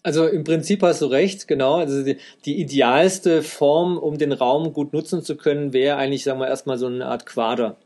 Also 0.02 0.26
im 0.26 0.44
Prinzip 0.44 0.82
hast 0.82 1.02
du 1.02 1.06
recht, 1.06 1.48
genau. 1.48 1.76
Also 1.76 2.02
die, 2.02 2.18
die, 2.44 2.60
idealste 2.60 3.42
Form, 3.42 3.98
um 3.98 4.16
den 4.16 4.32
Raum 4.32 4.72
gut 4.72 4.92
nutzen 4.92 5.22
zu 5.22 5.36
können, 5.36 5.72
wäre 5.72 5.96
eigentlich, 5.96 6.24
sagen 6.24 6.40
wir, 6.40 6.48
erstmal 6.48 6.78
so 6.78 6.86
eine 6.86 7.06
Art 7.06 7.26
Quader. 7.26 7.76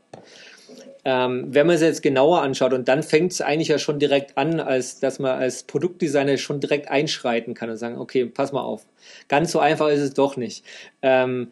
Ähm, 1.05 1.47
wenn 1.49 1.67
man 1.67 1.75
es 1.75 1.81
jetzt 1.81 2.01
genauer 2.01 2.41
anschaut, 2.41 2.71
und 2.71 2.87
dann 2.87 3.03
fängt 3.03 3.33
es 3.33 3.41
eigentlich 3.41 3.67
ja 3.67 3.77
schon 3.77 3.99
direkt 3.99 4.37
an, 4.37 4.59
als 4.61 4.99
dass 4.99 5.19
man 5.19 5.31
als 5.31 5.63
Produktdesigner 5.63 6.37
schon 6.37 6.61
direkt 6.61 6.89
einschreiten 6.89 7.55
kann 7.55 7.69
und 7.69 7.77
sagen, 7.77 7.97
okay, 7.97 8.25
pass 8.25 8.53
mal 8.53 8.61
auf. 8.61 8.85
Ganz 9.27 9.51
so 9.51 9.59
einfach 9.59 9.89
ist 9.89 9.99
es 9.99 10.13
doch 10.13 10.37
nicht. 10.37 10.63
Ähm, 11.01 11.49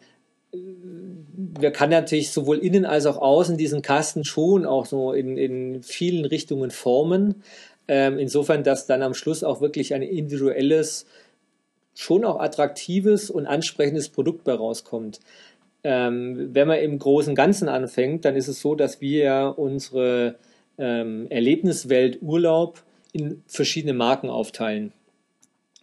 wir 0.52 1.70
kann 1.70 1.90
natürlich 1.90 2.30
sowohl 2.30 2.58
innen 2.58 2.84
als 2.84 3.06
auch 3.06 3.16
außen 3.16 3.56
diesen 3.56 3.82
Kasten 3.82 4.24
schon 4.24 4.66
auch 4.66 4.86
so 4.86 5.12
in, 5.12 5.36
in 5.36 5.82
vielen 5.82 6.24
Richtungen 6.24 6.70
formen. 6.70 7.42
Ähm, 7.88 8.18
insofern, 8.18 8.64
dass 8.64 8.86
dann 8.86 9.02
am 9.02 9.14
Schluss 9.14 9.44
auch 9.44 9.60
wirklich 9.60 9.94
ein 9.94 10.02
individuelles, 10.02 11.06
schon 11.94 12.24
auch 12.24 12.40
attraktives 12.40 13.30
und 13.30 13.46
ansprechendes 13.46 14.08
Produkt 14.08 14.44
bei 14.44 14.54
rauskommt. 14.54 15.20
Ähm, 15.84 16.50
wenn 16.52 16.68
man 16.68 16.78
im 16.78 16.98
großen 16.98 17.34
Ganzen 17.34 17.68
anfängt, 17.68 18.24
dann 18.24 18.36
ist 18.36 18.48
es 18.48 18.60
so, 18.60 18.74
dass 18.74 19.00
wir 19.00 19.24
ja 19.24 19.48
unsere 19.48 20.36
ähm, 20.78 21.26
Erlebniswelt 21.28 22.22
Urlaub 22.22 22.82
in 23.12 23.42
verschiedene 23.46 23.92
Marken 23.92 24.30
aufteilen. 24.30 24.92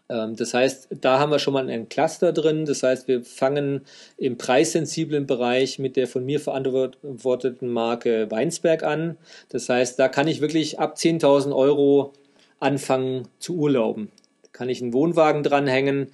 Ähm, 0.10 0.36
das 0.36 0.54
heißt, 0.54 0.89
da 1.02 1.19
haben 1.19 1.32
wir 1.32 1.39
schon 1.39 1.54
mal 1.54 1.69
einen 1.69 1.88
Cluster 1.88 2.34
drin. 2.34 2.65
Das 2.65 2.84
heißt, 2.84 3.08
wir 3.08 3.24
fangen 3.24 3.82
im 4.17 4.38
preissensiblen 4.38 5.28
Bereich 5.28 5.80
mit 5.80 5.95
der 5.95 6.08
von 6.08 6.26
mir 6.26 6.39
verantworteten 6.39 7.69
Marke 7.69 8.30
Weinsberg 8.30 8.84
an. 8.84 9.17
Das 9.50 9.69
heißt, 9.69 10.00
da 10.00 10.08
kann 10.08 10.28
ich 10.28 10.41
wirklich 10.41 10.80
ab 10.80 10.95
10.000 10.98 11.56
Euro 11.56 12.13
anfangen 12.60 13.28
zu 13.39 13.56
urlauben. 13.56 14.12
Da 14.43 14.50
kann 14.52 14.69
ich 14.69 14.82
einen 14.82 14.93
Wohnwagen 14.93 15.43
dranhängen, 15.43 16.08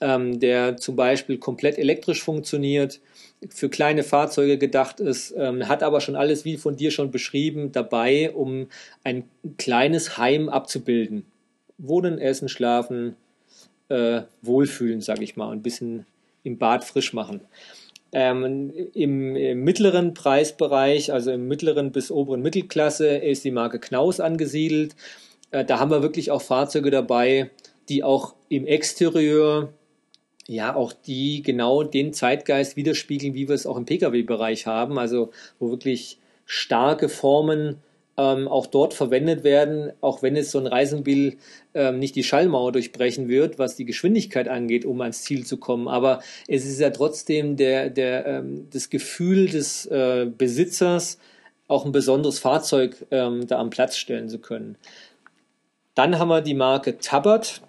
ähm, 0.00 0.38
der 0.38 0.76
zum 0.76 0.94
Beispiel 0.94 1.38
komplett 1.38 1.78
elektrisch 1.78 2.22
funktioniert, 2.22 3.00
für 3.50 3.68
kleine 3.68 4.02
Fahrzeuge 4.02 4.58
gedacht 4.58 4.98
ist, 4.98 5.32
ähm, 5.36 5.68
hat 5.68 5.84
aber 5.84 6.00
schon 6.00 6.16
alles, 6.16 6.44
wie 6.44 6.56
von 6.56 6.76
dir 6.76 6.90
schon 6.90 7.12
beschrieben, 7.12 7.70
dabei, 7.70 8.32
um 8.32 8.66
ein 9.04 9.24
kleines 9.58 10.18
Heim 10.18 10.48
abzubilden. 10.48 11.24
Wohnen, 11.78 12.18
essen, 12.18 12.48
schlafen, 12.48 13.14
äh, 13.88 14.22
wohlfühlen, 14.42 15.00
sage 15.00 15.24
ich 15.24 15.36
mal, 15.36 15.50
ein 15.52 15.62
bisschen 15.62 16.06
im 16.42 16.58
Bad 16.58 16.84
frisch 16.84 17.12
machen. 17.12 17.40
Ähm, 18.12 18.72
im, 18.94 19.36
im, 19.36 19.64
mittleren 19.64 20.14
Preisbereich, 20.14 21.12
also 21.12 21.30
im 21.30 21.46
mittleren 21.46 21.92
bis 21.92 22.10
oberen 22.10 22.40
Mittelklasse, 22.40 23.16
ist 23.18 23.44
die 23.44 23.50
Marke 23.50 23.78
Knaus 23.78 24.18
angesiedelt. 24.20 24.96
Äh, 25.50 25.64
da 25.64 25.78
haben 25.78 25.90
wir 25.90 26.02
wirklich 26.02 26.30
auch 26.30 26.40
Fahrzeuge 26.40 26.90
dabei, 26.90 27.50
die 27.88 28.02
auch 28.02 28.34
im 28.48 28.66
Exterieur 28.66 29.72
ja 30.46 30.74
auch 30.74 30.94
die 30.94 31.42
genau 31.42 31.82
den 31.82 32.14
Zeitgeist 32.14 32.76
widerspiegeln, 32.76 33.34
wie 33.34 33.48
wir 33.48 33.54
es 33.54 33.66
auch 33.66 33.76
im 33.76 33.84
Pkw-Bereich 33.84 34.66
haben, 34.66 34.98
also 34.98 35.30
wo 35.58 35.70
wirklich 35.70 36.18
starke 36.46 37.10
Formen 37.10 37.82
ähm, 38.18 38.48
auch 38.48 38.66
dort 38.66 38.92
verwendet 38.94 39.44
werden, 39.44 39.92
auch 40.00 40.22
wenn 40.22 40.36
es 40.36 40.50
so 40.50 40.58
ein 40.58 40.66
Reisenmobil 40.66 41.38
ähm, 41.72 42.00
nicht 42.00 42.16
die 42.16 42.24
Schallmauer 42.24 42.72
durchbrechen 42.72 43.28
wird, 43.28 43.58
was 43.58 43.76
die 43.76 43.84
Geschwindigkeit 43.84 44.48
angeht, 44.48 44.84
um 44.84 45.00
ans 45.00 45.22
Ziel 45.22 45.46
zu 45.46 45.56
kommen. 45.56 45.86
Aber 45.86 46.20
es 46.48 46.66
ist 46.66 46.80
ja 46.80 46.90
trotzdem 46.90 47.56
der, 47.56 47.90
der, 47.90 48.26
ähm, 48.26 48.66
das 48.72 48.90
Gefühl 48.90 49.48
des 49.48 49.86
äh, 49.86 50.26
Besitzers, 50.26 51.18
auch 51.68 51.84
ein 51.84 51.92
besonderes 51.92 52.40
Fahrzeug 52.40 53.06
ähm, 53.10 53.46
da 53.46 53.58
am 53.58 53.70
Platz 53.70 53.96
stellen 53.96 54.28
zu 54.28 54.38
können. 54.38 54.76
Dann 55.94 56.18
haben 56.18 56.28
wir 56.28 56.40
die 56.40 56.54
Marke 56.54 56.98
Tabbert. 56.98 57.62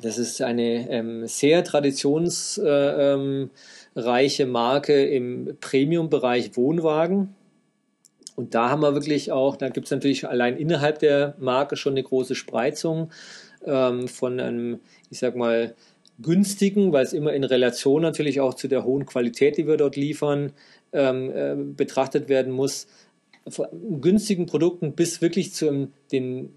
Das 0.00 0.18
ist 0.18 0.42
eine 0.42 0.90
ähm, 0.90 1.26
sehr 1.26 1.62
traditionsreiche 1.62 3.52
äh, 3.94 4.46
ähm, 4.46 4.50
Marke 4.50 5.04
im 5.04 5.56
Premium-Bereich 5.60 6.56
Wohnwagen. 6.56 7.34
Und 8.40 8.54
da 8.54 8.70
haben 8.70 8.80
wir 8.80 8.94
wirklich 8.94 9.32
auch, 9.32 9.54
da 9.54 9.68
gibt 9.68 9.84
es 9.84 9.90
natürlich 9.90 10.26
allein 10.26 10.56
innerhalb 10.56 10.98
der 10.98 11.34
Marke 11.38 11.76
schon 11.76 11.92
eine 11.92 12.02
große 12.02 12.34
Spreizung 12.34 13.10
ähm, 13.66 14.08
von 14.08 14.40
einem, 14.40 14.80
ich 15.10 15.18
sag 15.18 15.36
mal, 15.36 15.74
günstigen, 16.22 16.90
weil 16.90 17.04
es 17.04 17.12
immer 17.12 17.34
in 17.34 17.44
Relation 17.44 18.00
natürlich 18.00 18.40
auch 18.40 18.54
zu 18.54 18.66
der 18.66 18.82
hohen 18.82 19.04
Qualität, 19.04 19.58
die 19.58 19.66
wir 19.66 19.76
dort 19.76 19.94
liefern, 19.94 20.52
ähm, 20.94 21.30
äh, 21.30 21.54
betrachtet 21.54 22.30
werden 22.30 22.50
muss. 22.50 22.86
Von 23.46 24.00
günstigen 24.00 24.46
Produkten 24.46 24.94
bis 24.94 25.20
wirklich 25.20 25.52
zu 25.52 25.90
den 26.10 26.54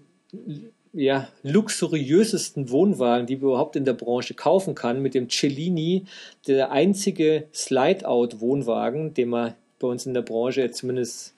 ja, 0.94 1.28
luxuriösesten 1.42 2.70
Wohnwagen, 2.70 3.26
die 3.26 3.36
man 3.36 3.44
überhaupt 3.44 3.76
in 3.76 3.84
der 3.84 3.92
Branche 3.92 4.32
kaufen 4.32 4.74
kann, 4.74 5.02
mit 5.02 5.12
dem 5.12 5.28
Cellini, 5.28 6.06
der 6.46 6.70
einzige 6.70 7.44
Slide-Out-Wohnwagen, 7.52 9.12
den 9.12 9.28
man 9.28 9.52
bei 9.78 9.88
uns 9.88 10.06
in 10.06 10.14
der 10.14 10.22
Branche 10.22 10.70
zumindest 10.70 11.33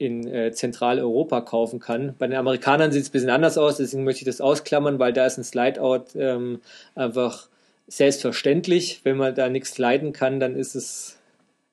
in 0.00 0.26
äh, 0.26 0.52
Zentraleuropa 0.52 1.42
kaufen 1.42 1.78
kann. 1.78 2.14
Bei 2.18 2.26
den 2.26 2.36
Amerikanern 2.36 2.90
sieht 2.90 3.02
es 3.02 3.08
ein 3.10 3.12
bisschen 3.12 3.30
anders 3.30 3.58
aus, 3.58 3.76
deswegen 3.76 4.04
möchte 4.04 4.22
ich 4.22 4.26
das 4.26 4.40
ausklammern, 4.40 4.98
weil 4.98 5.12
da 5.12 5.26
ist 5.26 5.38
ein 5.38 5.44
Slide-Out 5.44 6.16
ähm, 6.16 6.60
einfach 6.94 7.48
selbstverständlich. 7.86 9.00
Wenn 9.04 9.16
man 9.16 9.34
da 9.34 9.48
nichts 9.48 9.78
leiden 9.78 10.12
kann, 10.12 10.40
dann 10.40 10.56
ist 10.56 10.74
es 10.74 11.16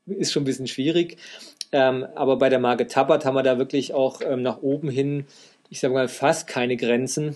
ist 0.05 0.31
schon 0.31 0.43
ein 0.43 0.45
bisschen 0.45 0.67
schwierig. 0.67 1.17
Ähm, 1.71 2.05
aber 2.15 2.37
bei 2.37 2.49
der 2.49 2.59
Marke 2.59 2.87
Tabat 2.87 3.25
haben 3.25 3.35
wir 3.35 3.43
da 3.43 3.57
wirklich 3.57 3.93
auch 3.93 4.21
ähm, 4.21 4.41
nach 4.41 4.61
oben 4.61 4.89
hin 4.89 5.25
ich 5.69 5.79
sage 5.79 5.93
mal, 5.93 6.07
fast 6.07 6.47
keine 6.47 6.77
Grenzen. 6.77 7.35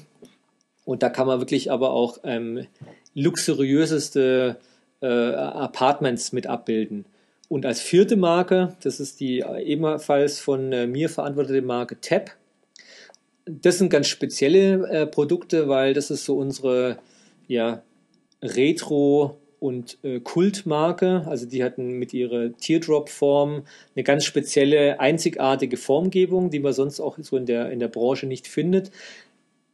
Und 0.85 1.03
da 1.03 1.09
kann 1.09 1.27
man 1.27 1.39
wirklich 1.39 1.71
aber 1.71 1.91
auch 1.91 2.19
ähm, 2.23 2.65
luxuriöseste 3.13 4.57
äh, 5.01 5.07
Apartments 5.07 6.31
mit 6.31 6.47
abbilden. 6.47 7.05
Und 7.51 7.65
als 7.65 7.81
vierte 7.81 8.15
Marke, 8.15 8.77
das 8.81 9.01
ist 9.01 9.19
die 9.19 9.43
ebenfalls 9.65 10.39
von 10.39 10.71
äh, 10.71 10.87
mir 10.87 11.09
verantwortete 11.09 11.61
Marke 11.61 11.99
TAP. 11.99 12.31
Das 13.43 13.77
sind 13.77 13.89
ganz 13.89 14.07
spezielle 14.07 14.87
äh, 14.87 15.05
Produkte, 15.05 15.67
weil 15.67 15.93
das 15.93 16.11
ist 16.11 16.23
so 16.23 16.37
unsere 16.37 16.99
ja, 17.49 17.83
Retro- 18.41 19.37
und 19.59 19.97
äh, 20.01 20.21
Kultmarke. 20.21 21.25
Also 21.27 21.45
die 21.45 21.61
hatten 21.61 21.99
mit 21.99 22.13
ihrer 22.13 22.55
Teardrop-Form 22.55 23.63
eine 23.97 24.03
ganz 24.05 24.23
spezielle, 24.23 25.01
einzigartige 25.01 25.75
Formgebung, 25.75 26.51
die 26.51 26.61
man 26.61 26.71
sonst 26.71 27.01
auch 27.01 27.17
so 27.19 27.35
in 27.35 27.47
der, 27.47 27.69
in 27.69 27.79
der 27.79 27.89
Branche 27.89 28.27
nicht 28.27 28.47
findet. 28.47 28.91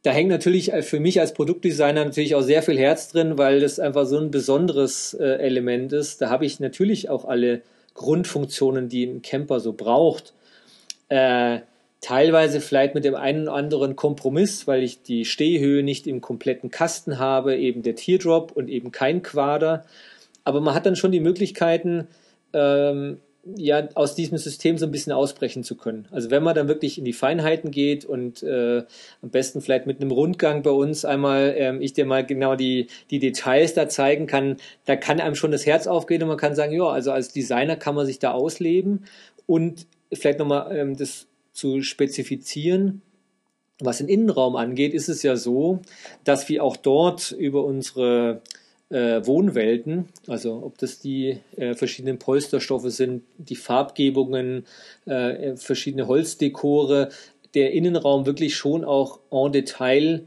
Da 0.02 0.12
hängt 0.12 0.30
natürlich 0.30 0.72
äh, 0.72 0.82
für 0.82 1.00
mich 1.00 1.20
als 1.20 1.34
Produktdesigner 1.34 2.04
natürlich 2.04 2.34
auch 2.34 2.42
sehr 2.42 2.62
viel 2.62 2.78
Herz 2.78 3.08
drin, 3.08 3.38
weil 3.38 3.60
das 3.60 3.80
einfach 3.80 4.06
so 4.06 4.18
ein 4.18 4.30
besonderes 4.30 5.14
äh, 5.14 5.24
Element 5.24 5.92
ist. 5.92 6.22
Da 6.22 6.30
habe 6.30 6.46
ich 6.46 6.60
natürlich 6.60 7.10
auch 7.10 7.24
alle 7.24 7.62
Grundfunktionen, 7.94 8.88
die 8.88 9.04
ein 9.04 9.22
Camper 9.22 9.60
so 9.60 9.72
braucht. 9.72 10.34
Äh, 11.08 11.60
teilweise 12.00 12.60
vielleicht 12.60 12.94
mit 12.94 13.04
dem 13.04 13.16
einen 13.16 13.48
oder 13.48 13.54
anderen 13.54 13.96
Kompromiss, 13.96 14.66
weil 14.68 14.82
ich 14.82 15.02
die 15.02 15.24
Stehhöhe 15.24 15.82
nicht 15.82 16.06
im 16.06 16.20
kompletten 16.20 16.70
Kasten 16.70 17.18
habe, 17.18 17.56
eben 17.56 17.82
der 17.82 17.96
Teardrop 17.96 18.52
und 18.52 18.68
eben 18.68 18.92
kein 18.92 19.22
Quader. 19.22 19.84
Aber 20.44 20.60
man 20.60 20.74
hat 20.74 20.86
dann 20.86 20.96
schon 20.96 21.12
die 21.12 21.20
Möglichkeiten, 21.20 22.06
ähm, 22.52 23.18
ja, 23.56 23.88
aus 23.94 24.14
diesem 24.14 24.38
System 24.38 24.78
so 24.78 24.86
ein 24.86 24.92
bisschen 24.92 25.12
ausbrechen 25.12 25.62
zu 25.62 25.76
können. 25.76 26.06
Also 26.10 26.30
wenn 26.30 26.42
man 26.42 26.54
dann 26.54 26.68
wirklich 26.68 26.98
in 26.98 27.04
die 27.04 27.12
Feinheiten 27.12 27.70
geht 27.70 28.04
und 28.04 28.42
äh, 28.42 28.84
am 29.22 29.30
besten 29.30 29.60
vielleicht 29.60 29.86
mit 29.86 30.00
einem 30.00 30.10
Rundgang 30.10 30.62
bei 30.62 30.70
uns 30.70 31.04
einmal, 31.04 31.54
ähm, 31.56 31.80
ich 31.80 31.92
dir 31.92 32.06
mal 32.06 32.24
genau 32.24 32.56
die, 32.56 32.88
die 33.10 33.18
Details 33.18 33.74
da 33.74 33.88
zeigen 33.88 34.26
kann, 34.26 34.56
da 34.84 34.96
kann 34.96 35.20
einem 35.20 35.34
schon 35.34 35.50
das 35.50 35.66
Herz 35.66 35.86
aufgehen 35.86 36.22
und 36.22 36.28
man 36.28 36.36
kann 36.36 36.54
sagen, 36.54 36.72
ja, 36.72 36.84
also 36.84 37.12
als 37.12 37.32
Designer 37.32 37.76
kann 37.76 37.94
man 37.94 38.06
sich 38.06 38.18
da 38.18 38.32
ausleben 38.32 39.04
und 39.46 39.86
vielleicht 40.12 40.38
nochmal 40.38 40.76
ähm, 40.76 40.96
das 40.96 41.26
zu 41.52 41.82
spezifizieren. 41.82 43.02
Was 43.80 43.98
den 43.98 44.08
Innenraum 44.08 44.56
angeht, 44.56 44.92
ist 44.92 45.08
es 45.08 45.22
ja 45.22 45.36
so, 45.36 45.80
dass 46.24 46.48
wir 46.48 46.64
auch 46.64 46.76
dort 46.76 47.30
über 47.30 47.64
unsere 47.64 48.42
äh, 48.90 49.26
Wohnwelten, 49.26 50.08
also 50.26 50.62
ob 50.64 50.78
das 50.78 50.98
die 50.98 51.38
äh, 51.56 51.74
verschiedenen 51.74 52.18
Polsterstoffe 52.18 52.90
sind, 52.90 53.22
die 53.36 53.56
Farbgebungen, 53.56 54.64
äh, 55.04 55.56
verschiedene 55.56 56.06
Holzdekore, 56.06 57.10
der 57.54 57.72
Innenraum 57.72 58.26
wirklich 58.26 58.56
schon 58.56 58.84
auch 58.84 59.20
en 59.30 59.52
Detail 59.52 60.24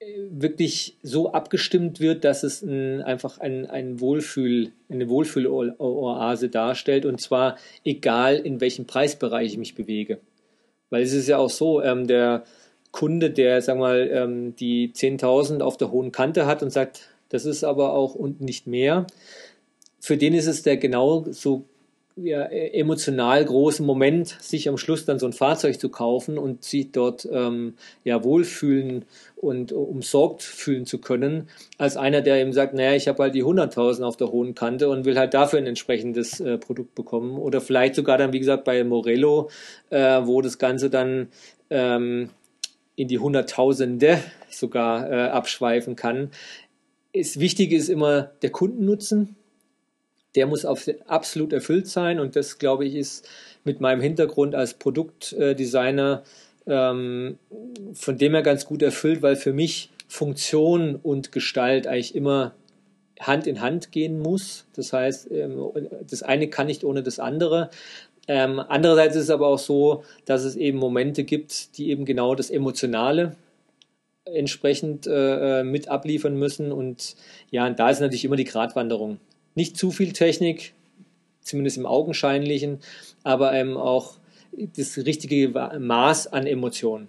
äh, 0.00 0.04
wirklich 0.30 0.96
so 1.02 1.32
abgestimmt 1.32 2.00
wird, 2.00 2.24
dass 2.24 2.42
es 2.42 2.62
ein, 2.62 3.02
einfach 3.02 3.38
ein, 3.38 3.66
ein 3.66 4.00
Wohlfühl, 4.00 4.72
eine 4.88 5.08
Wohlfühloase 5.08 6.48
darstellt 6.48 7.06
und 7.06 7.20
zwar 7.20 7.56
egal 7.84 8.36
in 8.36 8.60
welchem 8.60 8.86
Preisbereich 8.86 9.52
ich 9.52 9.58
mich 9.58 9.74
bewege. 9.74 10.18
Weil 10.90 11.02
es 11.02 11.12
ist 11.12 11.28
ja 11.28 11.38
auch 11.38 11.50
so, 11.50 11.82
ähm, 11.82 12.06
der 12.06 12.44
Kunde, 12.90 13.30
der, 13.30 13.62
sag 13.62 13.78
mal, 13.78 14.10
ähm, 14.12 14.54
die 14.56 14.92
10.000 14.92 15.62
auf 15.62 15.78
der 15.78 15.90
hohen 15.90 16.12
Kante 16.12 16.44
hat 16.44 16.62
und 16.62 16.70
sagt, 16.70 17.11
das 17.32 17.44
ist 17.44 17.64
aber 17.64 17.94
auch 17.94 18.14
und 18.14 18.40
nicht 18.40 18.66
mehr, 18.66 19.06
für 19.98 20.16
den 20.16 20.34
ist 20.34 20.46
es 20.46 20.62
der 20.62 20.76
genau 20.76 21.24
so 21.30 21.64
ja, 22.16 22.42
emotional 22.42 23.44
große 23.44 23.82
Moment, 23.82 24.28
sich 24.40 24.68
am 24.68 24.76
Schluss 24.76 25.04
dann 25.04 25.18
so 25.18 25.26
ein 25.26 25.32
Fahrzeug 25.32 25.80
zu 25.80 25.88
kaufen 25.88 26.36
und 26.38 26.62
sich 26.62 26.92
dort 26.92 27.26
ähm, 27.32 27.74
ja 28.04 28.22
wohlfühlen 28.22 29.04
und 29.36 29.72
umsorgt 29.72 30.42
fühlen 30.42 30.84
zu 30.84 30.98
können, 30.98 31.48
als 31.78 31.96
einer, 31.96 32.20
der 32.20 32.36
eben 32.36 32.52
sagt, 32.52 32.74
naja, 32.74 32.94
ich 32.94 33.08
habe 33.08 33.22
halt 33.22 33.34
die 33.34 33.44
100.000 33.44 34.02
auf 34.02 34.16
der 34.16 34.30
hohen 34.30 34.54
Kante 34.54 34.88
und 34.88 35.04
will 35.04 35.18
halt 35.18 35.34
dafür 35.34 35.58
ein 35.58 35.66
entsprechendes 35.66 36.40
äh, 36.40 36.58
Produkt 36.58 36.94
bekommen. 36.94 37.38
Oder 37.38 37.60
vielleicht 37.60 37.94
sogar 37.94 38.18
dann, 38.18 38.32
wie 38.32 38.40
gesagt, 38.40 38.64
bei 38.64 38.84
Morello, 38.84 39.48
äh, 39.90 40.20
wo 40.24 40.42
das 40.42 40.58
Ganze 40.58 40.90
dann 40.90 41.28
ähm, 41.70 42.28
in 42.94 43.08
die 43.08 43.18
Hunderttausende 43.18 44.18
sogar 44.50 45.10
äh, 45.10 45.28
abschweifen 45.28 45.96
kann. 45.96 46.30
Das 47.14 47.38
Wichtige 47.38 47.76
ist 47.76 47.88
immer 47.88 48.32
der 48.42 48.50
Kundennutzen 48.50 49.36
der 50.34 50.46
muss 50.46 50.64
auf, 50.64 50.88
absolut 51.06 51.52
erfüllt 51.52 51.86
sein 51.86 52.20
und 52.20 52.36
das, 52.36 52.58
glaube 52.58 52.84
ich, 52.86 52.94
ist 52.94 53.28
mit 53.64 53.80
meinem 53.80 54.00
Hintergrund 54.00 54.54
als 54.54 54.74
Produktdesigner 54.74 56.22
ähm, 56.66 57.38
von 57.92 58.18
dem 58.18 58.32
her 58.32 58.42
ganz 58.42 58.64
gut 58.64 58.82
erfüllt, 58.82 59.22
weil 59.22 59.36
für 59.36 59.52
mich 59.52 59.90
Funktion 60.08 60.96
und 60.96 61.32
Gestalt 61.32 61.86
eigentlich 61.86 62.14
immer 62.14 62.54
Hand 63.20 63.46
in 63.46 63.60
Hand 63.60 63.92
gehen 63.92 64.18
muss. 64.18 64.66
Das 64.74 64.92
heißt, 64.92 65.30
ähm, 65.30 65.70
das 66.08 66.22
eine 66.22 66.48
kann 66.48 66.66
nicht 66.66 66.84
ohne 66.84 67.02
das 67.02 67.18
andere. 67.18 67.70
Ähm, 68.28 68.60
andererseits 68.60 69.16
ist 69.16 69.24
es 69.24 69.30
aber 69.30 69.48
auch 69.48 69.58
so, 69.58 70.04
dass 70.24 70.44
es 70.44 70.56
eben 70.56 70.78
Momente 70.78 71.24
gibt, 71.24 71.76
die 71.76 71.90
eben 71.90 72.04
genau 72.04 72.34
das 72.34 72.50
Emotionale 72.50 73.36
entsprechend 74.24 75.06
äh, 75.06 75.60
äh 75.60 75.64
mit 75.64 75.88
abliefern 75.88 76.36
müssen. 76.36 76.72
Und 76.72 77.16
ja, 77.50 77.66
und 77.66 77.78
da 77.78 77.90
ist 77.90 78.00
natürlich 78.00 78.24
immer 78.24 78.36
die 78.36 78.44
Gratwanderung 78.44 79.18
nicht 79.54 79.76
zu 79.76 79.90
viel 79.90 80.12
Technik, 80.12 80.74
zumindest 81.40 81.76
im 81.76 81.86
Augenscheinlichen, 81.86 82.78
aber 83.22 83.54
eben 83.54 83.76
auch 83.76 84.14
das 84.76 84.96
richtige 84.98 85.48
Maß 85.78 86.32
an 86.32 86.46
Emotionen. 86.46 87.08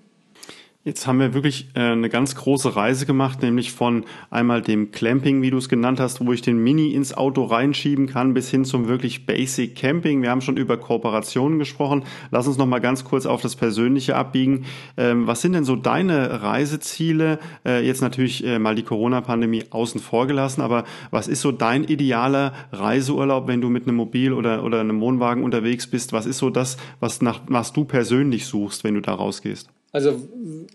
Jetzt 0.85 1.07
haben 1.07 1.21
wir 1.21 1.33
wirklich 1.33 1.69
äh, 1.75 1.79
eine 1.79 2.09
ganz 2.09 2.35
große 2.35 2.75
Reise 2.75 3.05
gemacht, 3.05 3.41
nämlich 3.41 3.71
von 3.71 4.03
einmal 4.29 4.61
dem 4.61 4.91
Clamping, 4.91 5.41
wie 5.41 5.49
du 5.49 5.55
es 5.55 5.69
genannt 5.69 6.01
hast, 6.01 6.25
wo 6.25 6.33
ich 6.33 6.41
den 6.41 6.57
Mini 6.57 6.91
ins 6.91 7.13
Auto 7.13 7.45
reinschieben 7.45 8.05
kann, 8.05 8.33
bis 8.33 8.49
hin 8.49 8.65
zum 8.65 8.89
wirklich 8.89 9.25
Basic 9.25 9.77
Camping. 9.77 10.21
Wir 10.21 10.29
haben 10.29 10.41
schon 10.41 10.57
über 10.57 10.75
Kooperationen 10.75 11.57
gesprochen. 11.57 12.03
Lass 12.31 12.47
uns 12.47 12.57
noch 12.57 12.65
mal 12.65 12.79
ganz 12.79 13.05
kurz 13.05 13.25
auf 13.25 13.41
das 13.41 13.55
Persönliche 13.55 14.17
abbiegen. 14.17 14.65
Ähm, 14.97 15.25
was 15.25 15.39
sind 15.39 15.53
denn 15.53 15.63
so 15.63 15.77
deine 15.77 16.41
Reiseziele? 16.41 17.39
Äh, 17.65 17.87
jetzt 17.87 18.01
natürlich 18.01 18.45
äh, 18.45 18.59
mal 18.59 18.75
die 18.75 18.83
Corona-Pandemie 18.83 19.63
außen 19.69 20.01
vor 20.01 20.27
gelassen, 20.27 20.59
aber 20.59 20.83
was 21.11 21.29
ist 21.29 21.39
so 21.39 21.53
dein 21.53 21.85
idealer 21.85 22.51
Reiseurlaub, 22.73 23.47
wenn 23.47 23.61
du 23.61 23.69
mit 23.69 23.87
einem 23.87 23.95
Mobil 23.95 24.33
oder, 24.33 24.65
oder 24.65 24.81
einem 24.81 24.99
Wohnwagen 24.99 25.45
unterwegs 25.45 25.87
bist? 25.87 26.11
Was 26.11 26.25
ist 26.25 26.39
so 26.39 26.49
das, 26.49 26.75
was, 26.99 27.21
nach, 27.21 27.39
was 27.47 27.71
du 27.71 27.85
persönlich 27.85 28.47
suchst, 28.47 28.83
wenn 28.83 28.95
du 28.95 28.99
da 28.99 29.13
rausgehst? 29.13 29.69
Also 29.93 30.19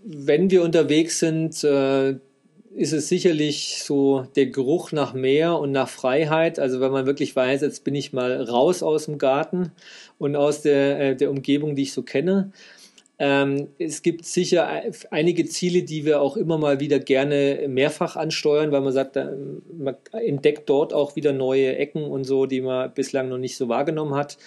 wenn 0.04 0.50
wir 0.50 0.62
unterwegs 0.62 1.18
sind, 1.18 1.62
äh, 1.64 2.14
ist 2.74 2.92
es 2.92 3.08
sicherlich 3.08 3.82
so 3.82 4.26
der 4.36 4.46
Geruch 4.46 4.92
nach 4.92 5.12
Meer 5.12 5.58
und 5.58 5.72
nach 5.72 5.88
Freiheit. 5.88 6.60
Also 6.60 6.80
wenn 6.80 6.92
man 6.92 7.06
wirklich 7.06 7.34
weiß, 7.34 7.60
jetzt 7.62 7.82
bin 7.82 7.96
ich 7.96 8.12
mal 8.12 8.40
raus 8.40 8.84
aus 8.84 9.06
dem 9.06 9.18
Garten 9.18 9.72
und 10.18 10.36
aus 10.36 10.62
der, 10.62 11.00
äh, 11.00 11.16
der 11.16 11.30
Umgebung, 11.30 11.74
die 11.74 11.82
ich 11.82 11.92
so 11.92 12.02
kenne. 12.02 12.52
Ähm, 13.20 13.70
es 13.80 14.02
gibt 14.02 14.24
sicher 14.24 14.68
einige 15.10 15.44
Ziele, 15.46 15.82
die 15.82 16.04
wir 16.04 16.20
auch 16.20 16.36
immer 16.36 16.56
mal 16.56 16.78
wieder 16.78 17.00
gerne 17.00 17.66
mehrfach 17.66 18.14
ansteuern, 18.14 18.70
weil 18.70 18.82
man 18.82 18.92
sagt, 18.92 19.16
man 19.16 19.96
entdeckt 20.12 20.70
dort 20.70 20.94
auch 20.94 21.16
wieder 21.16 21.32
neue 21.32 21.76
Ecken 21.76 22.04
und 22.04 22.22
so, 22.22 22.46
die 22.46 22.60
man 22.60 22.94
bislang 22.94 23.28
noch 23.28 23.38
nicht 23.38 23.56
so 23.56 23.68
wahrgenommen 23.68 24.14
hat. 24.14 24.38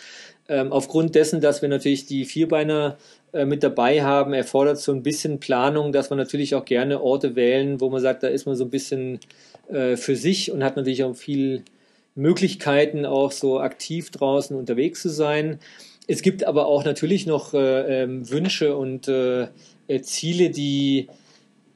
Ähm, 0.48 0.72
aufgrund 0.72 1.16
dessen, 1.16 1.42
dass 1.42 1.62
wir 1.62 1.68
natürlich 1.68 2.06
die 2.06 2.24
Vierbeiner 2.24 2.98
mit 3.34 3.64
dabei 3.64 4.04
haben, 4.04 4.34
erfordert 4.34 4.78
so 4.78 4.92
ein 4.92 5.04
bisschen 5.04 5.40
Planung, 5.40 5.94
dass 5.94 6.10
man 6.10 6.20
natürlich 6.20 6.54
auch 6.56 6.66
gerne 6.66 7.02
Orte 7.02 7.36
wählen, 7.36 7.80
wo 7.80 7.90
man 7.90 8.02
sagt, 8.02 8.24
da 8.24 8.28
ist 8.28 8.46
man 8.46 8.56
so 8.56 8.66
ein 8.66 8.70
bisschen 8.70 9.20
äh, 9.70 9.96
für 9.96 10.16
sich 10.16 10.52
und 10.52 10.64
hat 10.64 10.76
natürlich 10.76 11.04
auch 11.04 11.16
viel 11.16 11.64
Möglichkeiten, 12.16 13.06
auch 13.06 13.32
so 13.32 13.60
aktiv 13.60 14.12
draußen 14.12 14.56
unterwegs 14.56 15.02
zu 15.02 15.10
sein. 15.10 15.60
Es 16.08 16.22
gibt 16.22 16.44
aber 16.44 16.66
auch 16.66 16.84
natürlich 16.84 17.26
noch 17.26 17.54
äh, 17.54 18.04
ähm, 18.04 18.30
Wünsche 18.30 18.76
und 18.76 19.08
äh, 19.08 19.48
äh, 19.88 20.02
Ziele, 20.02 20.50
die 20.50 21.08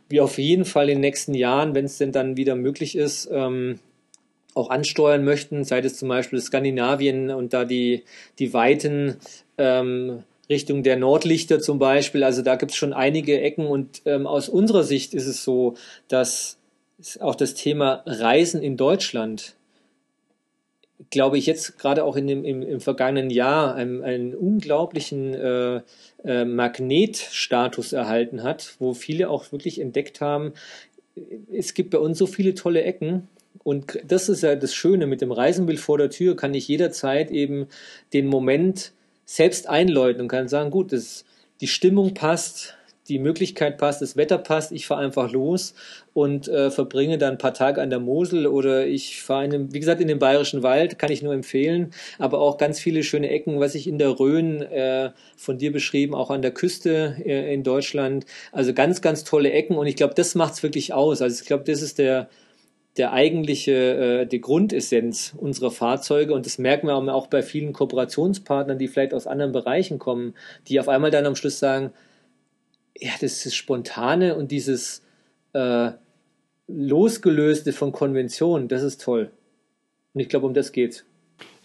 wir 0.09 0.23
auf 0.23 0.37
jeden 0.37 0.65
Fall 0.65 0.89
in 0.89 0.95
den 0.95 1.01
nächsten 1.01 1.33
Jahren, 1.33 1.73
wenn 1.73 1.85
es 1.85 1.97
denn 1.97 2.11
dann 2.11 2.37
wieder 2.37 2.55
möglich 2.55 2.95
ist, 2.95 3.29
ähm, 3.31 3.79
auch 4.53 4.69
ansteuern 4.69 5.23
möchten, 5.23 5.63
sei 5.63 5.79
es 5.79 5.97
zum 5.97 6.09
Beispiel 6.09 6.39
Skandinavien 6.39 7.29
und 7.29 7.53
da 7.53 7.65
die, 7.65 8.03
die 8.39 8.53
Weiten 8.53 9.17
ähm, 9.57 10.23
Richtung 10.49 10.83
der 10.83 10.97
Nordlichter 10.97 11.59
zum 11.59 11.79
Beispiel. 11.79 12.23
Also 12.23 12.41
da 12.41 12.55
gibt 12.55 12.71
es 12.71 12.77
schon 12.77 12.93
einige 12.93 13.41
Ecken. 13.41 13.65
Und 13.65 14.01
ähm, 14.05 14.27
aus 14.27 14.49
unserer 14.49 14.83
Sicht 14.83 15.13
ist 15.13 15.27
es 15.27 15.43
so, 15.43 15.75
dass 16.07 16.57
auch 17.19 17.35
das 17.35 17.53
Thema 17.53 18.03
Reisen 18.05 18.61
in 18.61 18.77
Deutschland, 18.77 19.55
glaube 21.09 21.37
ich, 21.37 21.45
jetzt 21.45 21.77
gerade 21.77 22.03
auch 22.03 22.15
in 22.15 22.27
dem, 22.27 22.45
im, 22.45 22.61
im 22.61 22.79
vergangenen 22.79 23.29
Jahr 23.29 23.75
einen, 23.75 24.03
einen 24.03 24.33
unglaublichen 24.33 25.33
äh, 25.33 25.81
äh, 26.23 26.45
Magnetstatus 26.45 27.93
erhalten 27.93 28.43
hat, 28.43 28.75
wo 28.79 28.93
viele 28.93 29.29
auch 29.29 29.51
wirklich 29.51 29.79
entdeckt 29.79 30.21
haben, 30.21 30.53
es 31.51 31.73
gibt 31.73 31.91
bei 31.91 31.97
uns 31.97 32.17
so 32.17 32.27
viele 32.27 32.55
tolle 32.55 32.83
Ecken, 32.83 33.29
und 33.65 33.99
das 34.07 34.29
ist 34.29 34.43
ja 34.43 34.55
das 34.55 34.75
Schöne 34.75 35.07
mit 35.07 35.21
dem 35.21 35.31
Reisenbild 35.31 35.79
vor 35.79 35.97
der 35.97 36.11
Tür, 36.11 36.35
kann 36.35 36.53
ich 36.53 36.67
jederzeit 36.67 37.31
eben 37.31 37.65
den 38.13 38.27
Moment 38.27 38.91
selbst 39.25 39.67
einläuten 39.67 40.21
und 40.21 40.27
kann 40.27 40.47
sagen, 40.47 40.71
gut, 40.71 40.93
das, 40.93 41.25
die 41.61 41.67
Stimmung 41.67 42.13
passt, 42.13 42.75
die 43.07 43.19
Möglichkeit 43.19 43.77
passt, 43.77 44.01
das 44.01 44.17
Wetter 44.17 44.37
passt, 44.37 44.71
ich 44.71 44.87
fahre 44.87 45.03
einfach 45.03 45.31
los 45.31 45.75
und 46.13 46.47
äh, 46.47 46.71
verbringe 46.71 47.17
dann 47.17 47.33
ein 47.33 47.37
paar 47.37 47.53
Tage 47.53 47.81
an 47.81 47.91
der 47.91 47.99
Mosel 47.99 48.47
oder 48.47 48.87
ich 48.87 49.21
fahre, 49.21 49.71
wie 49.71 49.79
gesagt, 49.79 50.01
in 50.01 50.07
den 50.07 50.17
Bayerischen 50.17 50.63
Wald, 50.63 50.97
kann 50.97 51.11
ich 51.11 51.21
nur 51.21 51.33
empfehlen, 51.33 51.91
aber 52.17 52.39
auch 52.39 52.57
ganz 52.57 52.79
viele 52.79 53.03
schöne 53.03 53.29
Ecken, 53.29 53.59
was 53.59 53.75
ich 53.75 53.87
in 53.87 53.99
der 53.99 54.19
Rhön 54.19 54.61
äh, 54.63 55.11
von 55.37 55.57
dir 55.59 55.71
beschrieben, 55.71 56.15
auch 56.15 56.31
an 56.31 56.41
der 56.41 56.51
Küste 56.51 57.15
äh, 57.23 57.53
in 57.53 57.63
Deutschland, 57.63 58.25
also 58.51 58.73
ganz, 58.73 59.01
ganz 59.01 59.23
tolle 59.23 59.51
Ecken 59.51 59.75
und 59.75 59.85
ich 59.85 59.95
glaube, 59.95 60.15
das 60.15 60.33
macht's 60.33 60.63
wirklich 60.63 60.93
aus. 60.93 61.21
Also 61.21 61.41
ich 61.41 61.47
glaube, 61.47 61.63
das 61.63 61.81
ist 61.81 61.99
der 61.99 62.27
der 62.97 63.11
eigentliche, 63.11 63.73
äh, 64.21 64.25
die 64.25 64.41
Grundessenz 64.41 65.33
unserer 65.37 65.71
Fahrzeuge. 65.71 66.33
Und 66.33 66.45
das 66.45 66.57
merken 66.57 66.87
wir 66.87 66.95
auch 66.95 67.27
bei 67.27 67.41
vielen 67.41 67.73
Kooperationspartnern, 67.73 68.77
die 68.77 68.87
vielleicht 68.87 69.13
aus 69.13 69.27
anderen 69.27 69.51
Bereichen 69.51 69.99
kommen, 69.99 70.33
die 70.67 70.79
auf 70.79 70.87
einmal 70.87 71.11
dann 71.11 71.25
am 71.25 71.35
Schluss 71.35 71.59
sagen, 71.59 71.91
ja, 72.97 73.11
das 73.19 73.45
ist 73.45 73.55
Spontane 73.55 74.35
und 74.35 74.51
dieses 74.51 75.03
äh, 75.53 75.91
Losgelöste 76.67 77.73
von 77.73 77.91
Konventionen, 77.91 78.67
das 78.67 78.83
ist 78.83 79.01
toll. 79.01 79.31
Und 80.13 80.21
ich 80.21 80.29
glaube, 80.29 80.47
um 80.47 80.53
das 80.53 80.71
geht's. 80.71 81.05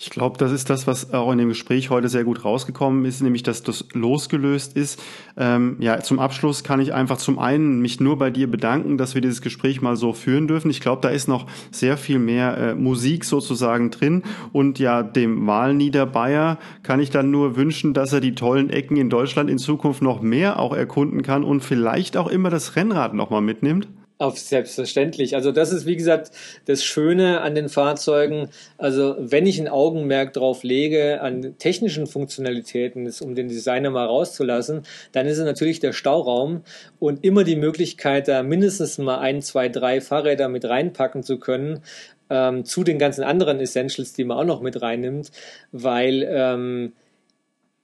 Ich 0.03 0.09
glaube, 0.09 0.39
das 0.39 0.51
ist 0.51 0.71
das, 0.71 0.87
was 0.87 1.13
auch 1.13 1.31
in 1.31 1.37
dem 1.37 1.51
Gespräch 1.51 1.91
heute 1.91 2.09
sehr 2.09 2.25
gut 2.25 2.43
rausgekommen 2.43 3.05
ist, 3.05 3.21
nämlich 3.21 3.43
dass 3.43 3.63
das 3.63 3.85
losgelöst 3.93 4.75
ist. 4.75 4.99
Ähm, 5.37 5.77
ja, 5.79 6.01
zum 6.01 6.19
Abschluss 6.19 6.65
kann 6.65 6.81
ich 6.81 6.95
einfach 6.95 7.19
zum 7.19 7.39
einen 7.39 7.83
mich 7.83 8.01
nur 8.01 8.17
bei 8.17 8.31
dir 8.31 8.51
bedanken, 8.51 8.97
dass 8.97 9.15
wir 9.15 9.21
dieses 9.21 9.43
Gespräch 9.43 9.83
mal 9.83 9.97
so 9.97 10.15
führen 10.15 10.49
dürfen. 10.49 10.71
Ich 10.71 10.81
glaube, 10.81 11.03
da 11.03 11.11
ist 11.11 11.29
noch 11.29 11.45
sehr 11.71 11.99
viel 11.99 12.19
mehr 12.19 12.57
äh, 12.57 12.75
Musik 12.75 13.27
sozusagen 13.27 13.91
drin. 13.91 14.23
Und 14.53 14.79
ja, 14.79 15.03
dem 15.03 15.47
Wahlniederbayer 15.47 16.59
kann 16.83 17.01
ich 17.01 17.11
dann 17.11 17.31
nur 17.31 17.57
wünschen, 17.57 17.93
dass 17.93 18.15
er 18.15 18.21
die 18.21 18.35
tollen 18.35 18.71
Ecken 18.71 18.97
in 18.97 19.11
Deutschland 19.11 19.51
in 19.51 19.59
Zukunft 19.59 20.01
noch 20.01 20.23
mehr 20.23 20.61
auch 20.61 20.75
erkunden 20.75 21.21
kann 21.21 21.45
und 21.45 21.61
vielleicht 21.61 22.17
auch 22.17 22.29
immer 22.29 22.49
das 22.49 22.75
Rennrad 22.75 23.13
nochmal 23.13 23.43
mitnimmt. 23.43 23.87
Auf 24.21 24.39
selbstverständlich. 24.39 25.35
Also 25.35 25.51
das 25.51 25.73
ist 25.73 25.87
wie 25.87 25.97
gesagt 25.97 26.31
das 26.67 26.85
Schöne 26.85 27.41
an 27.41 27.55
den 27.55 27.71
Fahrzeugen. 27.71 28.51
Also 28.77 29.17
wenn 29.19 29.47
ich 29.47 29.59
ein 29.59 29.67
Augenmerk 29.67 30.35
drauf 30.35 30.63
lege 30.63 31.23
an 31.23 31.55
technischen 31.57 32.07
Funktionalitäten, 32.07 33.11
um 33.23 33.35
den 33.35 33.49
Designer 33.49 33.89
mal 33.89 34.05
rauszulassen, 34.05 34.83
dann 35.13 35.27
ist 35.27 35.39
es 35.39 35.45
natürlich 35.47 35.81
der 35.81 35.95
Stauraum 35.95 36.65
und 36.99 37.25
immer 37.25 37.45
die 37.45 37.57
Möglichkeit, 37.57 38.29
da 38.29 38.43
mindestens 38.43 38.99
mal 38.99 39.21
ein, 39.21 39.41
zwei, 39.41 39.71
drei 39.71 40.03
Fahrräder 40.03 40.51
mit 40.51 40.67
reinpacken 40.67 41.23
zu 41.23 41.39
können 41.39 41.81
ähm, 42.29 42.67
zu 42.67 42.85
den 42.85 42.99
ganzen 42.99 43.25
anderen 43.25 43.59
Essentials, 43.59 44.13
die 44.13 44.25
man 44.25 44.37
auch 44.37 44.45
noch 44.45 44.61
mit 44.61 44.83
reinnimmt, 44.83 45.31
weil 45.73 46.29
ähm, 46.29 46.93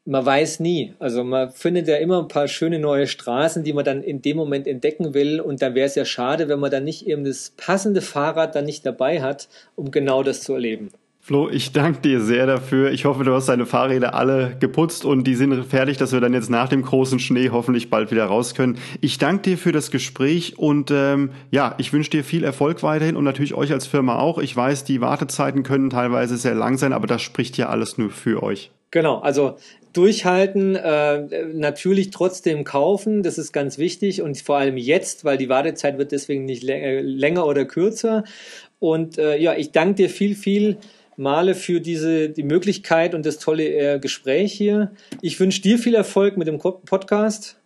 man 0.07 0.25
weiß 0.25 0.61
nie. 0.61 0.95
Also 0.99 1.25
man 1.25 1.51
findet 1.51 1.89
ja 1.89 1.97
immer 1.97 2.21
ein 2.21 2.29
paar 2.29 2.49
schöne 2.49 2.79
neue 2.79 3.07
Straßen, 3.07 3.65
die 3.65 3.73
man 3.73 3.85
dann 3.85 4.03
in 4.03 4.23
dem 4.23 4.37
Moment 4.37 4.67
entdecken 4.67 5.15
will. 5.15 5.41
Und 5.41 5.61
da 5.63 5.75
wäre 5.75 5.87
es 5.87 5.97
ja 5.97 6.05
schade, 6.05 6.49
wenn 6.49 6.61
man 6.61 6.71
dann 6.71 6.85
nicht 6.85 7.07
eben 7.07 7.25
das 7.25 7.53
passende 7.57 8.01
Fahrrad 8.01 8.55
dann 8.55 8.65
nicht 8.65 8.87
dabei 8.87 9.21
hat, 9.21 9.49
um 9.75 9.91
genau 9.91 10.23
das 10.23 10.43
zu 10.43 10.55
erleben. 10.55 10.91
Flo, 11.21 11.49
ich 11.51 11.73
danke 11.73 12.03
dir 12.03 12.21
sehr 12.21 12.47
dafür. 12.47 12.93
Ich 12.93 13.05
hoffe, 13.05 13.25
du 13.25 13.35
hast 13.35 13.49
deine 13.49 13.67
Fahrräder 13.67 14.15
alle 14.15 14.57
geputzt 14.61 15.05
und 15.05 15.25
die 15.25 15.35
sind 15.35 15.65
fertig, 15.65 15.97
dass 15.97 16.13
wir 16.13 16.21
dann 16.21 16.33
jetzt 16.35 16.51
nach 16.51 16.69
dem 16.69 16.83
großen 16.83 17.19
Schnee 17.19 17.51
hoffentlich 17.51 17.91
bald 17.91 18.13
wieder 18.13 18.27
raus 18.27 18.55
können. 18.55 18.79
Ich 19.01 19.19
danke 19.19 19.43
dir 19.43 19.59
für 19.59 19.73
das 19.73 19.91
Gespräch 19.91 20.57
und 20.57 20.93
ähm, 20.93 21.31
ja, 21.51 21.75
ich 21.79 21.93
wünsche 21.93 22.11
dir 22.11 22.23
viel 22.23 22.45
Erfolg 22.45 22.85
weiterhin 22.85 23.17
und 23.17 23.25
natürlich 23.25 23.55
euch 23.55 23.73
als 23.73 23.89
Firma 23.89 24.21
auch. 24.21 24.39
Ich 24.39 24.57
weiß, 24.57 24.85
die 24.85 25.01
Wartezeiten 25.01 25.65
können 25.65 25.91
teilweise 25.91 26.37
sehr 26.37 26.55
lang 26.55 26.79
sein, 26.79 26.93
aber 26.93 27.09
das 27.09 27.23
spricht 27.23 27.57
ja 27.57 27.71
alles 27.71 27.99
nur 27.99 28.11
für 28.11 28.45
euch. 28.45 28.71
Genau, 28.93 29.19
also 29.19 29.57
durchhalten, 29.97 30.77
äh, 30.77 31.45
natürlich 31.53 32.11
trotzdem 32.11 32.65
kaufen, 32.65 33.23
das 33.23 33.39
ist 33.39 33.53
ganz 33.53 33.79
wichtig 33.79 34.23
und 34.23 34.39
vor 34.39 34.59
allem 34.59 34.77
jetzt, 34.77 35.25
weil 35.25 35.39
die 35.39 35.49
Wartezeit 35.49 35.99
wird 35.99 36.13
deswegen 36.13 36.45
nicht 36.45 36.63
länger 36.63 37.47
oder 37.47 37.65
kürzer. 37.65 38.25
Und 38.79 39.19
äh, 39.19 39.37
ja, 39.39 39.55
ich 39.55 39.73
danke 39.73 39.95
dir 39.95 40.11
viel, 40.11 40.35
viel 40.35 40.77
Male 41.17 41.55
für 41.55 41.81
diese 41.81 42.29
die 42.29 42.43
Möglichkeit 42.43 43.15
und 43.15 43.25
das 43.25 43.39
tolle 43.39 43.95
äh, 43.95 43.99
Gespräch 43.99 44.53
hier. 44.53 44.93
Ich 45.23 45.41
wünsche 45.41 45.63
dir 45.63 45.79
viel 45.79 45.95
Erfolg 45.95 46.37
mit 46.37 46.47
dem 46.47 46.59
Podcast 46.59 47.59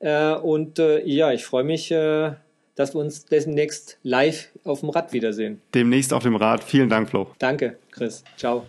äh, 0.00 0.34
und 0.34 0.78
äh, 0.78 1.02
ja, 1.06 1.32
ich 1.32 1.44
freue 1.44 1.64
mich, 1.64 1.90
äh, 1.90 2.32
dass 2.74 2.94
wir 2.94 3.00
uns 3.00 3.24
demnächst 3.26 3.98
live 4.02 4.48
auf 4.64 4.80
dem 4.80 4.90
Rad 4.90 5.12
wiedersehen. 5.12 5.60
Demnächst 5.74 6.12
auf 6.12 6.22
dem 6.22 6.36
Rad. 6.36 6.64
Vielen 6.64 6.88
Dank, 6.88 7.08
Flo. 7.08 7.28
Danke, 7.38 7.78
Chris. 7.90 8.24
Ciao. 8.36 8.66